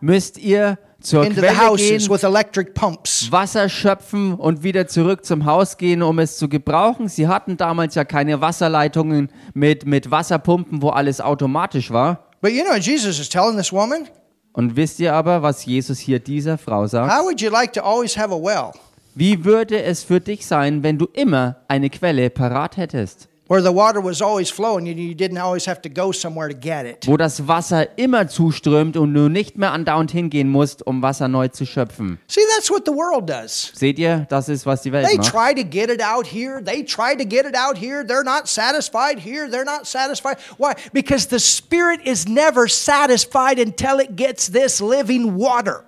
müsst 0.00 0.38
ihr 0.38 0.78
zur 1.00 1.24
into 1.24 1.40
the 1.40 1.46
Quelle 1.48 1.56
houses 1.56 2.06
gehen, 2.06 2.10
with 2.10 2.24
electric 2.24 2.74
pumps. 2.74 3.30
Wasser 3.30 3.68
schöpfen 3.68 4.34
und 4.34 4.62
wieder 4.62 4.86
zurück 4.86 5.24
zum 5.24 5.44
Haus 5.44 5.76
gehen, 5.76 6.02
um 6.02 6.18
es 6.18 6.36
zu 6.36 6.48
gebrauchen. 6.48 7.08
Sie 7.08 7.28
hatten 7.28 7.56
damals 7.56 7.94
ja 7.94 8.04
keine 8.04 8.40
Wasserleitungen 8.40 9.30
mit, 9.54 9.86
mit 9.86 10.10
Wasserpumpen, 10.10 10.82
wo 10.82 10.90
alles 10.90 11.20
automatisch 11.20 11.90
war. 11.90 12.26
But 12.40 12.52
you 12.52 12.64
know, 12.64 12.76
Jesus 12.76 13.18
is 13.18 13.28
telling 13.28 13.56
this 13.56 13.72
woman, 13.72 14.08
Und 14.52 14.74
wisst 14.74 15.00
ihr 15.00 15.12
aber, 15.12 15.42
was 15.42 15.66
Jesus 15.66 15.98
hier 15.98 16.18
dieser 16.18 16.56
Frau 16.56 16.86
sagt? 16.86 17.12
How 17.12 17.24
would 17.24 17.40
you 17.40 17.50
like 17.50 17.72
to 17.74 17.82
always 17.82 18.16
have 18.16 18.32
a 18.32 18.38
well 18.38 18.72
Wie 19.18 19.46
würde 19.46 19.82
es 19.82 20.04
für 20.04 20.20
dich 20.20 20.46
sein, 20.46 20.82
wenn 20.82 20.98
du 20.98 21.06
immer 21.14 21.56
eine 21.68 21.88
Quelle 21.88 22.28
parat 22.28 22.76
hättest, 22.76 23.28
where 23.48 23.62
the 23.62 23.74
water 23.74 24.04
was 24.04 24.20
always 24.20 24.50
flowing 24.50 24.88
and 24.90 24.98
you 24.98 25.14
didn't 25.14 25.38
always 25.38 25.66
have 25.66 25.80
to 25.80 25.88
go 25.88 26.12
somewhere 26.12 26.50
to 26.50 26.54
get 26.54 26.84
it? 26.84 27.06
wo 27.06 27.16
das 27.16 27.48
Wasser 27.48 27.96
immer 27.96 28.28
zuströmt 28.28 28.94
und 28.98 29.14
du 29.14 29.30
nicht 29.30 29.56
mehr 29.56 29.72
andauernd 29.72 30.10
hingehen 30.10 30.50
musst, 30.50 30.86
um 30.86 31.00
Wasser 31.00 31.28
neu 31.28 31.48
zu 31.48 31.64
schöpfen? 31.64 32.18
See, 32.28 32.42
that's 32.54 32.70
what 32.70 32.82
the 32.84 32.92
world 32.92 33.26
does. 33.26 33.72
Seht 33.74 33.98
ihr, 33.98 34.26
das 34.28 34.50
ist, 34.50 34.66
was 34.66 34.82
die 34.82 34.92
Welt 34.92 35.06
They 35.06 35.16
macht. 35.16 35.30
try 35.30 35.54
to 35.54 35.66
get 35.66 35.88
it 35.88 36.02
out 36.02 36.26
here. 36.26 36.62
They 36.62 36.84
try 36.84 37.16
to 37.16 37.24
get 37.24 37.46
it 37.46 37.56
out 37.56 37.78
here. 37.78 38.04
They're 38.06 38.22
not 38.22 38.48
satisfied 38.48 39.18
here. 39.18 39.48
They're 39.50 39.64
not 39.64 39.86
satisfied. 39.86 40.36
Why? 40.58 40.74
Because 40.92 41.28
the 41.28 41.38
Spirit 41.38 42.00
is 42.04 42.28
never 42.28 42.68
satisfied 42.68 43.58
until 43.58 43.98
it 43.98 44.14
gets 44.16 44.48
this 44.48 44.82
living 44.82 45.36
water. 45.36 45.84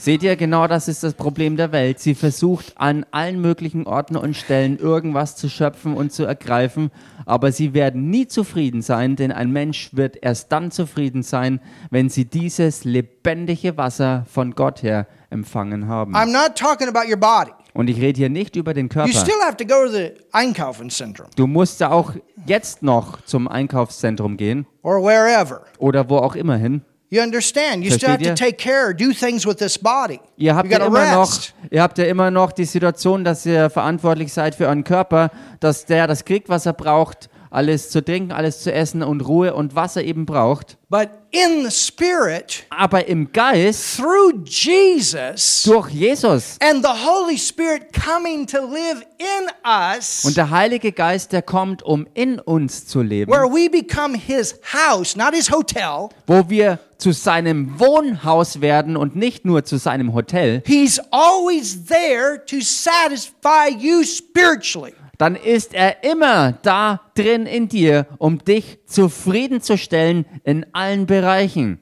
Seht 0.00 0.22
ihr, 0.22 0.36
genau 0.36 0.68
das 0.68 0.86
ist 0.86 1.02
das 1.02 1.14
Problem 1.14 1.56
der 1.56 1.72
Welt. 1.72 1.98
Sie 1.98 2.14
versucht 2.14 2.72
an 2.76 3.04
allen 3.10 3.40
möglichen 3.40 3.84
Orten 3.84 4.16
und 4.16 4.36
Stellen 4.36 4.78
irgendwas 4.78 5.34
zu 5.34 5.48
schöpfen 5.50 5.94
und 5.94 6.12
zu 6.12 6.22
ergreifen, 6.24 6.92
aber 7.26 7.50
sie 7.50 7.74
werden 7.74 8.08
nie 8.08 8.28
zufrieden 8.28 8.80
sein, 8.80 9.16
denn 9.16 9.32
ein 9.32 9.50
Mensch 9.50 9.90
wird 9.96 10.16
erst 10.22 10.52
dann 10.52 10.70
zufrieden 10.70 11.24
sein, 11.24 11.60
wenn 11.90 12.10
sie 12.10 12.26
dieses 12.26 12.84
lebendige 12.84 13.76
Wasser 13.76 14.24
von 14.32 14.54
Gott 14.54 14.84
her 14.84 15.08
empfangen 15.30 15.88
haben. 15.88 16.14
I'm 16.14 16.30
not 16.32 16.54
talking 16.56 16.86
about 16.88 17.10
your 17.10 17.16
body. 17.18 17.50
Und 17.74 17.90
ich 17.90 18.00
rede 18.00 18.18
hier 18.18 18.28
nicht 18.30 18.54
über 18.54 18.74
den 18.74 18.86
You 18.86 18.90
Körper. 18.90 19.12
still 19.12 19.34
have 19.44 19.56
to 19.56 19.64
go 19.64 19.84
to 19.84 19.90
the 19.90 20.10
Einkaufen-Syndrome 20.32 21.30
Du 21.34 21.46
musst 21.48 21.80
ja 21.80 21.90
auch 21.90 22.12
jetzt 22.46 22.82
noch 22.84 23.20
zum 23.22 23.48
Einkaufszentrum 23.48 24.36
gehen 24.36 24.64
or 24.82 25.02
wherever. 25.02 25.62
oder 25.78 26.08
wo 26.08 26.18
auch 26.18 26.36
immer 26.36 26.56
hin. 26.56 26.82
You 27.10 27.22
understand? 27.22 27.84
You 27.84 27.90
still 27.90 28.10
have 28.10 28.22
to 28.22 28.34
take 28.34 28.58
care, 28.58 28.92
do 28.92 29.14
things 29.14 29.46
with 29.46 29.56
this 29.56 29.78
body. 29.78 30.20
Ihr 30.36 30.54
habt, 30.54 30.70
you 30.70 30.78
ja 30.78 30.84
immer 30.84 31.14
noch, 31.14 31.32
ihr 31.70 31.82
habt 31.82 31.96
ja 31.96 32.04
immer 32.04 32.30
noch 32.30 32.52
die 32.52 32.66
Situation, 32.66 33.24
dass 33.24 33.46
ihr 33.46 33.70
verantwortlich 33.70 34.30
seid 34.30 34.54
für 34.54 34.66
euren 34.66 34.84
Körper, 34.84 35.30
dass 35.60 35.86
der 35.86 36.06
das 36.06 36.26
kriegt, 36.26 36.50
was 36.50 36.66
er 36.66 36.74
braucht, 36.74 37.30
alles 37.50 37.90
zu 37.90 38.04
trinken, 38.04 38.32
alles 38.32 38.62
zu 38.62 38.72
essen 38.72 39.02
und 39.02 39.20
Ruhe 39.20 39.54
und 39.54 39.74
Wasser 39.74 40.02
eben 40.02 40.26
braucht. 40.26 40.76
But 40.90 41.08
in 41.30 41.64
the 41.64 41.70
Spirit, 41.70 42.64
Aber 42.70 43.06
im 43.06 43.30
Geist, 43.32 43.98
through 43.98 44.32
Jesus 44.46 45.62
durch 45.64 45.90
Jesus 45.90 46.56
and 46.60 46.82
the 46.82 46.88
Holy 47.06 47.36
Spirit 47.36 47.92
coming 47.92 48.46
to 48.46 48.58
live 48.58 49.02
in 49.18 49.50
us, 49.66 50.24
und 50.24 50.36
der 50.38 50.48
Heilige 50.48 50.90
Geist, 50.92 51.32
der 51.32 51.42
kommt, 51.42 51.82
um 51.82 52.06
in 52.14 52.40
uns 52.40 52.86
zu 52.86 53.02
leben, 53.02 53.30
where 53.30 53.44
we 53.44 53.68
become 53.68 54.16
His 54.16 54.54
house, 54.72 55.14
not 55.16 55.34
His 55.34 55.50
hotel. 55.50 56.08
wo 56.26 56.48
wir 56.48 56.78
zu 56.96 57.12
seinem 57.12 57.78
Wohnhaus 57.78 58.62
werden 58.62 58.96
und 58.96 59.14
nicht 59.14 59.44
nur 59.44 59.64
zu 59.64 59.76
seinem 59.76 60.14
Hotel, 60.14 60.62
He's 60.66 60.98
always 61.10 61.84
there 61.84 62.42
to 62.46 62.60
satisfy 62.60 63.68
you 63.78 64.02
spiritually. 64.04 64.94
Dann 65.18 65.34
ist 65.34 65.74
er 65.74 66.04
immer 66.04 66.52
da 66.62 67.00
drin 67.14 67.46
in 67.46 67.68
dir, 67.68 68.06
um 68.18 68.38
dich 68.38 68.78
zufriedenzustellen 68.86 70.24
in 70.44 70.66
allen 70.72 71.06
Bereichen. 71.06 71.80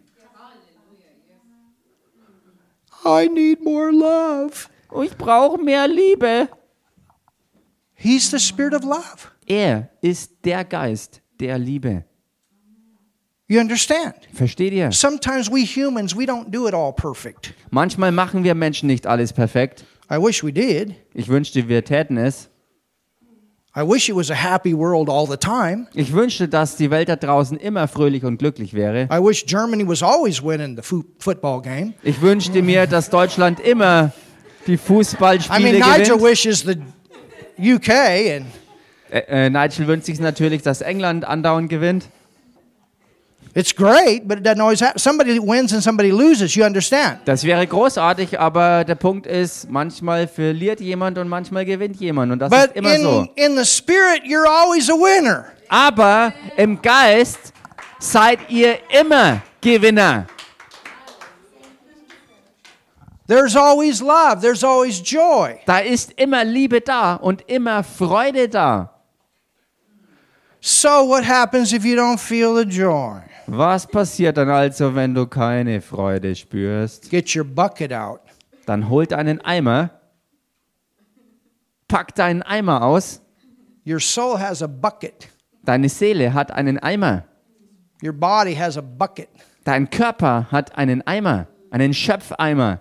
I 3.05 3.29
need 3.29 3.63
more 3.63 3.93
love. 3.93 4.69
Oh, 4.91 5.03
Ich 5.03 5.17
brauche 5.17 5.63
mehr 5.63 5.87
Liebe. 5.87 6.49
He's 7.95 8.31
the 8.31 8.39
Spirit 8.41 8.75
of 8.75 8.83
love. 8.83 9.29
Er 9.47 9.91
ist 10.01 10.33
der 10.45 10.65
Geist 10.65 11.23
der 11.39 11.59
Liebe. 11.59 12.05
You 13.49 13.61
understand? 13.61 14.15
Versteht 14.35 14.73
ihr? 14.73 14.91
Sometimes 14.91 15.49
we 15.49 15.65
humans, 15.65 16.17
we 16.17 16.25
don't 16.25 16.51
do 16.51 16.67
it 16.67 16.75
all 16.75 16.93
perfect. 16.93 17.55
Manchmal 17.71 18.11
machen 18.11 18.43
wir 18.43 18.57
Menschen 18.57 18.89
nicht 18.89 19.07
alles 19.07 19.33
perfekt. 19.33 19.85
I 20.11 20.17
wish 20.17 20.43
we 20.43 20.53
did. 20.53 20.95
Ich 21.15 21.29
wünschte, 21.29 21.69
wir 21.69 21.85
täten 21.85 22.17
es. 22.17 22.51
Ich 25.95 26.13
wünschte, 26.13 26.49
dass 26.49 26.77
die 26.77 26.91
Welt 26.91 27.09
da 27.11 27.17
draußen 27.17 27.59
immer 27.59 27.87
fröhlich 27.89 28.25
und 28.25 28.39
glücklich 28.39 28.73
wäre. 28.73 29.03
I 29.13 29.19
wish 29.23 29.45
Germany 29.45 29.87
was 29.87 30.03
always 30.03 30.43
winning 30.43 30.77
the 30.77 30.83
fo- 30.83 31.05
football 31.19 31.61
game. 31.61 31.93
Ich 32.03 32.21
wünschte 32.23 32.63
mir, 32.63 32.87
dass 32.87 33.11
Deutschland 33.11 33.61
immer 33.61 34.13
die 34.67 34.73
I 34.75 34.77
Fußballspiele 34.79 35.79
mean, 35.79 35.93
Nigel 35.99 36.17
gewinnt. 36.17 36.23
wishes 36.23 36.61
the 36.61 37.73
UK 37.75 37.91
and 37.91 38.47
Äh, 39.11 39.47
äh, 39.47 39.51
Nigel 39.51 39.87
wünscht 39.87 40.07
sich 40.07 40.19
natürlich, 40.21 40.63
dass 40.63 40.81
England 40.81 41.25
andauernd 41.27 41.69
gewinnt. 41.69 42.09
It's 43.57 43.73
great, 43.75 44.29
but 44.29 44.39
it 44.39 44.45
doesn't 44.45 44.61
always 44.61 44.81
happen. 44.81 44.99
Somebody 44.99 45.39
wins 45.39 45.73
and 45.73 45.83
somebody 45.83 46.13
loses. 46.13 46.55
You 46.55 46.65
understand? 46.65 47.21
Das 47.25 47.43
wäre 47.43 47.67
großartig, 47.67 48.39
aber 48.39 48.85
der 48.85 48.97
Punkt 48.97 49.27
ist, 49.27 49.71
manchmal 49.71 50.29
verliert 50.29 50.79
jemand 50.81 51.17
und 51.17 51.29
manchmal 51.29 51.65
gewinnt 51.65 51.97
jemand. 51.97 52.33
Und 52.33 52.39
das 52.39 52.51
But 52.51 52.67
ist 52.67 52.77
immer 52.77 52.99
so. 52.99 53.27
in, 53.35 53.53
in 53.53 53.57
the 53.57 53.65
spirit, 53.65 54.23
you're 54.25 54.47
always 54.47 54.91
a 54.91 54.95
winner. 54.95 55.47
Aber 55.71 56.35
im 56.59 56.81
Geist 56.83 57.55
seid 57.99 58.39
ihr 58.51 58.79
immer 58.91 59.41
Gewinner. 59.63 60.27
There's 63.27 63.57
always 63.57 64.01
love. 64.01 64.41
There's 64.41 64.63
always 64.63 65.01
joy. 65.01 65.59
Da 65.65 65.79
ist 65.79 66.13
immer 66.17 66.45
Liebe 66.45 66.81
da 66.83 67.15
und 67.15 67.43
immer 67.49 67.83
Freude 67.83 68.49
da. 68.49 68.91
So 70.69 71.05
what 71.05 71.25
happens 71.25 71.73
if 71.73 71.85
you 71.85 71.95
don't 71.95 72.19
feel 72.19 72.57
the 72.57 72.65
joy? 72.65 73.21
Was 73.47 73.87
passiert 73.87 74.37
dann 74.37 74.51
also, 74.51 74.93
wenn 74.97 75.15
du 75.15 75.25
keine 75.25 75.81
Freude 75.81 76.35
spürst? 76.35 77.09
Get 77.09 77.37
your 77.37 77.45
bucket 77.45 77.93
out. 77.93 78.21
Dann 78.67 78.91
holt 78.91 79.13
einen 79.13 79.41
Eimer, 79.43 79.91
pack 81.87 82.17
deinen 82.17 82.43
Eimer 82.43 82.83
aus. 82.83 83.23
Your 83.87 84.01
soul 84.01 84.41
has 84.41 84.61
a 84.61 84.67
bucket. 84.67 85.29
Deine 85.65 85.89
Seele 85.89 86.35
hat 86.35 86.51
einen 86.51 86.81
Eimer. 86.81 87.23
Your 88.03 88.13
body 88.13 88.57
has 88.57 88.77
a 88.77 88.83
bucket. 88.83 89.29
Dein 89.63 89.89
Körper 89.89 90.49
hat 90.51 90.77
einen 90.77 91.07
Eimer, 91.07 91.47
einen 91.71 91.95
Schöpfeimer. 91.95 92.81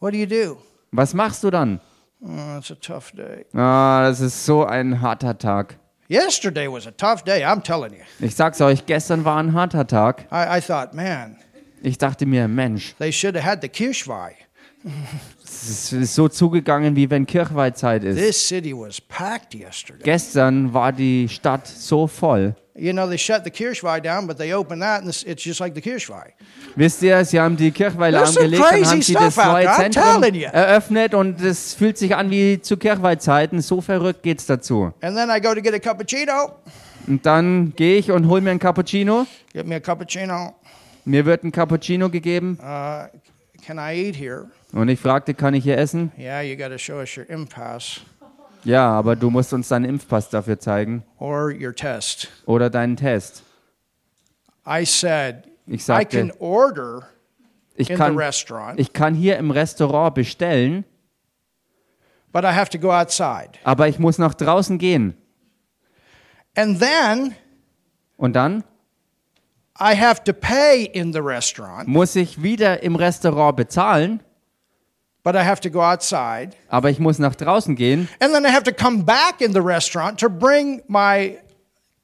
What 0.00 0.14
do 0.14 0.16
you 0.16 0.26
do? 0.26 0.56
Was 0.92 1.12
machst 1.12 1.44
du 1.44 1.50
dann? 1.50 1.80
Oh, 2.22 2.56
it's 2.56 2.70
a 2.70 2.76
tough 2.76 3.12
day. 3.12 3.44
Ah, 3.52 4.04
das 4.04 4.20
ist 4.20 4.46
so 4.46 4.64
ein 4.64 5.02
harter 5.02 5.36
Tag. 5.36 5.78
Yesterday 6.10 6.68
was 6.68 6.86
a 6.86 6.90
tough 6.90 7.22
day, 7.24 7.44
I'm 7.44 7.62
telling 7.62 7.92
you. 7.92 8.02
Ich 8.20 8.34
sag's 8.34 8.60
euch, 8.62 8.86
gestern 8.86 9.24
war 9.26 9.36
ein 9.38 9.52
harter 9.52 9.86
Tag. 9.86 10.26
I, 10.32 10.58
I 10.58 10.60
thought, 10.60 10.94
man, 10.94 11.36
Ich 11.82 11.98
dachte 11.98 12.24
mir, 12.24 12.48
Mensch, 12.48 12.94
they 12.98 13.12
should 13.12 13.36
have 13.36 13.44
had 13.44 13.60
the 13.60 13.68
Kirchweih. 13.68 14.32
es 15.44 15.92
ist 15.92 16.14
so 16.14 16.28
zugegangen, 16.28 16.96
wie 16.96 17.10
wenn 17.10 17.26
Kirchweihzeit 17.26 18.04
ist. 18.04 18.16
This 18.18 18.48
city 18.48 18.72
was 18.74 19.00
packed 19.00 19.54
yesterday. 19.54 20.02
Gestern 20.02 20.72
war 20.72 20.92
die 20.92 21.28
Stadt 21.28 21.66
so 21.66 22.06
voll. 22.06 22.54
You 22.78 22.92
know, 22.92 23.08
they 23.08 23.18
shut 23.18 23.42
the 23.44 23.50
Kirchweih 23.50 24.00
down, 24.00 24.26
but 24.26 24.38
they 24.38 24.52
opened 24.52 24.82
that, 24.82 25.02
and 25.02 25.08
it's 25.08 25.42
just 25.42 25.60
like 25.60 25.74
the 25.74 25.80
Kirchweih. 25.80 26.32
Wisst 26.76 27.02
ihr, 27.02 27.24
sie 27.24 27.40
haben 27.40 27.56
die 27.56 27.70
lahmgelegt, 27.70 28.62
dann 28.62 28.70
crazy 28.70 28.84
haben 28.84 29.02
sie 29.02 29.14
das 29.14 29.36
neue 29.36 29.66
Zentrum 29.76 30.22
eröffnet 30.22 31.14
und 31.14 31.40
es 31.40 31.74
fühlt 31.74 31.98
sich 31.98 32.14
an 32.14 32.30
wie 32.30 32.60
zu 32.60 32.76
Kirchweihzeiten. 32.76 33.60
So 33.60 33.80
verrückt 33.80 34.22
geht's 34.22 34.46
dazu. 34.46 34.92
And 35.00 35.16
then 35.16 35.28
I 35.28 35.40
go 35.40 35.54
to 35.54 35.60
get 35.60 35.74
a 35.74 35.78
cappuccino. 35.78 36.52
Und 37.08 37.24
dann 37.24 37.72
gehe 37.74 37.98
ich 37.98 38.12
und 38.12 38.28
hole 38.28 38.40
mir 38.42 38.50
ein 38.50 38.58
Cappuccino. 38.58 39.26
Get 39.52 39.66
me 39.66 39.76
a 39.76 39.80
cappuccino. 39.80 40.54
Mir 41.04 41.24
wird 41.24 41.42
ein 41.42 41.52
Cappuccino 41.52 42.10
gegeben 42.10 42.58
Uh, 42.60 43.08
can 43.64 43.78
I 43.78 43.94
eat 43.94 44.14
here? 44.14 44.50
und 44.72 44.88
ich 44.88 45.00
fragte, 45.00 45.32
kann 45.32 45.54
ich 45.54 45.64
hier 45.64 45.78
essen? 45.78 46.12
Yeah, 46.18 46.42
you 46.42 46.54
got 46.54 46.68
to 46.68 46.78
show 46.78 46.98
us 46.98 47.16
your 47.16 47.28
impasse 47.30 48.02
Ja, 48.64 48.90
aber 48.90 49.16
du 49.16 49.30
musst 49.30 49.52
uns 49.52 49.68
deinen 49.68 49.84
Impfpass 49.84 50.28
dafür 50.30 50.58
zeigen 50.58 51.04
or 51.18 51.52
your 51.52 51.74
test. 51.74 52.28
oder 52.46 52.70
deinen 52.70 52.96
Test. 52.96 53.42
I 54.66 54.84
said, 54.84 55.44
Ich 55.66 55.76
I 55.80 55.84
sagte, 55.84 56.18
can 56.18 56.32
order 56.38 57.08
ich 57.76 57.88
in 57.90 57.96
the 57.96 58.02
kann, 58.02 58.16
restaurant, 58.16 58.78
ich 58.80 58.92
kann 58.92 59.14
hier 59.14 59.36
im 59.38 59.50
Restaurant 59.50 60.14
bestellen, 60.14 60.84
but 62.32 62.44
I 62.44 62.48
have 62.54 62.68
to 62.70 62.78
go 62.78 62.90
outside. 62.92 63.50
aber 63.64 63.88
ich 63.88 63.98
muss 63.98 64.18
nach 64.18 64.34
draußen 64.34 64.78
gehen. 64.78 65.14
And 66.56 66.80
then 66.80 67.34
Und 68.16 68.34
dann 68.34 68.64
I 69.80 69.94
have 69.96 70.24
to 70.24 70.32
pay 70.32 70.84
in 70.92 71.12
the 71.12 71.20
restaurant, 71.20 71.86
muss 71.88 72.16
ich 72.16 72.42
wieder 72.42 72.82
im 72.82 72.96
Restaurant 72.96 73.56
bezahlen, 73.56 74.20
but 75.28 75.36
I 75.36 75.44
have 75.44 75.60
to 75.60 75.68
go 75.70 75.82
outside. 75.82 76.56
aber 76.70 76.88
ich 76.88 76.98
muss 76.98 77.18
nach 77.18 77.34
draußen 77.34 77.76
gehen 77.76 78.08
And 78.18 78.32
then 78.32 78.44
I 78.46 78.48
have 78.48 78.62
to 78.64 78.72
come 78.72 79.04
back 79.04 79.42
in 79.42 79.52
the 79.52 79.60
restaurant 79.60 80.18
to 80.20 80.30
bring 80.30 80.80
my 80.88 81.36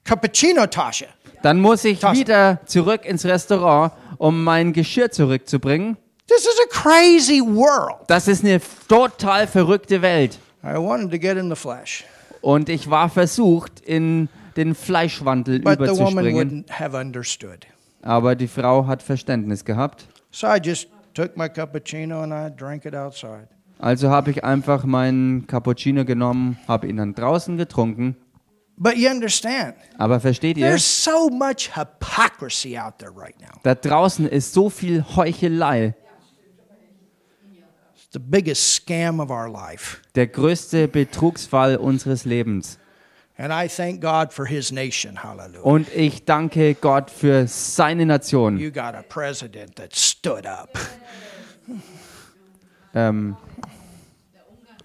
cappuccino 0.04 0.66
Tasha. 0.66 1.06
Dann 1.42 1.58
muss 1.58 1.84
ich 1.84 2.00
Tasse. 2.00 2.20
wieder 2.20 2.60
zurück 2.66 3.06
ins 3.06 3.24
Restaurant, 3.24 3.92
um 4.18 4.44
mein 4.44 4.74
Geschirr 4.74 5.10
zurückzubringen. 5.10 5.96
This 6.26 6.40
is 6.42 6.56
a 6.66 6.68
crazy 6.82 7.40
world. 7.40 8.00
Das 8.08 8.28
ist 8.28 8.44
eine 8.44 8.60
total 8.88 9.46
verrückte 9.46 10.02
Welt. 10.02 10.38
I 10.62 10.76
wanted 10.76 11.10
to 11.10 11.18
get 11.18 11.38
in 11.38 11.48
the 11.48 11.56
flesh, 11.56 12.04
Und 12.42 12.68
ich 12.68 12.90
war 12.90 13.08
versucht, 13.08 13.80
in 13.80 14.28
den 14.56 14.74
Fleischwandel 14.74 15.60
but 15.60 15.78
the 15.78 15.86
woman 15.98 16.26
überzuspringen. 16.26 16.64
wouldn't 16.66 16.70
have 16.78 16.94
understood. 16.96 17.66
Aber 18.02 18.34
die 18.36 18.48
Frau 18.48 18.86
hat 18.86 19.02
Verständnis 19.02 19.64
gehabt. 19.64 20.06
So 20.30 20.46
I 20.46 20.58
just 20.62 20.88
took 21.14 21.36
my 21.36 21.48
cappuccino 21.48 22.22
and 22.22 22.32
I 22.32 22.50
drank 22.54 22.84
it 22.84 22.94
outside. 22.94 23.48
Also 23.78 24.08
habe 24.10 24.30
ich 24.30 24.44
einfach 24.44 24.84
meinen 24.84 25.46
Cappuccino 25.46 26.04
genommen, 26.04 26.58
habe 26.68 26.86
ihn 26.86 26.96
dann 26.96 27.14
draußen 27.14 27.56
getrunken. 27.56 28.16
But 28.76 28.96
you 28.96 29.08
understand, 29.08 29.74
Aber 29.98 30.18
versteht 30.20 30.56
ihr, 30.56 30.66
there's 30.66 31.04
so 31.04 31.28
much 31.28 31.76
hypocrisy 31.76 32.76
out 32.76 32.98
there 32.98 33.12
right 33.14 33.40
now. 33.40 33.60
da 33.62 33.74
draußen 33.74 34.26
ist 34.28 34.52
so 34.52 34.68
viel 34.68 35.04
Heuchelei. 35.16 35.94
It's 37.94 38.08
the 38.12 38.18
biggest 38.18 38.74
scam 38.74 39.20
of 39.20 39.30
our 39.30 39.48
life. 39.48 39.98
Der 40.14 40.26
größte 40.26 40.88
Betrugsfall 40.88 41.76
unseres 41.76 42.24
Lebens. 42.24 42.78
Und 45.62 45.88
ich 45.92 46.24
danke 46.24 46.74
Gott 46.74 47.10
für 47.10 47.48
seine 47.48 48.06
Nation. 48.06 48.58
You 48.58 48.70
got 48.70 48.94
a 48.94 49.02
president 49.08 49.74
that 49.74 49.94
stood 49.94 50.46
up. 50.46 50.78
ähm, 52.94 53.36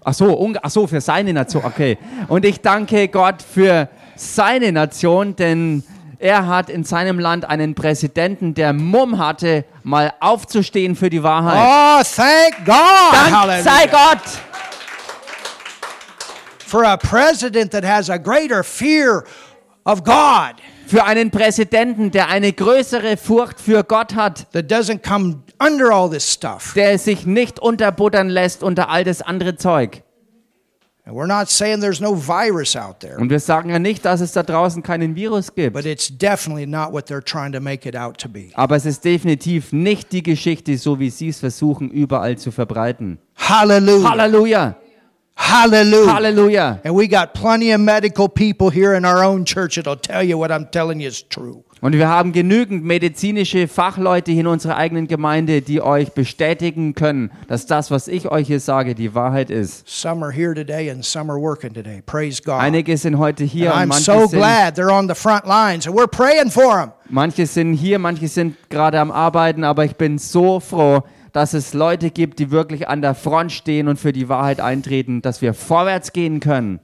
ach 0.02 0.14
so, 0.14 0.52
ach 0.60 0.70
so, 0.70 0.88
für 0.88 1.00
seine 1.00 1.32
Nation, 1.32 1.64
okay. 1.64 1.96
Und 2.26 2.44
ich 2.44 2.60
danke 2.60 3.06
Gott 3.06 3.40
für 3.40 3.88
seine 4.16 4.72
Nation, 4.72 5.36
denn 5.36 5.84
er 6.18 6.48
hat 6.48 6.70
in 6.70 6.82
seinem 6.82 7.20
Land 7.20 7.44
einen 7.44 7.76
Präsidenten, 7.76 8.54
der 8.54 8.72
Mumm 8.72 9.18
hatte, 9.18 9.64
mal 9.84 10.12
aufzustehen 10.18 10.96
für 10.96 11.08
die 11.08 11.22
Wahrheit. 11.22 11.56
Oh, 11.56 12.02
thank 12.16 12.66
God. 12.66 13.12
Dank 13.12 13.62
sei. 13.62 13.86
Gott 13.86 14.49
For 16.70 16.84
a 16.84 16.96
president 16.96 17.72
that 17.72 17.84
has 17.84 18.08
a 18.08 18.16
greater 18.16 18.62
fear 18.62 19.24
of 19.84 20.04
God, 20.04 20.54
für 20.86 21.04
einen 21.04 21.32
Präsidenten, 21.32 22.12
der 22.12 22.28
eine 22.28 22.52
größere 22.52 23.16
Furcht 23.16 23.60
für 23.60 23.82
Gott 23.82 24.14
hat, 24.14 24.46
that 24.52 24.70
doesn't 24.70 25.00
come 25.02 25.42
under 25.58 25.90
all 25.90 26.08
this 26.08 26.32
stuff. 26.32 26.74
der 26.74 26.96
sich 26.96 27.26
nicht 27.26 27.58
unterbuttern 27.58 28.28
lässt 28.28 28.62
unter 28.62 28.88
all 28.88 29.02
das 29.02 29.20
andere 29.20 29.56
Zeug. 29.56 30.04
And 31.04 31.16
we're 31.16 31.26
not 31.26 31.48
saying 31.48 31.80
there's 31.80 32.00
no 32.00 32.14
virus 32.14 32.76
out 32.76 33.00
there, 33.00 33.18
Und 33.18 33.30
wir 33.30 33.40
sagen 33.40 33.70
ja 33.70 33.80
nicht, 33.80 34.04
dass 34.04 34.20
es 34.20 34.30
da 34.30 34.44
draußen 34.44 34.84
keinen 34.84 35.16
Virus 35.16 35.52
gibt. 35.52 35.72
but 35.72 35.84
it's 35.86 36.06
definitely 36.16 36.66
not 36.66 36.92
what 36.92 37.08
they're 37.10 37.24
trying 37.24 37.50
to 37.52 37.58
make 37.60 37.88
it 37.88 37.96
out 37.96 38.16
to 38.18 38.28
be. 38.28 38.50
Aber 38.54 38.76
es 38.76 38.86
ist 38.86 39.04
definitiv 39.04 39.72
nicht 39.72 40.12
die 40.12 40.22
Geschichte, 40.22 40.78
so 40.78 41.00
wie 41.00 41.10
sie 41.10 41.30
es 41.30 41.40
versuchen, 41.40 41.90
überall 41.90 42.38
zu 42.38 42.52
verbreiten. 42.52 43.18
Hallelujah. 43.34 44.08
Halleluja! 44.10 44.76
Hallelujah. 45.40 46.12
Halleluja! 46.12 46.80
And 46.84 46.94
we 46.94 47.08
got 47.08 47.32
plenty 47.32 47.72
of 47.72 47.80
medical 47.80 48.28
people 48.28 48.68
here 48.70 48.94
in 48.94 49.04
our 49.06 49.24
own 49.24 49.44
church 49.46 49.76
that'll 49.76 49.96
tell 49.96 50.22
you 50.22 50.36
what 50.36 50.52
I'm 50.52 50.66
telling 50.70 51.00
you 51.00 51.08
is 51.08 51.22
true. 51.22 51.64
Und 51.80 51.94
wir 51.94 52.08
haben 52.08 52.32
genügend 52.32 52.84
medizinische 52.84 53.66
Fachleute 53.66 54.32
hier 54.32 54.42
in 54.42 54.46
unserer 54.46 54.76
eigenen 54.76 55.08
Gemeinde, 55.08 55.62
die 55.62 55.80
euch 55.80 56.12
bestätigen 56.12 56.94
können, 56.94 57.30
dass 57.48 57.64
das, 57.64 57.90
was 57.90 58.06
ich 58.06 58.30
euch 58.30 58.48
hier 58.48 58.60
sage, 58.60 58.94
die 58.94 59.14
Wahrheit 59.14 59.50
ist. 59.50 59.88
Some 59.88 60.22
are 60.22 60.30
here 60.30 60.54
today 60.54 60.90
and 60.90 61.02
some 61.02 61.32
are 61.32 61.40
working 61.40 61.72
today. 61.72 62.02
Praise 62.04 62.42
God. 62.42 62.60
Einige 62.60 62.98
sind 62.98 63.16
heute 63.16 63.44
hier 63.44 63.72
und 63.72 63.78
I'm 63.78 63.86
manche 63.86 64.04
so 64.04 64.26
sind, 64.26 64.40
glad 64.40 64.78
they're 64.78 64.92
on 64.92 65.08
the 65.08 65.14
front 65.14 65.46
lines 65.46 65.86
and 65.86 65.96
we're 65.96 66.06
praying 66.06 66.50
for 66.50 66.74
them. 66.76 66.92
manche 67.08 67.46
sind 67.46 67.72
hier, 67.72 67.98
manche 67.98 68.28
sind 68.28 68.56
gerade 68.68 69.00
am 69.00 69.10
Arbeiten, 69.10 69.64
aber 69.64 69.86
ich 69.86 69.96
bin 69.96 70.18
so 70.18 70.60
froh, 70.60 71.02
dass 71.32 71.54
es 71.54 71.74
Leute 71.74 72.10
gibt, 72.10 72.38
die 72.38 72.50
wirklich 72.50 72.88
an 72.88 73.02
der 73.02 73.14
Front 73.14 73.52
stehen 73.52 73.88
und 73.88 73.98
für 73.98 74.12
die 74.12 74.28
Wahrheit 74.28 74.60
eintreten, 74.60 75.22
dass 75.22 75.42
wir 75.42 75.54
vorwärts 75.54 76.12
gehen 76.12 76.40
können. 76.40 76.80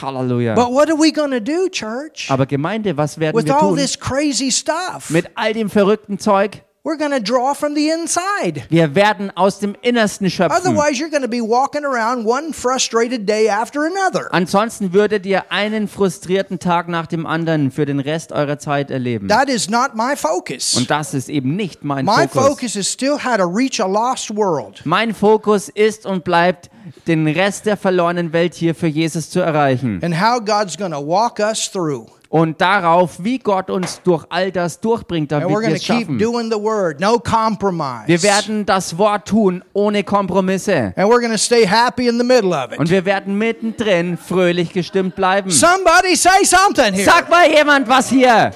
Halleluja. 0.00 0.54
But 0.54 0.68
what 0.70 0.88
are 0.88 0.98
we 0.98 1.12
to 1.12 1.40
do, 1.40 1.68
church? 1.70 2.30
Aber 2.30 2.46
Gemeinde, 2.46 2.96
was 2.96 3.18
werden 3.18 3.36
With 3.36 3.46
wir 3.46 3.54
all 3.54 3.70
tun? 3.70 3.76
this 3.76 3.98
crazy 3.98 4.50
stuff. 4.50 5.10
Mit 5.10 5.30
all 5.34 5.52
dem 5.52 5.68
verrückten 5.68 6.18
Zeug? 6.18 6.62
We're 6.84 6.96
going 6.96 7.12
to 7.12 7.20
draw 7.20 7.54
from 7.54 7.76
the 7.76 7.90
inside. 7.90 8.64
Wir 8.68 8.96
werden 8.96 9.30
aus 9.36 9.60
dem 9.60 9.76
Innersten 9.82 10.28
schöpfen. 10.28 10.50
Otherwise, 10.56 10.98
you're 11.00 11.10
going 11.10 11.22
to 11.22 11.28
be 11.28 11.40
walking 11.40 11.84
around 11.84 12.26
one 12.26 12.52
frustrated 12.52 13.24
day 13.24 13.48
after 13.48 13.82
another. 13.86 14.28
Ansonsten 14.34 14.92
würdet 14.92 15.24
ihr 15.24 15.52
einen 15.52 15.86
frustrierten 15.86 16.58
Tag 16.58 16.88
nach 16.88 17.06
dem 17.06 17.24
anderen 17.24 17.70
für 17.70 17.86
den 17.86 18.00
Rest 18.00 18.32
eurer 18.32 18.58
Zeit 18.58 18.90
erleben. 18.90 19.28
That 19.28 19.48
is 19.48 19.70
not 19.70 19.94
my 19.94 20.16
focus. 20.16 20.74
Und 20.74 20.90
das 20.90 21.14
ist 21.14 21.28
eben 21.28 21.54
nicht 21.54 21.84
mein 21.84 22.04
My 22.04 22.26
Fokus. 22.26 22.48
focus 22.48 22.74
is 22.74 22.90
still 22.92 23.16
how 23.24 23.36
to 23.36 23.44
reach 23.44 23.80
a 23.80 23.86
lost 23.86 24.34
world. 24.34 24.80
Mein 24.84 25.14
Fokus 25.14 25.68
ist 25.68 26.04
und 26.04 26.24
bleibt, 26.24 26.68
den 27.06 27.28
Rest 27.28 27.66
der 27.66 27.76
verlorenen 27.76 28.32
Welt 28.32 28.54
hier 28.54 28.74
für 28.74 28.88
Jesus 28.88 29.30
zu 29.30 29.38
erreichen. 29.38 30.00
and 30.02 30.20
how 30.20 30.40
God's 30.40 30.76
going 30.76 30.90
to 30.90 31.00
walk 31.00 31.38
us 31.38 31.70
through. 31.70 32.06
Und 32.32 32.62
darauf, 32.62 33.16
wie 33.22 33.38
Gott 33.38 33.68
uns 33.68 34.00
durch 34.02 34.24
all 34.30 34.50
das 34.50 34.80
durchbringt, 34.80 35.30
And 35.34 35.42
damit 35.44 35.54
we're 35.54 35.68
wir 35.68 35.74
es 35.74 35.84
schaffen. 35.84 36.18
doing 36.18 36.50
the 36.50 36.56
word, 36.58 36.98
no 36.98 37.18
compromise. 37.18 38.04
Wir 38.06 38.22
werden 38.22 38.64
das 38.64 38.96
Wort 38.96 39.28
tun, 39.28 39.62
ohne 39.74 40.02
Kompromisse. 40.02 40.94
and 40.96 41.10
we're 41.10 41.20
going 41.20 41.30
to 41.30 41.36
stay 41.36 41.66
happy 41.66 42.08
in 42.08 42.16
the 42.16 42.24
middle 42.24 42.54
of 42.54 42.70
Und 42.78 42.88
wir 42.88 43.04
werden 43.04 43.36
mittendrin 43.36 44.16
fröhlich 44.16 44.72
gestimmt 44.72 45.14
bleiben. 45.14 45.50
Somebody 45.50 46.16
say 46.16 46.42
something 46.42 46.94
here. 46.94 47.04
Sag 47.04 47.28
mal 47.28 47.46
jemand 47.50 47.86
was 47.86 48.08
hier. 48.08 48.52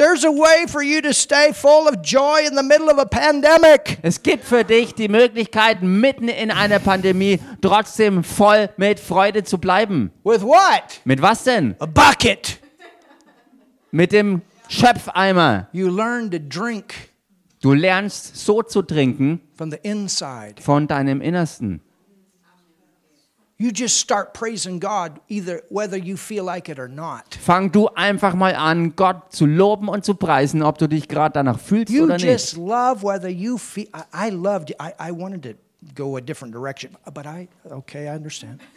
There's 0.00 0.24
a 0.24 0.30
way 0.30 0.64
for 0.66 0.80
you 0.80 1.02
to 1.02 1.12
stay 1.12 1.52
full 1.52 1.86
of 1.86 2.00
joy 2.00 2.46
in 2.46 2.54
the 2.56 2.62
middle 2.62 2.88
of 2.88 2.98
a 2.98 3.04
pandemic. 3.04 3.98
Es 4.00 4.22
gibt 4.22 4.44
für 4.44 4.64
dich 4.64 4.94
die 4.94 5.08
Möglichkeit, 5.08 5.82
mitten 5.82 6.28
in 6.28 6.50
einer 6.50 6.78
Pandemie 6.78 7.38
trotzdem 7.60 8.24
voll 8.24 8.70
mit 8.78 8.98
Freude 8.98 9.44
zu 9.44 9.58
bleiben. 9.58 10.10
With 10.24 10.40
what? 10.40 11.02
Mit 11.04 11.20
was 11.20 11.44
denn? 11.44 11.76
A 11.80 11.84
bucket. 11.84 12.60
Mit 13.90 14.12
dem 14.12 14.40
Schöpfeimer. 14.70 15.68
You 15.72 15.90
learn 15.94 16.30
to 16.30 16.38
drink 16.38 16.94
Du 17.60 17.74
lernst 17.74 18.38
so 18.38 18.62
zu 18.62 18.80
trinken 18.80 19.42
from 19.54 19.70
the 19.70 19.76
inside. 19.82 20.62
von 20.62 20.88
deinem 20.88 21.20
Innersten. 21.20 21.82
You 23.60 23.70
just 23.74 23.98
start 23.98 24.32
praising 24.32 24.80
God 24.80 25.20
either 25.28 25.62
whether 25.68 25.98
you 25.98 26.16
feel 26.16 26.44
like 26.46 26.70
it 26.70 26.78
or 26.78 26.88
not. 26.88 27.34
Fang 27.38 27.70
du 27.70 27.88
einfach 27.88 28.32
mal 28.32 28.54
an, 28.54 28.96
Gott 28.96 29.34
zu 29.34 29.44
loben 29.44 29.88
und 29.88 30.02
zu 30.02 30.14
preisen, 30.14 30.62
ob 30.62 30.78
du 30.78 30.88
dich 30.88 31.08
gerade 31.08 31.34
danach 31.34 31.58
fühlst 31.60 31.92
You 31.92 32.04
oder 32.04 32.16
just 32.16 32.56
nicht. 32.56 32.66
love 32.66 33.02
whether 33.02 33.28
you 33.28 33.58
feel 33.58 33.86
I, 33.94 34.28
I 34.28 34.30
loved 34.30 34.70
I, 34.80 34.92
I 34.98 35.12
wanted 35.12 35.42
to 35.42 35.50
go 35.94 36.16
a 36.16 36.22
different 36.22 36.54
direction, 36.54 36.96
but 37.12 37.26
I 37.26 37.48
okay, 37.70 38.06
I 38.10 38.16
understand. 38.16 38.62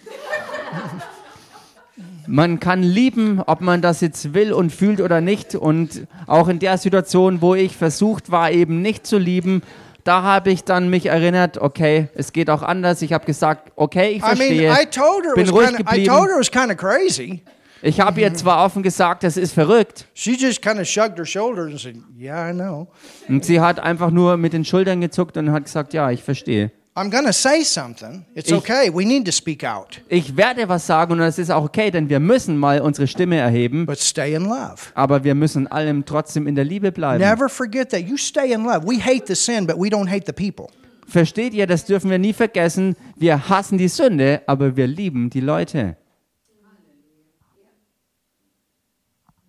Man 2.27 2.59
kann 2.59 2.83
lieben, 2.83 3.39
ob 3.39 3.61
man 3.61 3.81
das 3.81 4.01
jetzt 4.01 4.33
will 4.33 4.51
und 4.51 4.71
fühlt 4.71 4.99
oder 4.99 5.21
nicht. 5.21 5.55
Und 5.55 6.07
auch 6.25 6.47
in 6.47 6.59
der 6.59 6.77
Situation, 6.77 7.41
wo 7.41 7.55
ich 7.55 7.77
versucht 7.77 8.31
war, 8.31 8.51
eben 8.51 8.81
nicht 8.81 9.05
zu 9.05 9.17
lieben, 9.17 9.61
da 10.03 10.21
habe 10.23 10.51
ich 10.51 10.63
dann 10.63 10.89
mich 10.89 11.05
erinnert, 11.07 11.57
okay, 11.57 12.09
es 12.15 12.33
geht 12.33 12.49
auch 12.49 12.61
anders. 12.61 13.01
Ich 13.01 13.13
habe 13.13 13.25
gesagt, 13.25 13.71
okay, 13.75 14.11
ich 14.11 14.17
I 14.17 14.21
mean, 14.21 14.35
verstehe. 14.35 14.71
I 14.71 14.85
her 14.85 15.23
it 15.25 15.35
Bin 15.35 15.49
ruhig 15.49 15.67
kind 15.67 15.79
of, 15.79 15.79
I 15.79 15.83
geblieben. 15.97 16.07
told 16.15 16.27
her 16.29 16.35
it 16.35 16.39
was 16.39 16.51
kind 16.51 16.71
of 16.71 16.77
crazy. 16.77 17.41
Ich 17.81 17.99
habe 17.99 18.21
ihr 18.21 18.33
zwar 18.33 18.65
offen 18.65 18.81
gesagt, 18.81 19.23
das 19.23 19.35
ist 19.35 19.53
verrückt. 19.53 20.05
She 20.13 20.35
just 20.37 20.61
kind 20.61 20.79
of 20.79 20.87
shrugged 20.87 21.17
her 21.17 21.25
shoulders 21.25 21.71
and 21.71 21.79
said, 21.79 21.95
"Yeah, 22.17 22.49
I 22.49 22.53
know." 22.53 22.87
Und 23.27 23.43
sie 23.43 23.59
hat 23.59 23.79
einfach 23.79 24.09
nur 24.09 24.37
mit 24.37 24.53
den 24.53 24.63
Schultern 24.63 25.01
gezuckt 25.01 25.35
und 25.35 25.51
hat 25.51 25.65
gesagt, 25.65 25.93
ja, 25.93 26.09
ich 26.09 26.23
verstehe. 26.23 26.71
I'm 26.95 27.09
to 27.09 27.33
say 27.33 27.63
something. 27.63 28.23
It's 28.35 28.51
Ich- 28.51 28.55
okay. 28.55 28.91
We 28.93 29.03
need 29.03 29.25
to 29.25 29.31
speak 29.31 29.63
out, 29.63 30.01
Ich 30.09 30.37
werde 30.37 30.69
was 30.69 30.85
sagen 30.85 31.13
und 31.13 31.19
das 31.19 31.39
ist 31.39 31.49
auch 31.49 31.63
okay, 31.63 31.89
denn 31.89 32.07
wir 32.07 32.19
müssen 32.19 32.55
mal 32.55 32.81
unsere 32.81 33.07
Stimme 33.07 33.37
erheben. 33.37 33.87
but 33.87 33.97
stay 33.99 34.35
in 34.35 34.43
love. 34.43 34.91
Aber 34.93 35.23
wir 35.23 35.33
müssen 35.33 35.65
allem 35.67 36.05
trotzdem 36.05 36.45
in 36.45 36.53
der 36.53 36.65
Liebe 36.65 36.91
bleiben. 36.91 37.23
Never 37.23 37.49
forget 37.49 37.89
that. 37.89 38.01
You 38.01 38.15
stay 38.17 38.51
in 38.53 38.63
love. 38.63 38.85
We 38.87 39.03
hate 39.03 39.23
the 39.25 39.33
sin, 39.35 39.65
but 39.65 39.77
we 39.77 39.87
don't 39.87 40.07
hate 40.07 40.25
the 40.27 40.33
people. 40.33 40.67
Versteht 41.07 41.53
ihr, 41.55 41.65
das 41.67 41.85
dürfen 41.85 42.11
wir 42.11 42.19
nie 42.19 42.33
vergessen. 42.33 42.95
Wir 43.17 43.49
hassen 43.49 43.77
die 43.79 43.87
Sünde, 43.87 44.41
aber 44.45 44.75
wir 44.75 44.85
lieben 44.87 45.29
die 45.31 45.41
Leute. 45.41 45.97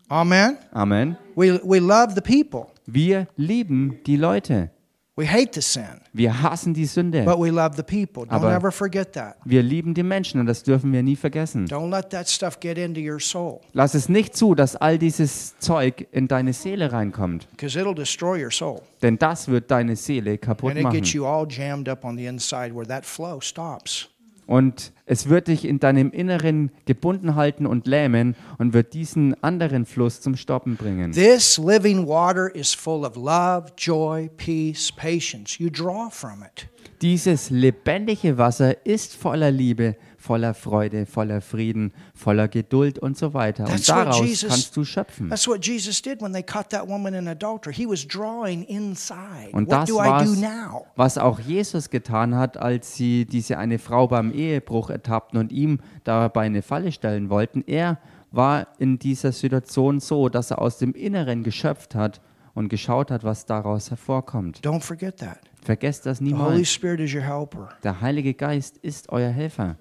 Amen. 0.08 0.58
Amen. 0.72 1.16
We, 1.36 1.60
we 1.64 1.78
love 1.78 2.14
the 2.14 2.20
people. 2.20 2.66
Wir 2.86 3.26
lieben 3.36 3.98
die 4.06 4.16
Leute. 4.16 4.70
We 5.16 5.26
hate 5.32 5.50
the 5.54 5.60
sin, 5.62 6.00
Wir 6.12 6.42
hassen 6.42 6.74
die 6.74 6.86
Sünde. 6.86 7.24
but 7.24 7.38
we 7.38 7.48
love 7.50 7.76
the 7.76 7.84
people. 7.84 8.24
Don't 8.24 8.32
Aber- 8.32 8.52
ever 8.52 8.72
forget 8.72 9.12
that. 9.12 9.36
Wir 9.44 9.62
lieben 9.62 9.94
die 9.94 10.02
Menschen 10.02 10.40
und 10.40 10.46
das 10.46 10.64
dürfen 10.64 10.92
wir 10.92 11.04
nie 11.04 11.14
vergessen. 11.14 11.66
Don't 11.68 11.90
let 11.94 12.10
that 12.10 12.28
stuff 12.28 12.58
get 12.58 12.78
into 12.78 13.00
your 13.00 13.20
soul 13.20 13.60
Lass 13.74 13.94
es 13.94 14.08
nicht 14.08 14.36
zu, 14.36 14.56
dass 14.56 14.74
all 14.74 14.98
dieses 14.98 15.56
Zeug 15.58 16.08
in 16.10 16.26
deine 16.26 16.52
Seele 16.52 16.90
reinkommt. 16.92 17.46
because 17.52 17.78
it'll 17.78 17.94
destroy 17.94 18.42
your 18.42 18.50
soul. 18.50 18.80
Denn 19.02 19.16
das 19.16 19.46
wird 19.46 19.70
deine 19.70 19.94
Seele 19.94 20.36
kaputt 20.36 20.70
And 20.70 20.78
it 20.78 20.82
machen. 20.84 20.96
gets 20.96 21.12
you 21.12 21.24
all 21.26 21.46
jammed 21.48 21.88
up 21.88 22.04
on 22.04 22.16
the 22.16 22.26
inside 22.26 22.74
where 22.74 22.86
that 22.88 23.04
flow 23.06 23.38
stops. 23.40 24.08
Und 24.46 24.92
es 25.06 25.28
wird 25.28 25.48
dich 25.48 25.64
in 25.64 25.78
deinem 25.80 26.10
Inneren 26.10 26.70
gebunden 26.86 27.34
halten 27.34 27.66
und 27.66 27.86
lähmen 27.86 28.36
und 28.58 28.72
wird 28.72 28.94
diesen 28.94 29.42
anderen 29.42 29.86
Fluss 29.86 30.20
zum 30.20 30.36
Stoppen 30.36 30.76
bringen. 30.76 31.12
This 31.12 31.58
living 31.58 32.06
water 32.06 32.54
is 32.54 32.74
full 32.74 33.04
of 33.04 33.16
love, 33.16 33.72
joy, 33.76 34.30
peace, 34.36 34.92
patience. 34.92 35.58
You 35.58 35.70
draw 35.70 36.10
from 36.10 36.42
it. 36.42 36.68
Dieses 37.02 37.50
lebendige 37.50 38.38
Wasser 38.38 38.86
ist 38.86 39.14
voller 39.14 39.50
Liebe, 39.50 39.96
voller 40.24 40.54
Freude, 40.54 41.04
voller 41.04 41.42
Frieden, 41.42 41.92
voller 42.14 42.48
Geduld 42.48 42.98
und 42.98 43.18
so 43.18 43.34
weiter. 43.34 43.66
Und 43.70 43.86
daraus 43.86 44.20
Jesus- 44.22 44.48
kannst 44.48 44.76
du 44.76 44.82
schöpfen. 44.84 45.28
That's 45.28 45.46
what 45.46 45.64
Jesus 45.64 46.00
did 46.00 46.22
when 46.22 46.32
they 46.32 46.42
caught 46.42 46.70
that 46.70 46.88
woman 46.88 47.12
in 47.12 47.28
adultery. 47.28 47.74
He 47.74 47.86
was 47.86 48.06
drawing 48.08 48.64
inside. 48.64 49.50
Und 49.52 49.66
what 49.68 49.82
das 49.82 49.88
do 49.90 49.96
I 50.00 50.04
do 50.04 50.10
war's, 50.10 50.40
now? 50.40 50.86
was 50.96 51.18
auch 51.18 51.40
Jesus 51.40 51.90
getan 51.90 52.34
hat, 52.36 52.56
als 52.56 52.94
sie 52.94 53.26
diese 53.26 53.58
eine 53.58 53.78
Frau 53.78 54.08
beim 54.08 54.32
Ehebruch 54.32 54.88
ertappten 54.88 55.38
und 55.38 55.52
ihm 55.52 55.78
dabei 56.04 56.46
eine 56.46 56.62
Falle 56.62 56.90
stellen 56.90 57.28
wollten. 57.28 57.62
Er 57.66 57.98
war 58.30 58.68
in 58.78 58.98
dieser 58.98 59.30
Situation 59.30 60.00
so, 60.00 60.30
dass 60.30 60.50
er 60.50 60.62
aus 60.62 60.78
dem 60.78 60.94
Inneren 60.94 61.42
geschöpft 61.42 61.94
hat 61.94 62.22
und 62.54 62.68
geschaut 62.68 63.10
hat, 63.10 63.24
was 63.24 63.44
daraus 63.44 63.90
hervorkommt. 63.90 64.60
Don't 64.62 64.80
forget 64.80 65.18
that. 65.18 65.38
Vergesst 65.62 66.06
das 66.06 66.18
The 66.18 66.24
Holy 66.24 66.34
niemals. 66.34 66.72
Spirit 66.72 67.00
is 67.00 67.14
your 67.14 67.22
helper. 67.22 67.70
Der 67.82 68.00
Heilige 68.00 68.34
Geist 68.34 68.76
ist 68.78 69.10
euer 69.10 69.30
Helfer. 69.30 69.76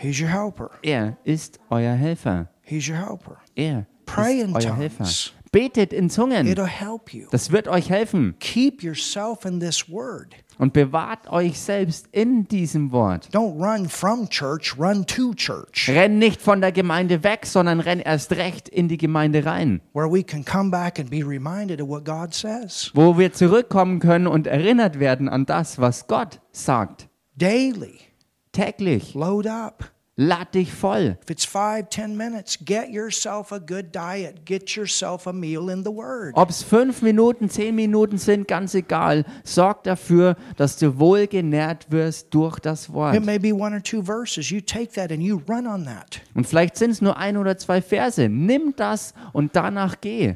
He's 0.00 0.20
your 0.20 0.28
helper. 0.28 0.70
Er 0.82 1.16
ist 1.24 1.58
euer 1.70 1.94
Helfer. 1.94 2.48
He's 2.62 2.88
your 2.88 2.96
helper. 2.96 3.38
Er 3.56 3.84
Pray 4.06 4.40
in 4.40 4.54
ist 4.54 4.64
euer 4.64 4.76
Helfer. 4.76 5.06
Betet 5.50 5.92
in 5.92 6.08
Zungen. 6.08 6.46
It'll 6.46 6.66
help 6.66 7.12
you. 7.12 7.26
Das 7.32 7.50
wird 7.50 7.66
euch 7.66 7.90
helfen. 7.90 8.36
Keep 8.38 8.84
yourself 8.84 9.44
in 9.44 9.58
this 9.58 9.90
word. 9.90 10.36
Und 10.58 10.72
bewahrt 10.72 11.28
euch 11.28 11.58
selbst 11.58 12.06
in 12.12 12.46
diesem 12.46 12.92
Wort. 12.92 13.28
Don't 13.32 13.58
run 13.58 13.88
from 13.88 14.28
church, 14.28 14.78
run 14.78 15.04
to 15.04 15.34
church, 15.34 15.88
Renn 15.88 16.18
nicht 16.18 16.40
von 16.42 16.60
der 16.60 16.70
Gemeinde 16.70 17.24
weg, 17.24 17.44
sondern 17.44 17.80
renn 17.80 17.98
erst 17.98 18.32
recht 18.32 18.68
in 18.68 18.86
die 18.86 18.98
Gemeinde 18.98 19.44
rein, 19.44 19.80
where 19.94 20.08
we 20.08 20.22
can 20.22 20.44
come 20.44 20.70
back 20.70 21.00
and 21.00 21.10
be 21.10 21.26
reminded 21.26 21.80
of 21.80 21.88
what 21.88 22.04
God 22.04 22.32
says 22.34 22.92
wo 22.94 23.18
wir 23.18 23.32
zurückkommen 23.32 23.98
können 23.98 24.28
und 24.28 24.46
erinnert 24.46 25.00
werden 25.00 25.28
an 25.28 25.44
das, 25.44 25.80
was 25.80 26.06
Gott 26.06 26.40
sagt. 26.52 27.08
daily. 27.36 28.07
Täglich. 28.52 29.14
Load 29.14 29.46
up. 29.46 29.92
Lad 30.20 30.52
dich 30.52 30.72
voll. 30.72 31.16
If 31.22 31.30
it's 31.30 31.44
five, 31.44 31.90
ten 31.90 32.16
minutes, 32.16 32.58
get 32.64 32.90
yourself 32.90 33.52
a 33.52 33.60
good 33.60 33.92
diet. 33.94 34.44
Get 34.44 34.74
yourself 34.74 35.28
a 35.28 35.32
meal 35.32 35.68
in 35.68 35.84
the 35.84 35.92
Word. 35.92 36.34
Ob 36.34 36.50
es 36.50 36.60
fünf 36.60 37.02
Minuten, 37.02 37.48
zehn 37.48 37.76
Minuten 37.76 38.18
sind, 38.18 38.48
ganz 38.48 38.74
egal. 38.74 39.24
Sorg 39.44 39.84
dafür, 39.84 40.34
dass 40.56 40.76
du 40.76 40.98
wohl 40.98 41.28
genährt 41.28 41.92
wirst 41.92 42.34
durch 42.34 42.58
das 42.58 42.92
Wort. 42.92 43.14
It 43.14 43.24
may 43.24 43.38
be 43.38 43.54
one 43.54 43.76
or 43.76 43.80
two 43.80 44.02
verses. 44.02 44.50
You 44.50 44.60
take 44.60 44.90
that 44.94 45.12
and 45.12 45.22
you 45.22 45.40
run 45.48 45.68
on 45.68 45.84
that. 45.84 46.20
Und 46.34 46.48
vielleicht 46.48 46.76
sind 46.76 46.90
es 46.90 47.00
nur 47.00 47.16
ein 47.16 47.36
oder 47.36 47.56
zwei 47.56 47.80
Verse. 47.80 48.28
Nimm 48.28 48.74
das 48.76 49.14
und 49.32 49.54
danach 49.54 50.00
geh. 50.00 50.34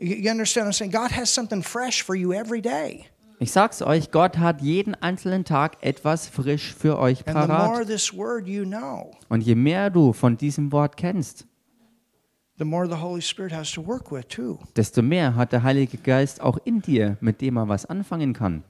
You, 0.00 0.16
you 0.16 0.30
understand 0.32 0.66
what 0.66 0.74
I'm 0.74 0.76
saying? 0.76 0.90
God 0.90 1.16
has 1.16 1.32
something 1.32 1.62
fresh 1.62 2.02
for 2.02 2.16
you 2.16 2.32
every 2.32 2.60
day. 2.60 3.06
Ich 3.40 3.52
sag's 3.52 3.82
euch, 3.82 4.10
Gott 4.10 4.38
hat 4.38 4.60
jeden 4.62 4.94
einzelnen 4.96 5.44
Tag 5.44 5.76
etwas 5.80 6.26
frisch 6.28 6.74
für 6.74 6.98
euch 6.98 7.26
And 7.26 7.40
the 7.40 7.46
more 7.46 7.46
parat. 7.46 7.86
this 7.86 8.12
Word 8.12 8.48
you 8.48 8.64
know, 8.64 9.12
Und 9.28 9.42
je 9.42 9.54
mehr 9.54 9.90
du 9.90 10.12
von 10.12 10.36
diesem 10.36 10.72
Wort 10.72 10.96
kennst, 10.96 11.46
the 12.58 12.64
more 12.64 12.88
the 12.88 13.00
Holy 13.00 13.22
Spirit 13.22 13.52
has 13.52 13.70
to 13.72 13.86
work 13.86 14.10
with, 14.10 14.26
too. 14.28 14.58
desto 14.76 15.02
mehr 15.02 15.36
hat 15.36 15.52
der 15.52 15.62
Heilige 15.62 15.98
Geist 15.98 16.40
auch 16.40 16.58
in 16.64 16.82
dir, 16.82 17.16
mit 17.20 17.40
dem 17.40 17.56
er 17.56 17.68
was 17.68 17.86
anfangen 17.86 18.32
kann. 18.32 18.64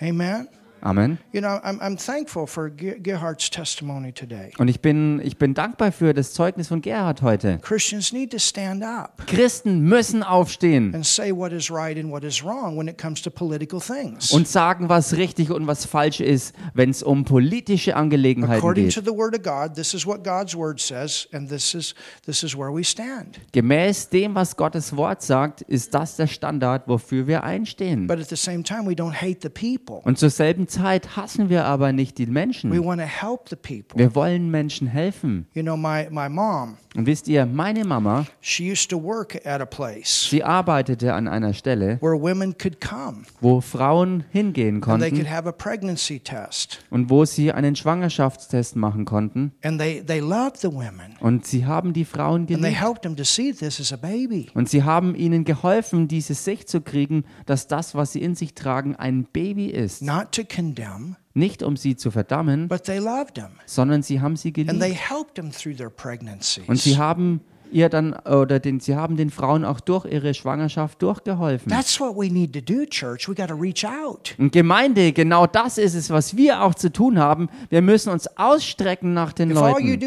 Amen? 0.00 0.46
Amen. 0.82 1.18
You 1.32 1.40
know, 1.40 1.58
I'm, 1.62 1.78
I'm 1.80 1.96
thankful 1.96 2.46
for 2.46 2.70
Ge- 2.70 2.98
Gerhard's 3.00 3.50
testimony 3.50 4.12
today. 4.12 4.52
Und 4.58 4.68
ich 4.68 4.80
bin, 4.80 5.20
ich 5.22 5.36
bin 5.36 5.54
dankbar 5.54 5.92
für 5.92 6.14
das 6.14 6.32
Zeugnis 6.32 6.68
von 6.68 6.80
Gerhard 6.80 7.22
heute. 7.22 7.58
Christians 7.62 8.12
need 8.12 8.30
to 8.32 8.38
stand 8.38 8.82
up 8.82 9.26
Christen 9.26 9.80
müssen 9.80 10.22
aufstehen 10.22 10.94
and 10.94 11.04
say 11.04 11.30
what 11.34 11.52
is 11.52 11.70
right 11.70 11.98
and 11.98 12.10
what 12.10 12.24
is 12.24 12.42
wrong 12.44 12.78
when 12.78 12.88
it 12.88 12.96
comes 12.98 13.20
to 13.22 13.30
political 13.30 13.80
things. 13.80 14.32
und 14.32 14.48
sagen, 14.48 14.88
was 14.88 15.16
richtig 15.16 15.50
und 15.50 15.66
was 15.66 15.84
falsch 15.84 16.20
ist, 16.20 16.54
wenn 16.74 16.90
es 16.90 17.02
um 17.02 17.24
politische 17.24 17.96
Angelegenheiten 17.96 18.58
According 18.58 18.88
to 18.90 19.00
geht. 19.02 19.10
the 19.10 19.16
Word 19.16 19.34
of 19.36 19.42
God, 19.42 19.74
this 19.74 19.92
is 19.94 20.06
what 20.06 20.24
God's 20.24 20.56
Word 20.56 20.80
says, 20.80 21.28
and 21.32 21.48
this 21.48 21.74
is, 21.74 21.94
this 22.24 22.42
is 22.42 22.56
where 22.56 22.72
we 22.74 22.82
stand. 22.84 23.38
Gemäß 23.52 24.08
dem, 24.08 24.34
was 24.34 24.56
Gottes 24.56 24.96
Wort 24.96 25.22
sagt, 25.22 25.60
ist 25.62 25.92
das 25.94 26.16
der 26.16 26.26
Standard, 26.26 26.88
wofür 26.88 27.26
wir 27.26 27.44
einstehen. 27.44 28.06
But 28.06 28.18
at 28.20 28.28
the 28.28 28.36
same 28.36 28.62
time, 28.62 28.86
we 28.86 28.94
don't 28.94 29.12
hate 29.20 29.38
the 29.42 29.48
people. 29.48 30.00
Und 30.04 30.18
zur 30.18 30.30
selben 30.30 30.68
Zeit 30.70 31.16
hassen 31.16 31.50
wir 31.50 31.64
aber 31.66 31.92
nicht 31.92 32.16
die 32.18 32.26
Menschen. 32.26 32.72
Wir 32.72 34.14
wollen 34.14 34.50
Menschen 34.50 34.86
helfen. 34.86 35.46
You 35.52 35.62
know, 35.62 35.76
my, 35.76 36.08
my 36.10 36.28
mom, 36.28 36.76
Und 36.96 37.06
wisst 37.06 37.28
ihr, 37.28 37.46
meine 37.46 37.84
Mama, 37.84 38.26
she 38.40 38.70
used 38.72 38.90
to 38.90 39.00
work 39.00 39.36
at 39.46 39.60
a 39.60 39.64
place 39.66 40.28
sie 40.28 40.42
arbeitete 40.42 41.14
an 41.14 41.28
einer 41.28 41.52
Stelle, 41.54 41.98
where 42.00 42.20
women 42.20 42.56
could 42.58 42.80
come 42.80 43.22
wo 43.40 43.60
Frauen 43.60 44.24
hingehen 44.30 44.82
and 44.82 45.00
they 45.00 45.10
could 45.10 45.20
konnten 45.20 45.30
have 45.30 45.48
a 45.48 45.52
pregnancy 45.52 46.18
test. 46.18 46.84
und 46.90 47.08
wo 47.08 47.24
sie 47.24 47.52
einen 47.52 47.76
Schwangerschaftstest 47.76 48.74
machen 48.74 49.04
konnten. 49.04 49.52
And 49.62 49.80
they, 49.80 50.02
they 50.02 50.18
loved 50.20 50.56
the 50.58 50.68
women. 50.72 51.16
Und 51.20 51.46
sie 51.46 51.64
haben 51.64 51.92
die 51.92 52.04
Frauen 52.04 52.40
And 52.42 52.48
they 52.48 52.56
geliebt. 52.56 52.80
helped 52.80 53.02
them 53.02 53.14
to 53.16 53.24
see 53.24 53.52
this 53.52 53.80
as 53.80 53.92
a 53.92 53.96
baby. 53.96 54.48
Und 54.54 54.68
sie 54.68 54.82
haben 54.82 55.14
ihnen 55.14 55.44
geholfen, 55.44 56.08
diese 56.08 56.34
Sicht 56.34 56.68
zu 56.68 56.80
kriegen, 56.80 57.24
dass 57.46 57.68
das, 57.68 57.94
was 57.94 58.12
sie 58.12 58.20
in 58.22 58.34
sich 58.34 58.54
tragen, 58.54 58.96
ein 58.96 59.24
Baby 59.32 59.66
ist. 59.66 60.02
Not 60.02 60.32
to 60.32 60.42
condemn, 60.44 61.16
Nicht 61.32 61.62
um 61.62 61.76
sie 61.76 61.96
zu 61.96 62.10
verdammen, 62.10 62.66
but 62.68 62.82
they 62.84 62.98
loved 62.98 63.34
them. 63.34 63.50
sondern 63.66 64.02
sie 64.02 64.20
haben 64.20 64.36
sie 64.36 64.48
And 64.48 64.80
they 64.80 64.90
geliebt. 64.90 65.10
helped 65.10 65.34
them 65.36 65.52
through 65.52 65.76
their 65.76 65.90
pregnancies. 65.90 66.68
Und 66.68 66.76
sie 66.78 66.98
haben 66.98 67.40
ihr 67.72 67.88
dann 67.88 68.14
oder 68.14 68.58
den, 68.58 68.80
sie 68.80 68.96
haben 68.96 69.16
den 69.16 69.30
Frauen 69.30 69.64
auch 69.64 69.78
durch 69.78 70.04
ihre 70.04 70.34
Schwangerschaft 70.34 71.00
durchgeholfen. 71.02 71.70
That's 71.70 72.00
what 72.00 72.16
we 72.16 72.28
need 72.28 72.52
to 72.52 72.60
do, 72.60 72.84
church. 72.84 73.28
We 73.28 73.34
got 73.36 73.46
to 73.48 73.54
reach 73.54 73.84
out. 73.86 74.34
Und 74.38 74.50
Gemeinde, 74.52 75.12
genau 75.12 75.46
das 75.46 75.78
ist 75.78 75.94
es, 75.94 76.10
was 76.10 76.36
wir 76.36 76.62
auch 76.64 76.74
zu 76.74 76.92
tun 76.92 77.20
haben. 77.20 77.48
Wir 77.68 77.80
müssen 77.80 78.10
uns 78.10 78.26
ausstrecken 78.36 79.14
nach 79.14 79.32
den 79.32 79.52
If 79.52 79.56
all 79.58 79.80
you 79.80 79.92
Leuten. 79.94 80.00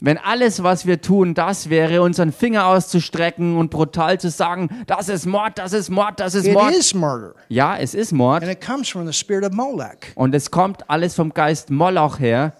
Wenn 0.00 0.16
alles, 0.16 0.62
was 0.62 0.86
wir 0.86 1.00
tun, 1.00 1.34
das 1.34 1.70
wäre, 1.70 2.02
unseren 2.02 2.30
Finger 2.30 2.66
auszustrecken 2.66 3.56
und 3.56 3.70
brutal 3.70 4.20
zu 4.20 4.30
sagen, 4.30 4.68
das 4.86 5.08
ist 5.08 5.26
Mord, 5.26 5.58
das 5.58 5.72
ist 5.72 5.90
Mord, 5.90 6.20
das 6.20 6.36
ist 6.36 6.46
it 6.46 6.52
Mord. 6.52 6.72
is 6.72 6.94
murder. 6.94 7.34
Ja, 7.48 7.76
es 7.76 7.94
ist 7.94 8.12
Mord. 8.12 8.44
And 8.44 8.52
it 8.52 8.64
comes 8.64 8.88
from 8.88 9.08
the 9.08 9.12
spirit 9.12 9.44
of 9.44 9.50
Molech. 9.52 10.12
Und 10.14 10.36
es 10.36 10.52
kommt 10.52 10.88
alles 10.88 11.16
vom 11.16 11.34
Geist 11.34 11.70
Moloch 11.70 12.20
her. 12.20 12.52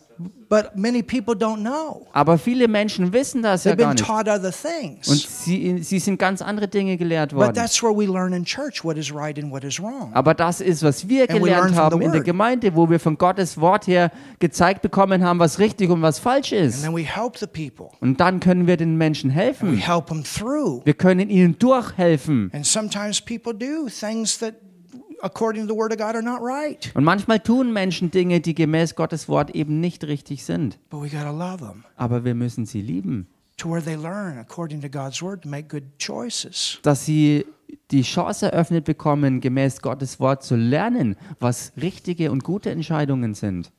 But 0.48 0.76
many 0.76 1.02
people 1.02 1.34
don't 1.34 1.60
know. 1.60 2.06
Aber 2.12 2.38
viele 2.38 2.68
Menschen 2.68 3.12
wissen 3.12 3.42
das 3.42 3.64
ja 3.64 3.72
They've 3.72 3.76
gar 3.76 3.88
been 3.88 3.96
nicht. 3.96 4.06
taught 4.06 4.28
other 4.28 4.52
Und 5.06 5.18
sie, 5.18 5.82
sie 5.82 5.98
sind 5.98 6.18
ganz 6.18 6.40
andere 6.40 6.68
Dinge 6.68 6.96
gelehrt 6.96 7.30
But 7.32 7.38
worden. 7.40 7.54
that's 7.54 7.82
where 7.82 7.94
we 7.94 8.06
learn 8.06 8.32
in 8.32 8.44
church 8.44 8.82
what 8.82 8.96
is 8.96 9.14
right 9.14 9.38
and 9.38 9.52
what 9.52 9.62
is 9.64 9.78
wrong. 9.78 10.10
Aber 10.14 10.32
das 10.32 10.60
ist, 10.62 10.82
was 10.82 11.06
wir 11.08 11.26
gelernt 11.26 11.74
haben 11.76 12.00
in 12.00 12.12
der. 12.12 12.22
Gemeinde, 12.22 12.74
wo 12.74 12.88
wir 12.90 12.98
von 13.00 13.16
Gottes 13.18 13.60
Wort 13.60 13.86
her 13.86 14.10
gezeigt 14.38 14.82
bekommen 14.82 15.22
haben, 15.24 15.38
was 15.38 15.58
richtig 15.58 15.90
und 15.90 16.02
was 16.02 16.18
falsch 16.18 16.52
ist. 16.52 16.82
then 16.82 16.94
we 16.96 17.02
help 17.02 17.36
the 17.38 17.46
people. 17.46 17.88
Und 18.00 18.18
dann 18.20 18.40
können 18.40 18.66
wir 18.66 18.76
den 18.76 18.96
Menschen 18.96 19.30
We 19.30 19.34
helfen. 19.34 19.76
help 19.76 20.06
them 20.06 20.24
through. 20.24 20.82
Wir 20.84 20.94
können 20.94 21.28
ihnen 21.30 21.58
durchhelfen. 21.58 22.50
And 22.54 22.64
sometimes 22.66 23.20
people 23.20 23.52
do 23.54 23.88
things 23.88 24.38
that, 24.38 24.54
according 25.22 25.66
to 25.66 25.72
the 25.72 25.78
Word 25.78 25.92
of 25.92 25.98
God, 25.98 26.14
are 26.14 26.22
not 26.22 26.40
right. 26.40 26.90
Und 26.94 27.04
manchmal 27.04 27.40
tun 27.40 27.72
Menschen 27.72 28.10
Dinge, 28.10 28.40
die 28.40 28.54
gemäß 28.54 28.94
Gottes 28.94 29.28
Wort 29.28 29.50
eben 29.54 29.80
nicht 29.80 30.04
richtig 30.04 30.44
sind. 30.44 30.78
But 30.90 31.02
we 31.02 31.08
got 31.08 31.24
to 31.24 31.32
love 31.32 31.58
them 31.58 31.84
Aber 31.96 32.24
wir 32.24 32.34
müssen 32.34 32.66
sie 32.66 32.80
lieben, 32.80 33.26
to 33.56 33.70
where 33.70 33.82
they 33.82 33.96
learn, 33.96 34.38
according 34.38 34.80
to 34.80 34.88
God's 34.88 35.22
Word, 35.22 35.42
to 35.42 35.48
make 35.48 35.68
good 35.68 35.84
choices. 35.98 36.78
dass 36.82 37.04
sie 37.04 37.44
die 37.90 38.02
Chance 38.02 38.50
eröffnet 38.52 38.84
bekommen, 38.84 39.40
gemäß 39.40 39.82
Gottes 39.82 40.20
Wort 40.20 40.42
zu 40.42 40.56
lernen, 40.56 41.16
was 41.38 41.72
richtige 41.80 42.30
und 42.30 42.44
gute 42.44 42.70
Entscheidungen 42.70 43.34
sind. 43.34 43.70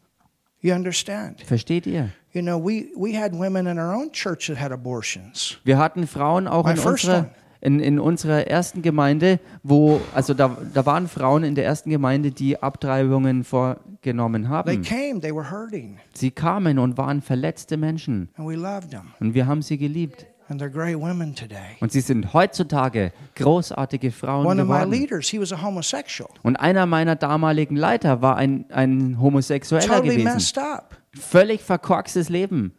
You 0.61 0.73
understand? 0.75 1.41
Versteht 1.41 1.87
ihr? 1.87 2.09
You 2.33 2.41
know, 2.41 2.59
we, 2.59 2.87
we 2.95 3.17
had 3.17 3.31
women 3.33 3.65
in 3.65 3.79
our 3.79 3.95
own 3.95 4.11
church 4.11 4.47
that 4.47 4.59
had 4.59 4.71
abortions. 4.71 5.57
Wir 5.63 5.77
hatten 5.77 6.05
Frauen 6.05 6.47
auch 6.47 6.65
My 6.65 6.73
in 6.73 6.79
unserer, 6.79 7.19
one. 7.19 7.29
In, 7.61 7.79
in 7.79 7.99
unserer 7.99 8.47
ersten 8.47 8.81
Gemeinde, 8.81 9.39
wo, 9.63 9.99
also 10.13 10.33
da, 10.33 10.57
da 10.73 10.85
waren 10.85 11.07
Frauen 11.07 11.43
in 11.43 11.55
der 11.55 11.65
ersten 11.65 11.89
Gemeinde, 11.89 12.31
die 12.31 12.61
Abtreibungen 12.61 13.43
vorgenommen 13.43 14.43
They 14.43 14.49
haben. 14.49 14.81
came, 14.83 15.19
they 15.21 15.33
were 15.35 15.49
hurting, 15.51 15.97
Sie 16.13 16.31
kamen 16.31 16.79
und 16.79 16.97
waren 16.97 17.21
verletzte 17.21 17.77
Menschen 17.77 18.29
and 18.35 18.47
we 18.47 18.55
loved 18.55 18.91
them. 18.91 19.11
und 19.19 19.33
wir 19.33 19.45
haben 19.47 19.61
sie 19.61 19.77
geliebt. 19.77 20.25
And 20.51 20.59
they're 20.59 20.67
great 20.71 20.99
women 20.99 21.35
today. 21.35 21.77
Und 21.79 21.91
sie 21.91 22.01
sind 22.01 22.33
heutzutage 22.33 23.11
großartige 23.35 24.09
Frauen 24.09 24.47
One 24.47 24.59
of 24.63 24.67
my 24.67 24.73
geworden. 24.79 24.91
leaders, 24.91 25.27
he 25.29 25.39
was 25.39 25.53
a 25.53 25.61
homosexual, 25.61 26.27
Und 26.41 26.55
einer 26.55 26.87
meiner 26.87 27.15
damaligen 27.15 27.75
Leiter 27.75 28.23
war 28.23 28.37
ein, 28.37 28.65
ein 28.71 29.21
Homosexueller 29.21 29.85
totally 29.85 30.15
gewesen. 30.17 30.33
messed 30.33 30.57
up. 30.57 30.97
Völlig 31.13 31.61
verkorkstes 31.61 32.29
Leben. 32.29 32.71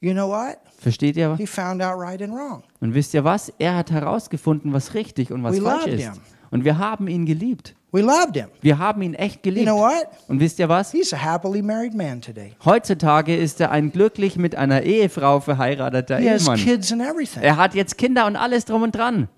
You 0.00 0.12
know 0.12 0.28
what? 0.28 0.58
Versteht 0.78 1.16
ihr? 1.16 1.34
He 1.36 1.46
found 1.46 1.82
out 1.82 1.98
right 1.98 2.22
and 2.22 2.32
wrong. 2.32 2.62
Und 2.80 2.94
wisst 2.94 3.14
ihr 3.14 3.24
was? 3.24 3.52
Er 3.58 3.74
hat 3.76 3.90
herausgefunden, 3.90 4.72
was 4.72 4.94
richtig 4.94 5.32
und 5.32 5.42
was 5.42 5.56
We 5.56 5.62
falsch 5.62 5.86
ist. 5.86 6.02
him. 6.04 6.12
Und 6.50 6.64
wir 6.64 6.78
haben 6.78 7.08
ihn 7.08 7.26
geliebt. 7.26 7.74
We 7.90 8.00
loved 8.02 8.36
him. 8.36 8.46
Wir 8.60 8.78
haben 8.78 9.02
ihn 9.02 9.14
echt 9.14 9.36
You 9.44 9.50
geliebt. 9.52 9.66
know 9.66 9.78
what? 9.80 10.06
Und 10.28 10.38
wisst 10.40 10.58
ihr 10.60 10.68
was? 10.68 10.92
He's 10.92 11.12
a 11.12 11.16
happily 11.16 11.62
married 11.62 11.94
man 11.94 12.20
today. 12.20 12.52
Heutzutage 12.64 13.34
ist 13.34 13.60
er 13.60 13.70
ein 13.72 13.90
glücklich 13.90 14.36
mit 14.36 14.54
einer 14.54 14.82
Ehefrau 14.82 15.40
verheirateter 15.40 16.18
He 16.18 16.30
has 16.30 16.42
Ehemann. 16.42 16.58
kids 16.60 16.92
and 16.92 17.02
everything. 17.02 17.42
Er 17.42 17.56
hat 17.56 17.74
jetzt 17.74 17.98
Kinder 17.98 18.26
und 18.26 18.36
alles 18.36 18.66
drum 18.66 18.82
und 18.82 18.92
dran. 18.94 19.28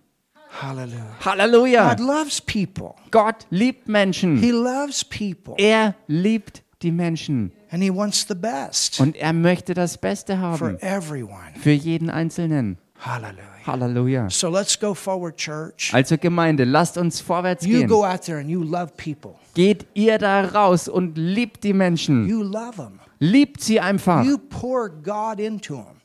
Halleluja! 1.25 1.95
God 1.95 2.01
loves 2.07 2.41
people. 2.41 2.95
Gott 3.11 3.47
liebt 3.51 3.89
Menschen. 3.89 4.37
He 4.39 4.51
loves 4.51 5.05
people. 5.05 5.55
Er 5.57 5.95
liebt 6.07 6.63
die 6.83 6.91
Menschen. 6.93 7.53
And 7.73 7.83
he 7.83 7.95
wants 7.95 8.27
the 8.29 8.35
best 8.35 8.99
Und 9.01 9.16
er 9.16 9.33
möchte 9.33 9.75
das 9.75 9.97
Beste 9.97 10.35
for 10.35 10.43
haben. 10.43 10.79
everyone. 10.81 11.53
Für 11.61 11.71
jeden 11.71 12.11
Einzelnen. 12.11 12.79
Hallelujah. 12.99 13.45
Halleluja. 13.66 14.29
So 14.31 14.49
let's 14.51 14.79
go 14.79 14.95
forward, 14.95 15.37
church. 15.37 15.91
Also 15.95 16.16
Gemeinde, 16.18 16.64
lasst 16.64 16.99
uns 16.99 17.21
vorwärts 17.21 17.64
You 17.64 17.79
gehen. 17.81 17.89
go 17.89 18.05
out 18.05 18.23
there 18.23 18.39
and 18.39 18.51
you 18.51 18.62
love 18.62 18.93
people. 18.97 19.37
Geht 19.55 19.87
ihr 19.95 20.18
da 20.18 20.43
raus 20.45 20.89
und 20.89 21.16
liebt 21.16 21.62
die 21.64 21.73
Menschen. 21.73 22.29
You 22.29 22.43
love 22.43 22.77
them. 22.77 22.99
Liebt 23.18 23.61
sie 23.62 23.81
einfach. 23.81 24.25
You 24.25 24.39
pour 24.39 24.89
God 24.91 25.39
into 25.39 25.77
them. 25.77 26.01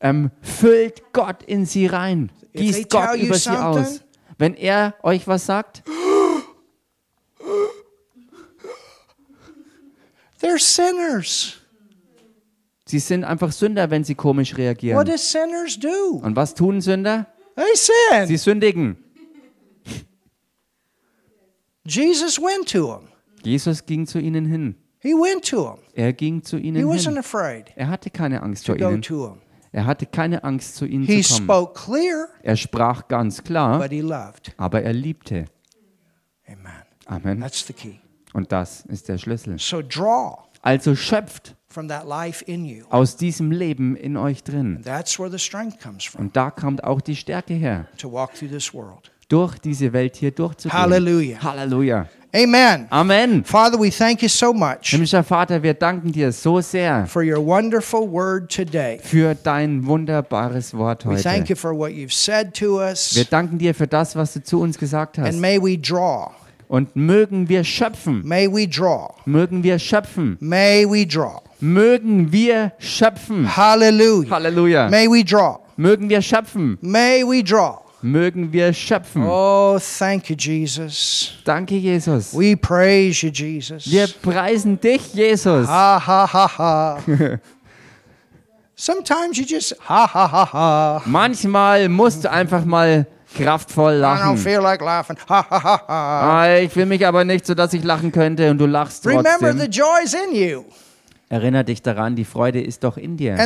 Ähm, 0.00 0.30
füllt 0.40 1.12
Gott 1.12 1.42
in 1.42 1.66
sie 1.66 1.86
rein. 1.86 2.30
Gießt 2.54 2.88
Gott 2.90 3.16
über 3.16 3.34
sie 3.34 3.50
aus. 3.50 4.00
Wenn 4.38 4.54
er 4.54 4.94
euch 5.02 5.26
was 5.26 5.46
sagt, 5.46 5.82
They're 10.48 10.58
sinners. 10.58 11.56
Sie 12.86 12.98
sind 13.00 13.22
einfach 13.24 13.52
Sünder, 13.52 13.90
wenn 13.90 14.02
sie 14.04 14.14
komisch 14.14 14.52
What 14.52 14.58
reagieren. 14.58 15.04
do 15.04 15.16
sinners 15.16 15.78
do? 15.78 16.20
Und 16.22 16.36
was 16.36 16.54
tun 16.54 16.80
Sünder? 16.80 17.26
They 17.54 17.64
sin. 17.74 18.26
Sie 18.28 18.36
sündigen. 18.38 18.96
Jesus 21.84 22.38
went 22.38 22.68
to 22.70 22.86
them. 22.86 23.08
Jesus 23.44 23.84
ging 23.84 24.06
zu 24.06 24.18
ihnen 24.18 24.46
hin. 24.46 24.74
He 25.00 25.10
went 25.14 25.44
to 25.48 25.62
them. 25.64 25.78
Er 25.94 26.12
ging 26.12 26.42
zu 26.42 26.56
He 26.58 26.68
ihnen 26.68 26.84
wasn't 26.86 27.10
hin. 27.10 27.18
afraid 27.18 27.72
Er 27.76 27.88
hatte 27.88 28.10
keine 28.10 28.42
Angst 28.42 28.66
vor 28.66 28.76
ihnen. 28.76 29.02
to 29.02 29.26
them. 29.28 29.38
Er 29.70 29.84
hatte 29.86 30.06
keine 30.06 30.42
Angst, 30.44 30.76
zu 30.76 30.86
ihnen 30.86 31.04
He 31.04 31.22
zu 31.22 31.34
kommen. 31.34 31.44
spoke 31.44 31.74
clear, 31.84 32.28
Er 32.42 32.56
sprach 32.56 33.06
ganz 33.08 33.44
klar, 33.44 33.78
but 33.78 33.90
he 33.90 34.00
loved. 34.00 34.54
aber 34.56 34.82
er 34.82 34.92
liebte. 34.94 35.44
Amen. 36.46 36.82
Amen. 37.06 37.44
Und 38.38 38.52
das 38.52 38.84
ist 38.86 39.08
der 39.08 39.18
Schlüssel. 39.18 39.58
So 39.58 39.82
draw 39.82 40.38
Also 40.62 40.94
schöpft 40.94 41.56
aus 42.90 43.16
diesem 43.16 43.50
Leben 43.50 43.96
in 43.96 44.16
euch 44.16 44.44
drin. 44.44 44.76
And 44.76 44.84
that's 44.84 45.18
where 45.18 45.28
the 45.30 45.38
strength 45.40 45.80
comes 45.82 46.04
from 46.04 46.26
Und 46.26 46.36
da 46.36 46.50
kommt 46.52 46.84
auch 46.84 47.00
die 47.00 47.16
Stärke 47.16 47.54
her, 47.54 47.86
to 47.98 48.10
walk 48.12 48.34
through 48.34 48.50
this 48.50 48.72
world. 48.72 49.10
durch 49.28 49.58
diese 49.58 49.92
Welt 49.92 50.14
hier 50.16 50.30
durchzugehen. 50.30 50.80
Hallelujah. 50.80 51.42
Halleluja. 51.42 52.06
Amen. 52.34 52.86
Amen. 52.90 53.42
Father, 53.42 53.78
we 53.80 53.90
thank 53.90 54.22
you 54.22 54.28
so 54.28 54.52
much 54.52 54.90
Himmlischer 54.90 55.24
Vater, 55.24 55.62
wir 55.62 55.72
danken 55.74 56.12
dir 56.12 56.30
so 56.30 56.60
sehr 56.60 57.06
for 57.06 57.22
your 57.22 57.44
wonderful 57.44 58.06
word 58.10 58.54
today. 58.54 58.98
für 59.02 59.34
dein 59.34 59.84
wunderbares 59.86 60.74
Wort 60.76 61.06
We 61.06 61.16
thank 61.16 61.40
heute. 61.42 61.52
you 61.52 61.56
for 61.56 61.76
what 61.76 61.90
you've 61.90 62.12
said 62.12 62.52
to 62.54 62.76
Wir 62.80 62.90
us. 62.90 63.26
danken 63.30 63.58
dir 63.58 63.74
für 63.74 63.86
das, 63.86 64.14
was 64.14 64.34
du 64.34 64.42
zu 64.42 64.60
uns 64.60 64.78
gesagt 64.78 65.18
And 65.18 65.28
hast. 65.28 65.38
may 65.40 65.58
we 65.60 65.78
draw. 65.78 66.30
Und 66.68 66.94
mögen 66.94 67.48
wir 67.48 67.64
schöpfen, 67.64 68.20
May 68.26 68.46
we 68.46 68.68
draw. 68.68 69.14
mögen 69.24 69.62
wir 69.62 69.78
schöpfen, 69.78 70.36
May 70.40 70.84
we 70.84 71.06
draw. 71.06 71.40
mögen 71.60 72.30
wir 72.30 72.72
schöpfen. 72.78 73.56
Hallelujah. 73.56 74.30
Halleluja. 74.30 74.88
May 74.90 75.08
we 75.08 75.24
draw. 75.24 75.60
Mögen 75.76 76.08
wir 76.10 76.20
schöpfen, 76.20 76.76
May 76.82 77.22
we 77.24 77.42
draw. 77.42 77.80
mögen 78.02 78.52
wir 78.52 78.72
schöpfen. 78.74 79.24
Oh, 79.24 79.78
thank 79.98 80.28
you, 80.28 80.36
Jesus. 80.38 81.32
Danke, 81.44 81.74
Jesus. 81.76 82.32
We 82.38 82.54
praise 82.56 83.24
you, 83.26 83.32
Jesus. 83.32 83.90
Wir 83.90 84.06
preisen 84.22 84.78
dich, 84.78 85.14
Jesus. 85.14 85.66
Ha 85.66 85.98
ha 86.06 86.26
ha 86.32 86.58
ha. 86.58 86.98
Sometimes 88.76 89.36
you 89.38 89.44
just 89.44 89.74
ha 89.88 90.06
ha 90.06 90.28
ha 90.30 90.52
ha. 90.52 91.02
Manchmal 91.06 91.88
musst 91.88 92.24
du 92.24 92.30
einfach 92.30 92.64
mal 92.64 93.06
kraftvoll 93.36 93.94
I 93.94 93.96
don't 93.96 94.00
lachen. 94.00 94.36
feel 94.38 94.60
like 94.60 94.80
laughing. 94.82 95.16
Ha 95.28 95.46
ha 95.50 95.62
ha 95.62 95.82
ha. 95.88 96.40
Ah, 96.42 96.56
Ich 96.58 96.72
fühle 96.72 96.86
mich 96.86 97.06
aber 97.06 97.24
nicht 97.24 97.46
so, 97.46 97.54
dass 97.54 97.72
ich 97.72 97.84
lachen 97.84 98.12
könnte 98.12 98.50
und 98.50 98.58
du 98.58 98.66
lachst 98.66 99.06
Remember 99.06 99.52
the 99.52 99.68
trotzdem. 99.68 99.70
joy's 99.70 100.14
in 100.14 100.34
you. 100.34 100.64
Erinner 101.30 101.62
dich 101.62 101.82
daran, 101.82 102.16
die 102.16 102.24
Freude 102.24 102.58
ist 102.62 102.84
doch 102.84 102.96
in 102.96 103.18
dir. 103.18 103.36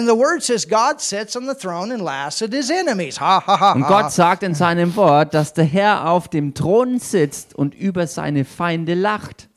Und. 3.75 3.83
Gott 3.89 4.13
sagt 4.13 4.43
in 4.45 4.55
seinem 4.55 4.95
Wort, 4.95 5.35
dass 5.35 5.53
der 5.53 5.65
Herr 5.65 6.09
auf 6.09 6.29
dem 6.29 6.55
Thron 6.55 7.01
sitzt 7.01 7.55
und 7.57 7.75
über 7.75 8.07
seine 8.07 8.45
Feinde 8.45 8.95
lacht. 8.95 9.49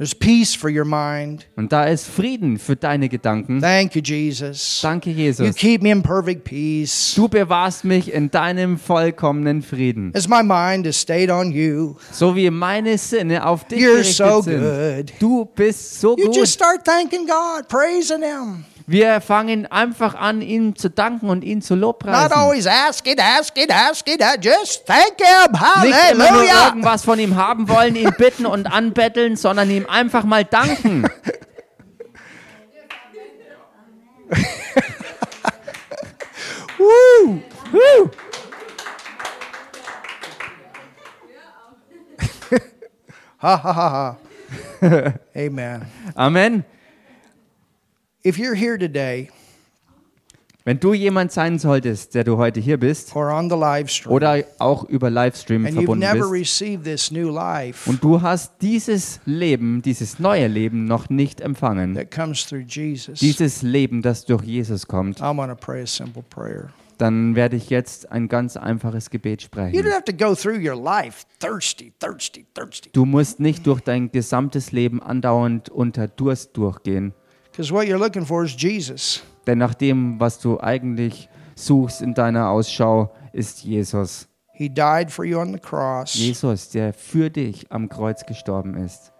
There's 0.00 0.14
peace 0.14 0.54
for 0.54 0.70
your 0.70 0.86
mind. 0.86 1.46
Und 1.56 1.72
da 1.74 1.84
ist 1.84 2.06
Frieden 2.06 2.58
für 2.58 2.74
deine 2.74 3.10
Gedanken. 3.10 3.60
Thank 3.60 3.94
you, 3.94 4.00
Jesus. 4.02 4.80
Danke, 4.80 5.10
You 5.10 5.16
Jesus. 5.16 5.54
keep 5.56 5.82
me 5.82 5.90
in 5.90 6.02
perfect 6.02 6.44
peace. 6.44 7.12
Du 7.14 7.28
bewahrst 7.28 7.84
mich 7.84 8.10
in 8.10 8.30
deinem 8.30 8.78
vollkommenen 8.78 9.60
Frieden. 9.60 10.10
As 10.14 10.26
my 10.26 10.42
mind 10.42 10.86
is 10.86 10.98
stayed 10.98 11.30
on 11.30 11.52
you. 11.52 11.96
So 12.12 12.34
wie 12.34 12.48
meine 12.48 12.96
Sinne 12.96 13.44
auf 13.46 13.64
dich 13.64 13.80
You're 13.80 13.96
gerichtet 13.96 14.26
so 14.26 14.40
sind. 14.40 14.60
good. 14.62 15.12
Du 15.18 15.44
bist 15.44 16.00
so 16.00 16.16
You 16.16 16.28
gut. 16.28 16.36
just 16.36 16.54
start 16.54 16.82
thanking 16.82 17.26
God, 17.26 17.68
praising 17.68 18.22
Him. 18.22 18.64
Wir 18.90 19.20
fangen 19.20 19.70
einfach 19.70 20.16
an, 20.16 20.42
ihm 20.42 20.74
zu 20.74 20.90
danken 20.90 21.28
und 21.30 21.44
ihn 21.44 21.62
zu 21.62 21.74
Not 21.76 21.80
lobpreisen. 21.80 22.32
always 22.32 22.66
ask 22.66 23.06
it, 23.06 23.20
ask 23.20 23.56
it, 23.56 23.70
ask 23.72 24.04
it. 24.08 24.20
uh, 24.20 24.36
Just 24.40 24.84
thank 24.84 25.14
Him. 25.16 25.52
Nicht 25.84 26.10
immer 26.10 26.24
nur 26.32 26.40
Hallelujah. 26.40 26.66
irgendwas 26.66 27.04
von 27.04 27.20
ihm 27.20 27.36
haben 27.36 27.68
wollen, 27.68 27.94
ihn 27.94 28.12
bitten 28.18 28.46
und 28.46 28.66
anbetteln, 28.66 29.36
sondern 29.36 29.70
ihm 29.70 29.86
einfach 29.86 30.24
mal 30.24 30.44
danken. 30.44 31.04
Woo. 36.78 37.40
Woo! 37.72 38.10
Ha 43.42 43.56
ha 43.62 43.72
ha 43.74 43.88
ha. 43.90 44.16
Amen. 45.34 45.86
Amen. 46.14 46.62
If 48.24 48.36
you're 48.36 48.54
here 48.54 48.78
today 48.78 49.30
Wenn 50.64 50.78
du 50.78 50.92
jemand 50.92 51.32
sein 51.32 51.58
solltest, 51.58 52.14
der 52.14 52.22
du 52.22 52.36
heute 52.36 52.60
hier 52.60 52.78
bist 52.78 53.16
or 53.16 53.32
on 53.32 53.48
the 53.48 53.56
live 53.56 53.88
stream 53.88 54.12
oder 54.12 54.44
auch 54.58 54.84
über 54.84 55.08
Livestream 55.08 55.64
and 55.64 55.74
you've 55.74 55.86
verbunden 55.86 56.00
never 56.00 56.30
bist 56.30 56.60
received 56.60 56.84
this 56.84 57.10
new 57.10 57.30
life 57.30 57.88
und 57.88 58.04
du 58.04 58.20
hast 58.20 58.52
dieses 58.60 59.20
Leben, 59.24 59.80
dieses 59.80 60.18
neue 60.18 60.48
Leben 60.48 60.84
noch 60.84 61.08
nicht 61.08 61.40
empfangen, 61.40 61.94
that 61.94 62.10
comes 62.10 62.46
through 62.46 62.60
Jesus, 62.68 63.20
dieses 63.20 63.62
Leben, 63.62 64.02
das 64.02 64.26
durch 64.26 64.44
Jesus 64.44 64.86
kommt, 64.86 65.22
I'm 65.22 65.36
going 65.36 65.48
to 65.48 65.56
pray 65.56 65.82
a 65.82 65.86
simple 65.86 66.22
prayer. 66.22 66.68
dann 66.98 67.34
werde 67.34 67.56
ich 67.56 67.70
jetzt 67.70 68.12
ein 68.12 68.28
ganz 68.28 68.58
einfaches 68.58 69.08
Gebet 69.08 69.40
You 69.40 69.46
sprechen. 69.46 69.80
don't 69.80 69.94
have 69.94 70.04
to 70.04 70.12
go 70.12 70.34
through 70.34 70.58
your 70.62 70.76
life 70.76 71.24
thirsty, 71.38 71.94
thirsty, 71.98 72.44
thirsty. 72.52 72.90
Du 72.92 73.06
musst 73.06 73.40
nicht 73.40 73.66
durch 73.66 73.80
dein 73.80 74.12
gesamtes 74.12 74.72
Leben 74.72 75.02
andauernd 75.02 75.70
unter 75.70 76.06
Durst 76.06 76.54
durchgehen. 76.58 77.14
Because 77.50 77.72
what 77.72 77.86
you're 77.86 77.98
looking 77.98 78.24
for 78.24 78.44
is 78.44 78.54
Jesus. 78.56 79.22
Denn 79.46 79.58
nach 79.58 79.74
dem, 79.74 80.18
was 80.20 80.38
du 80.38 80.60
eigentlich 80.60 81.28
suchst 81.54 82.02
in 82.02 82.14
deiner 82.14 82.48
Ausschau, 82.50 83.10
ist 83.32 83.64
Jesus. 83.64 84.28
He 84.52 84.68
died 84.68 85.10
for 85.10 85.24
you 85.24 85.38
on 85.38 85.52
the 85.52 85.58
cross 85.58 86.14
Jesus, 86.14 86.68
der 86.68 86.92
für 86.92 87.30
dich 87.30 87.70
am 87.70 87.88
Kreuz 87.88 88.24
gestorben 88.26 88.74
ist. 88.74 89.12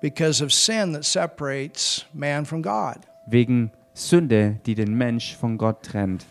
because 0.00 0.42
of 0.42 0.52
sin 0.52 0.92
that 0.92 1.04
separates 1.04 2.04
man 2.12 2.44
from 2.44 2.62
God. 2.62 2.98
Wegen 3.26 3.70
Sünde, 3.94 4.60
die 4.66 4.74
den 4.74 4.94
Mensch 4.96 5.36
von 5.36 5.56
Gott 5.58 5.82
trennt. 5.82 6.26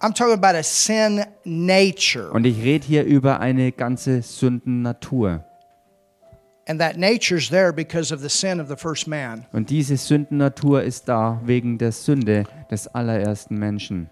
I'm 0.00 0.14
talking 0.14 0.34
about 0.34 0.56
a 0.56 0.62
sin 0.62 1.24
nature. 1.44 2.30
Und 2.30 2.46
ich 2.46 2.62
rede 2.62 2.86
hier 2.86 3.04
über 3.04 3.40
eine 3.40 3.72
ganze 3.72 4.22
Sündennatur. 4.22 5.44
Und 9.52 9.70
diese 9.70 9.96
Sündennatur 9.96 10.82
ist 10.82 11.08
da 11.08 11.40
wegen 11.44 11.78
der 11.78 11.92
Sünde 11.92 12.44
des 12.70 12.88
allerersten 12.88 13.58
Menschen. 13.58 14.10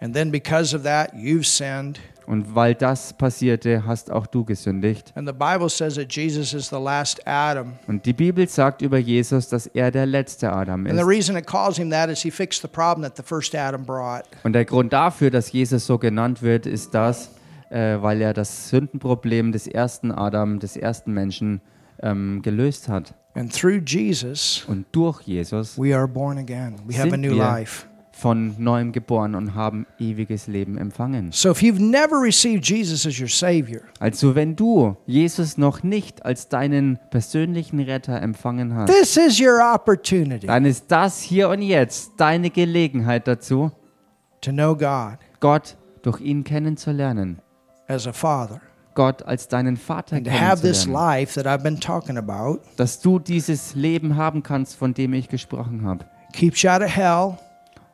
And 0.00 0.14
then 0.14 0.30
because 0.30 0.76
of 0.76 0.84
that, 0.84 1.12
you've 1.12 1.44
sinned. 1.44 1.98
Und 2.26 2.54
weil 2.54 2.74
das 2.74 3.12
passierte, 3.14 3.84
hast 3.84 4.12
auch 4.12 4.26
du 4.26 4.44
gesündigt. 4.44 5.12
And 5.16 5.26
the 5.26 5.32
Bible 5.32 5.68
says 5.68 5.94
that 5.94 6.12
Jesus 6.12 6.52
is 6.54 6.68
the 6.68 6.76
last 6.76 7.26
Adam. 7.26 7.72
Und 7.88 8.06
die 8.06 8.12
Bibel 8.12 8.46
sagt 8.48 8.82
über 8.82 8.98
Jesus, 8.98 9.48
dass 9.48 9.66
er 9.66 9.90
der 9.90 10.06
letzte 10.06 10.52
Adam 10.52 10.86
And 10.86 10.94
the 10.94 11.00
ist. 11.00 11.06
reason 11.08 11.36
it 11.36 11.46
calls 11.46 11.78
him 11.78 11.90
that 11.90 12.10
is 12.10 12.20
he 12.22 12.30
fixed 12.30 12.62
the 12.62 12.68
problem 12.68 13.02
that 13.02 13.16
the 13.16 13.22
first 13.24 13.54
Adam 13.56 13.84
brought. 13.84 14.24
Und 14.44 14.52
der 14.52 14.66
Grund 14.66 14.92
dafür, 14.92 15.30
dass 15.30 15.50
Jesus 15.50 15.86
so 15.86 15.98
genannt 15.98 16.42
wird, 16.42 16.66
ist 16.66 16.94
das, 16.94 17.30
äh, 17.70 17.96
weil 18.00 18.20
er 18.20 18.34
das 18.34 18.68
Sündenproblem 18.68 19.50
des 19.50 19.66
ersten 19.66 20.12
Adam, 20.12 20.60
des 20.60 20.76
ersten 20.76 21.12
Menschen, 21.12 21.60
ähm, 22.02 22.40
gelöst 22.42 22.88
hat. 22.88 23.14
And 23.34 23.52
through 23.52 23.82
Jesus, 23.86 24.64
Und 24.68 24.86
durch 24.92 25.22
Jesus 25.22 25.78
we 25.78 25.94
are 25.96 26.08
born 26.08 26.38
again. 26.38 26.76
We 26.86 26.94
have 26.94 27.08
a 27.08 27.10
Sind 27.10 27.20
new 27.20 27.30
wir- 27.36 27.36
life. 27.36 27.86
von 28.12 28.56
neuem 28.58 28.90
geboren 28.90 29.36
und 29.36 29.54
haben 29.54 29.86
ewiges 30.00 30.48
Leben 30.48 30.76
empfangen. 30.76 31.30
So 31.30 31.50
if 31.52 31.58
you've 31.62 31.80
never 31.80 32.20
received 32.20 32.64
Jesus 32.68 33.06
as 33.06 33.20
your 33.20 33.28
Savior, 33.28 33.82
Also 34.00 34.34
wenn 34.34 34.56
du 34.56 34.96
Jesus 35.06 35.56
noch 35.56 35.84
nicht 35.84 36.24
als 36.26 36.48
deinen 36.48 36.98
persönlichen 37.12 37.78
Retter 37.78 38.20
empfangen 38.20 38.74
hast, 38.74 38.90
this 38.92 39.16
is 39.16 39.40
your 39.40 39.60
opportunity 39.72 40.48
dann 40.48 40.64
ist 40.64 40.86
das 40.90 41.20
hier 41.20 41.48
und 41.48 41.62
jetzt 41.62 42.14
deine 42.16 42.50
Gelegenheit 42.50 43.28
dazu, 43.28 43.70
to 44.40 44.50
know 44.50 44.74
God 44.74 45.18
Gott 45.38 45.76
durch 46.02 46.20
ihn 46.20 46.42
kennenzulernen. 46.42 47.38
as 47.86 48.08
a 48.08 48.12
Father 48.12 48.60
Gott 48.98 49.22
als 49.22 49.46
deinen 49.46 49.76
Vater 49.76 50.20
kennenzulernen. 50.20 51.38
Dass 52.76 53.00
du 53.00 53.20
dieses 53.20 53.76
Leben 53.76 54.16
haben 54.16 54.42
kannst, 54.42 54.74
von 54.74 54.92
dem 54.92 55.12
ich 55.12 55.28
gesprochen 55.28 55.86
habe. 55.86 56.04
Keeps 56.32 56.62
you 56.62 56.70
out 56.70 56.82
of 56.82 56.88
hell 56.96 57.38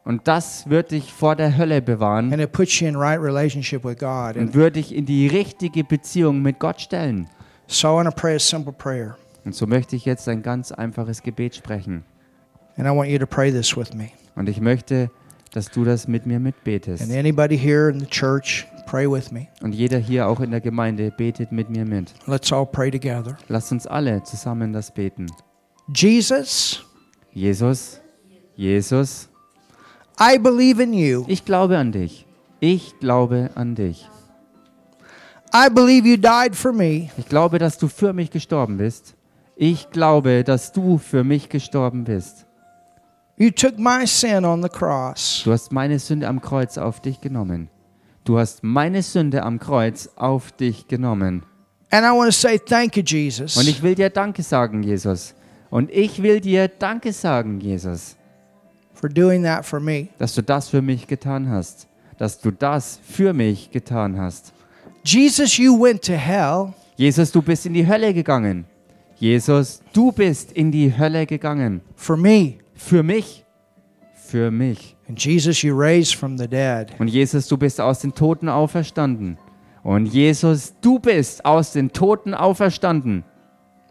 Und 0.04 0.26
das 0.26 0.66
wird 0.70 0.92
dich 0.92 1.12
vor 1.12 1.36
der 1.36 1.58
Hölle 1.58 1.82
bewahren 1.82 2.32
and 2.32 2.40
it 2.42 2.52
puts 2.52 2.80
you 2.80 2.88
in 2.88 2.96
right 2.96 3.20
relationship 3.20 3.84
with 3.84 3.98
God. 3.98 4.38
und 4.38 4.54
wird 4.54 4.76
dich 4.76 4.94
in 4.94 5.04
die 5.04 5.26
richtige 5.26 5.84
Beziehung 5.84 6.40
mit 6.40 6.58
Gott 6.58 6.80
stellen. 6.80 7.28
so 7.66 7.88
I 7.88 7.96
want 7.96 8.08
to 8.08 8.14
pray 8.18 8.36
a 8.36 8.38
simple 8.38 8.72
prayer. 8.72 9.18
Und 9.44 9.54
so 9.54 9.66
möchte 9.66 9.96
ich 9.96 10.06
jetzt 10.06 10.26
ein 10.26 10.42
ganz 10.42 10.72
einfaches 10.72 11.22
Gebet 11.22 11.54
sprechen. 11.54 12.02
And 12.78 12.86
I 12.86 12.90
want 12.90 13.10
you 13.10 13.18
to 13.18 13.26
pray 13.26 13.52
this 13.52 13.76
with 13.76 13.92
me. 13.92 14.08
Und 14.36 14.48
ich 14.48 14.58
möchte, 14.58 15.10
dass 15.52 15.70
du 15.70 15.84
das 15.84 16.08
mit 16.08 16.24
mir 16.24 16.40
mitbetest. 16.40 17.02
And 17.02 17.12
anybody 17.12 17.58
here 17.58 17.90
in 17.90 18.00
the 18.00 18.06
church, 18.06 18.66
pray 18.94 19.10
with 19.10 19.32
me. 19.32 19.48
Und 19.60 19.74
jeder 19.74 19.98
hier 19.98 20.28
auch 20.28 20.38
in 20.38 20.52
der 20.52 20.60
Gemeinde 20.60 21.10
betet 21.10 21.50
mit 21.50 21.68
mir 21.68 21.84
mit. 21.84 22.14
Let's 22.28 22.52
all 22.52 22.64
pray 22.64 22.92
together. 22.92 23.36
Lasst 23.48 23.72
uns 23.72 23.88
alle 23.88 24.22
zusammen 24.22 24.72
das 24.72 24.94
beten. 24.94 25.26
Jesus, 25.92 26.84
Jesus, 27.32 28.00
Jesus, 28.54 29.28
I 30.20 30.38
believe 30.38 30.80
in 30.80 30.92
you. 30.92 31.24
Ich 31.26 31.44
glaube 31.44 31.76
an 31.76 31.90
dich. 31.90 32.24
Ich 32.60 32.96
glaube 33.00 33.50
an 33.56 33.74
dich. 33.74 34.08
I 35.52 35.68
believe 35.68 36.06
you 36.06 36.16
died 36.16 36.54
for 36.54 36.72
me. 36.72 37.10
Ich 37.16 37.28
glaube, 37.28 37.58
dass 37.58 37.76
du 37.78 37.88
für 37.88 38.12
mich 38.12 38.30
gestorben 38.30 38.76
bist. 38.76 39.16
Ich 39.56 39.90
glaube, 39.90 40.44
dass 40.44 40.70
du 40.70 40.98
für 40.98 41.24
mich 41.24 41.48
gestorben 41.48 42.04
bist. 42.04 42.46
You 43.36 43.50
took 43.50 43.76
my 43.76 44.06
sin 44.06 44.44
on 44.44 44.62
the 44.62 44.68
cross. 44.68 45.42
Du 45.44 45.50
hast 45.50 45.72
meine 45.72 45.98
Sünde 45.98 46.28
am 46.28 46.40
Kreuz 46.40 46.78
auf 46.78 47.00
dich 47.00 47.20
genommen. 47.20 47.70
Du 48.24 48.38
hast 48.38 48.64
meine 48.64 49.02
Sünde 49.02 49.42
am 49.42 49.58
Kreuz 49.58 50.08
auf 50.16 50.50
dich 50.52 50.88
genommen. 50.88 51.42
And 51.90 52.04
I 52.04 52.10
want 52.16 52.26
to 52.26 52.32
say 52.32 52.58
thank 52.58 52.96
you, 52.96 53.02
Jesus. 53.02 53.56
Und 53.56 53.68
ich 53.68 53.82
will 53.82 53.94
dir 53.94 54.08
Danke 54.08 54.42
sagen, 54.42 54.82
Jesus. 54.82 55.34
Und 55.70 55.90
ich 55.90 56.22
will 56.22 56.40
dir 56.40 56.68
Danke 56.68 57.12
sagen, 57.12 57.60
Jesus, 57.60 58.16
for 58.94 59.08
doing 59.08 59.42
that 59.44 59.66
for 59.66 59.78
me. 59.78 60.08
dass 60.18 60.34
du 60.34 60.42
das 60.42 60.68
für 60.68 60.80
mich 60.80 61.06
getan 61.06 61.50
hast. 61.50 61.86
Dass 62.16 62.40
du 62.40 62.50
das 62.50 62.98
für 63.06 63.32
mich 63.32 63.70
getan 63.70 64.18
hast. 64.18 64.52
Jesus, 65.04 65.58
you 65.58 65.78
went 65.78 66.02
to 66.02 66.14
hell 66.14 66.72
Jesus, 66.96 67.30
du 67.32 67.42
bist 67.42 67.66
in 67.66 67.74
die 67.74 67.86
Hölle 67.86 68.14
gegangen. 68.14 68.64
Jesus, 69.16 69.82
du 69.92 70.12
bist 70.12 70.52
in 70.52 70.70
die 70.70 70.96
Hölle 70.96 71.26
gegangen. 71.26 71.82
for 71.96 72.16
me. 72.16 72.54
Für 72.74 73.02
mich. 73.02 73.44
Für 74.14 74.50
mich. 74.50 74.93
And 75.08 75.22
Jesus, 75.22 75.62
you 75.62 75.76
raised 75.78 76.14
from 76.14 76.38
the 76.38 76.48
dead. 76.48 76.92
Und 76.98 77.08
Jesus, 77.08 77.46
du 77.48 77.56
bist 77.56 77.80
aus 77.80 78.00
den 78.00 78.14
Toten 78.14 78.48
auferstanden. 78.48 79.38
Und 79.82 80.06
Jesus, 80.06 80.74
du 80.80 80.98
bist 80.98 81.44
aus 81.44 81.72
den 81.72 81.92
Toten 81.92 82.32
auferstanden. 82.32 83.24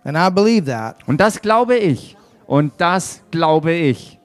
And 0.04 0.18
I 0.18 0.30
believe 0.34 0.66
that. 0.66 0.98
Und 1.06 1.22
das 1.22 1.42
glaube 1.42 1.78
ich. 1.78 2.18
Und 2.48 2.74
das 2.78 3.22
glaube 3.32 3.74
ich. 3.74 4.20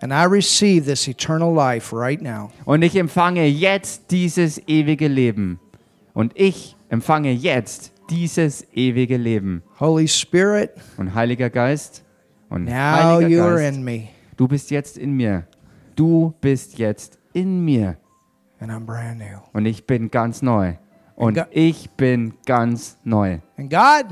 And 0.00 0.12
I 0.12 0.24
receive 0.24 0.84
this 0.86 1.06
eternal 1.06 1.54
life 1.54 1.94
right 1.94 2.20
now. 2.20 2.50
Und 2.64 2.82
ich 2.82 2.96
empfange 2.96 3.46
jetzt 3.46 4.10
dieses 4.10 4.60
ewige 4.66 5.06
Leben. 5.06 5.60
Und 6.14 6.32
ich 6.34 6.76
empfange 6.88 7.30
jetzt 7.30 7.92
dieses 8.10 8.66
ewige 8.72 9.16
Leben. 9.16 9.62
Holy 9.78 10.08
Spirit, 10.08 10.70
Und 10.96 11.14
Heiliger 11.14 11.50
Geist, 11.50 12.04
und 12.50 12.64
now 12.64 12.72
Heiliger 12.72 13.28
you 13.28 13.42
are 13.42 13.66
in 13.66 13.82
me. 13.82 14.08
du 14.36 14.48
bist 14.48 14.70
jetzt 14.70 14.98
in 14.98 15.12
mir. 15.12 15.44
Du 15.96 16.34
bist 16.40 16.78
jetzt 16.78 17.18
in 17.32 17.64
mir. 17.64 17.96
And 18.60 18.70
I'm 18.70 18.80
brand 18.86 19.18
new. 19.18 19.38
Und 19.52 19.66
ich 19.66 19.86
bin 19.86 20.10
ganz 20.10 20.42
neu. 20.42 20.74
Und 21.14 21.38
ich 21.50 21.90
bin 21.90 22.34
ganz 22.46 22.96
neu. 23.04 23.38
And 23.58 23.70
God, 23.70 24.06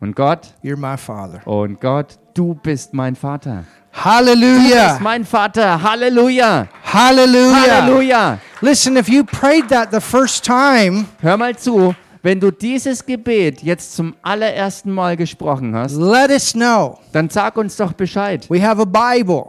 Und 0.00 0.16
Gott, 0.16 0.54
you're 0.62 0.76
my 0.76 0.96
Father. 0.96 1.46
und 1.46 1.80
Gott, 1.80 2.18
du 2.34 2.54
bist 2.54 2.94
mein 2.94 3.14
Vater. 3.14 3.64
Du 3.92 4.32
bist 4.34 5.00
mein 5.00 5.24
Vater. 5.24 5.82
Halleluja. 5.82 6.68
Hallelujah. 6.84 7.82
Halleluja. 7.82 8.38
Listen, 8.62 8.96
if 8.96 9.08
you 9.08 9.24
prayed 9.24 9.68
that 9.68 9.90
the 9.92 10.00
first 10.00 10.44
time, 10.44 11.06
Hör 11.20 11.36
mal 11.36 11.56
zu, 11.56 11.94
wenn 12.22 12.38
du 12.40 12.50
dieses 12.50 13.04
Gebet 13.04 13.62
jetzt 13.62 13.94
zum 13.94 14.14
allerersten 14.22 14.90
Mal 14.92 15.16
gesprochen 15.16 15.74
hast, 15.74 15.96
let 15.96 16.30
us 16.30 16.52
know. 16.52 16.98
dann 17.12 17.28
sag 17.30 17.56
uns 17.56 17.76
doch 17.76 17.92
Bescheid. 17.92 18.48
We 18.50 18.62
have 18.66 18.80
a 18.80 18.84
Bible 18.84 19.46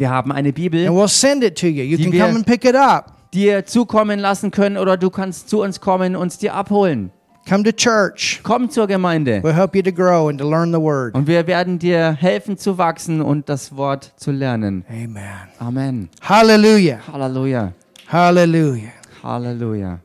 Wir 0.00 0.08
haben 0.10 0.32
eine 0.32 0.48
and 0.48 0.54
Bibel, 0.54 0.88
we'll 0.88 1.08
send 1.08 1.44
it 1.44 1.58
to 1.60 1.66
you. 1.66 1.82
You 1.84 1.96
Die 1.98 2.04
can 2.04 2.12
wir- 2.12 2.24
come 2.24 2.36
and 2.36 2.46
pick 2.46 2.64
it 2.64 2.74
up. 2.74 3.30
dir 3.34 3.66
zukommen 3.66 4.18
lassen 4.18 4.50
können 4.50 4.76
oder 4.78 4.96
du 4.96 5.10
kannst 5.10 5.48
zu 5.50 5.60
uns 5.62 5.78
kommen 5.80 6.16
und 6.16 6.22
uns 6.22 6.38
dir 6.38 6.54
abholen. 6.54 7.10
Come 7.48 7.64
to 7.64 7.72
church. 7.72 8.40
Komm 8.42 8.70
zur 8.70 8.86
Gemeinde 8.86 9.40
We'll 9.42 9.52
help 9.52 9.74
you 9.76 9.82
to 9.82 9.92
grow 9.92 10.28
and 10.28 10.40
to 10.40 10.48
learn 10.48 10.72
the 10.72 10.80
word. 10.80 11.14
und 11.14 11.26
wir 11.26 11.46
werden 11.46 11.78
dir 11.78 12.12
helfen 12.12 12.56
zu 12.56 12.78
wachsen 12.78 13.20
und 13.20 13.48
das 13.50 13.76
Wort 13.76 14.12
zu 14.16 14.30
lernen. 14.30 14.84
Amen. 14.88 15.18
Amen. 15.58 16.08
Hallelujah. 16.22 16.98
Halleluja. 17.12 17.72
Hallelujah. 18.08 18.92
Halleluja. 19.22 20.00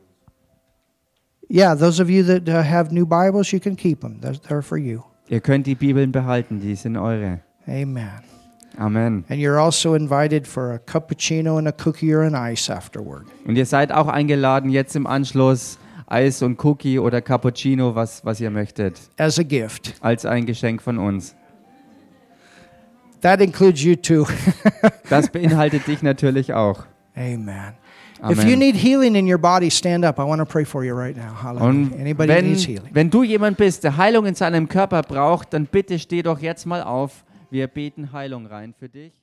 Yeah, 1.48 1.74
those 1.74 2.00
of 2.02 2.10
you 2.10 2.22
that 2.24 2.48
uh, 2.48 2.62
have 2.62 2.92
new 2.92 3.06
Bibles, 3.06 3.50
you 3.52 3.60
can 3.60 3.76
keep 3.76 4.00
them. 4.02 4.20
They're 4.20 4.62
for 4.62 4.76
you. 4.76 5.02
Ihr 5.28 5.40
könnt 5.40 5.66
die 5.66 5.74
Bibeln 5.74 6.12
behalten, 6.12 6.60
die 6.60 6.74
sind 6.74 6.96
eure. 6.96 7.40
Amen. 7.66 8.10
Amen. 8.78 9.24
And 9.28 9.40
you're 9.40 9.58
also 9.58 9.94
invited 9.94 10.46
for 10.46 10.72
a 10.74 10.78
cappuccino 10.78 11.58
and 11.58 11.66
a 11.66 11.72
cookie 11.72 12.12
or 12.12 12.22
an 12.22 12.34
ice 12.34 12.70
afterward. 12.70 13.24
Und 13.46 13.56
ihr 13.56 13.66
seid 13.66 13.90
auch 13.92 14.08
eingeladen, 14.08 14.70
jetzt 14.70 14.94
im 14.96 15.06
Anschluss 15.06 15.78
Eis 16.06 16.42
und 16.42 16.62
Cookie 16.64 16.98
oder 16.98 17.20
Cappuccino, 17.20 17.94
was, 17.94 18.24
was 18.24 18.40
ihr 18.40 18.50
möchtet, 18.50 19.00
as 19.18 19.38
a 19.38 19.42
gift. 19.42 19.94
als 20.00 20.24
ein 20.24 20.46
Geschenk 20.46 20.82
von 20.82 20.98
uns. 20.98 21.34
That 23.22 23.40
includes 23.40 23.82
you 23.82 23.96
too. 23.96 24.26
Das 25.08 25.28
beinhaltet 25.30 25.86
dich 25.86 26.02
natürlich 26.02 26.52
auch. 26.52 26.84
Amen. 27.16 27.74
Amen. 28.20 28.32
If 28.38 28.44
you 28.44 28.56
need 28.56 28.76
healing 28.76 29.14
in 29.14 29.26
your 29.30 29.38
body, 29.38 29.70
stand 29.70 30.04
up. 30.04 30.18
I 30.18 30.22
want 30.22 30.40
to 30.40 30.44
pray 30.44 30.64
for 30.64 30.84
you 30.84 30.94
right 30.94 31.16
now. 31.16 31.34
Hallelujah. 31.42 31.68
Und 31.68 31.94
Anybody 31.94 32.28
wenn, 32.28 32.48
needs 32.50 32.66
healing? 32.66 32.90
wenn 32.92 33.10
du 33.10 33.22
jemand 33.22 33.56
bist, 33.56 33.84
der 33.84 33.96
Heilung 33.96 34.26
in 34.26 34.34
seinem 34.34 34.68
Körper 34.68 35.02
braucht, 35.02 35.52
dann 35.52 35.66
bitte 35.66 35.98
steh 35.98 36.22
doch 36.22 36.38
jetzt 36.40 36.66
mal 36.66 36.82
auf. 36.82 37.24
Wir 37.50 37.68
beten 37.68 38.12
Heilung 38.12 38.46
rein 38.46 38.74
für 38.74 38.88
dich. 38.88 39.22